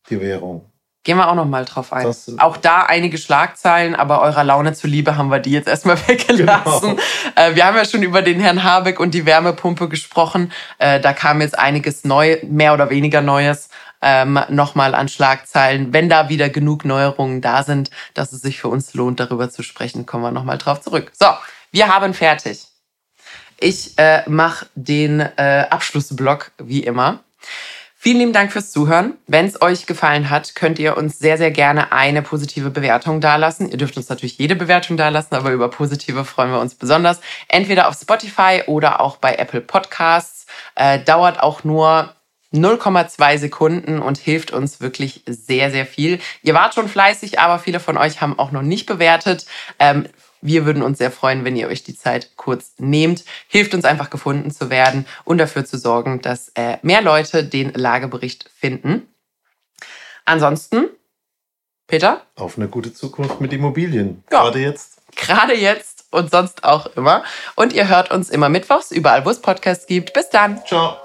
die 0.08 0.20
Währung. 0.20 0.64
Gehen 1.02 1.16
wir 1.16 1.30
auch 1.30 1.34
noch 1.34 1.46
mal 1.46 1.64
drauf 1.64 1.94
ein. 1.94 2.14
Auch 2.38 2.58
da 2.58 2.82
einige 2.82 3.16
Schlagzeilen, 3.16 3.94
aber 3.94 4.20
eurer 4.20 4.44
Laune 4.44 4.74
zuliebe 4.74 5.16
haben 5.16 5.30
wir 5.30 5.38
die 5.38 5.52
jetzt 5.52 5.66
erstmal 5.66 5.96
weggelassen. 6.08 6.96
Genau. 6.96 7.02
Äh, 7.36 7.54
wir 7.54 7.64
haben 7.64 7.76
ja 7.76 7.86
schon 7.86 8.02
über 8.02 8.20
den 8.20 8.38
Herrn 8.38 8.64
Habeck 8.64 9.00
und 9.00 9.14
die 9.14 9.24
Wärmepumpe 9.24 9.88
gesprochen. 9.88 10.52
Äh, 10.78 11.00
da 11.00 11.14
kam 11.14 11.40
jetzt 11.40 11.58
einiges 11.58 12.04
neu, 12.04 12.36
mehr 12.42 12.74
oder 12.74 12.90
weniger 12.90 13.22
Neues 13.22 13.70
ähm, 14.02 14.38
nochmal 14.50 14.94
an 14.94 15.08
Schlagzeilen. 15.08 15.94
Wenn 15.94 16.10
da 16.10 16.28
wieder 16.28 16.50
genug 16.50 16.84
Neuerungen 16.84 17.40
da 17.40 17.62
sind, 17.62 17.90
dass 18.12 18.32
es 18.32 18.42
sich 18.42 18.60
für 18.60 18.68
uns 18.68 18.92
lohnt, 18.92 19.20
darüber 19.20 19.48
zu 19.48 19.62
sprechen, 19.62 20.04
kommen 20.04 20.24
wir 20.24 20.32
nochmal 20.32 20.58
drauf 20.58 20.82
zurück. 20.82 21.12
So, 21.18 21.28
wir 21.72 21.88
haben 21.88 22.12
fertig. 22.12 22.66
Ich 23.58 23.98
äh, 23.98 24.28
mache 24.28 24.66
den 24.74 25.20
äh, 25.20 25.66
Abschlussblock 25.70 26.52
wie 26.58 26.80
immer. 26.80 27.20
Vielen 28.02 28.16
lieben 28.16 28.32
Dank 28.32 28.50
fürs 28.50 28.72
Zuhören. 28.72 29.18
Wenn 29.26 29.44
es 29.44 29.60
euch 29.60 29.84
gefallen 29.84 30.30
hat, 30.30 30.54
könnt 30.54 30.78
ihr 30.78 30.96
uns 30.96 31.18
sehr, 31.18 31.36
sehr 31.36 31.50
gerne 31.50 31.92
eine 31.92 32.22
positive 32.22 32.70
Bewertung 32.70 33.20
dalassen. 33.20 33.68
Ihr 33.70 33.76
dürft 33.76 33.98
uns 33.98 34.08
natürlich 34.08 34.38
jede 34.38 34.56
Bewertung 34.56 34.96
dalassen, 34.96 35.34
aber 35.34 35.50
über 35.50 35.68
positive 35.68 36.24
freuen 36.24 36.50
wir 36.50 36.60
uns 36.60 36.74
besonders. 36.74 37.20
Entweder 37.48 37.88
auf 37.88 37.94
Spotify 38.00 38.62
oder 38.66 39.02
auch 39.02 39.18
bei 39.18 39.34
Apple 39.34 39.60
Podcasts. 39.60 40.46
Äh, 40.76 41.00
dauert 41.00 41.42
auch 41.42 41.62
nur 41.62 42.14
0,2 42.54 43.36
Sekunden 43.36 44.00
und 44.00 44.16
hilft 44.16 44.50
uns 44.50 44.80
wirklich 44.80 45.22
sehr, 45.26 45.70
sehr 45.70 45.84
viel. 45.84 46.20
Ihr 46.42 46.54
wart 46.54 46.74
schon 46.74 46.88
fleißig, 46.88 47.38
aber 47.38 47.58
viele 47.58 47.80
von 47.80 47.98
euch 47.98 48.22
haben 48.22 48.38
auch 48.38 48.50
noch 48.50 48.62
nicht 48.62 48.86
bewertet. 48.86 49.44
Ähm, 49.78 50.08
wir 50.40 50.64
würden 50.64 50.82
uns 50.82 50.98
sehr 50.98 51.10
freuen, 51.10 51.44
wenn 51.44 51.56
ihr 51.56 51.68
euch 51.68 51.82
die 51.82 51.96
Zeit 51.96 52.36
kurz 52.36 52.74
nehmt. 52.78 53.24
Hilft 53.48 53.74
uns 53.74 53.84
einfach 53.84 54.10
gefunden 54.10 54.50
zu 54.50 54.70
werden 54.70 55.06
und 55.24 55.38
dafür 55.38 55.64
zu 55.64 55.78
sorgen, 55.78 56.20
dass 56.20 56.48
äh, 56.54 56.78
mehr 56.82 57.02
Leute 57.02 57.44
den 57.44 57.72
Lagebericht 57.74 58.50
finden. 58.54 59.08
Ansonsten, 60.24 60.88
Peter? 61.86 62.22
Auf 62.36 62.56
eine 62.56 62.68
gute 62.68 62.94
Zukunft 62.94 63.40
mit 63.40 63.52
Immobilien. 63.52 64.22
Ja. 64.30 64.42
Gerade 64.42 64.60
jetzt. 64.60 64.98
Gerade 65.16 65.54
jetzt 65.54 66.04
und 66.10 66.30
sonst 66.30 66.64
auch 66.64 66.86
immer. 66.96 67.24
Und 67.56 67.72
ihr 67.72 67.88
hört 67.88 68.10
uns 68.10 68.30
immer 68.30 68.48
mittwochs, 68.48 68.90
überall 68.90 69.24
wo 69.24 69.30
es 69.30 69.40
Podcasts 69.40 69.86
gibt. 69.86 70.12
Bis 70.12 70.30
dann. 70.30 70.64
Ciao. 70.66 70.96